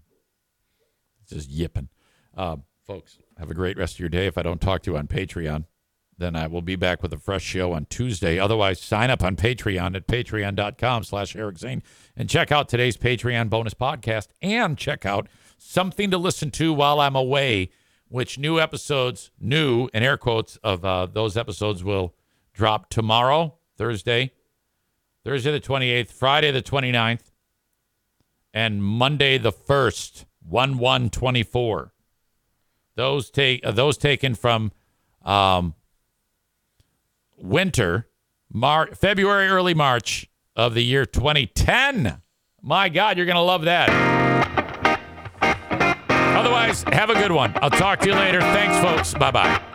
[1.30, 1.90] Just yipping.
[2.36, 4.28] Uh, folks, have a great rest of your day.
[4.28, 5.66] If I don't talk to you on Patreon,
[6.18, 8.40] then I will be back with a fresh show on Tuesday.
[8.40, 11.84] Otherwise, sign up on Patreon at patreon.com slash Eric Zane
[12.16, 15.28] and check out today's Patreon bonus podcast and check out
[15.58, 17.70] something to listen to while I'm away,
[18.08, 22.16] which new episodes, new in air quotes, of uh, those episodes will
[22.54, 24.32] drop tomorrow, Thursday,
[25.26, 27.32] Thursday the 28th, Friday the 29th,
[28.54, 31.92] and Monday the 1st, 1 1 24.
[32.96, 34.72] Those, take, uh, those taken from
[35.24, 35.76] um,
[37.38, 38.08] winter,
[38.52, 42.22] Mar- February, early March of the year 2010.
[42.62, 43.90] My God, you're going to love that.
[46.10, 47.54] Otherwise, have a good one.
[47.62, 48.40] I'll talk to you later.
[48.40, 49.14] Thanks, folks.
[49.14, 49.75] Bye bye.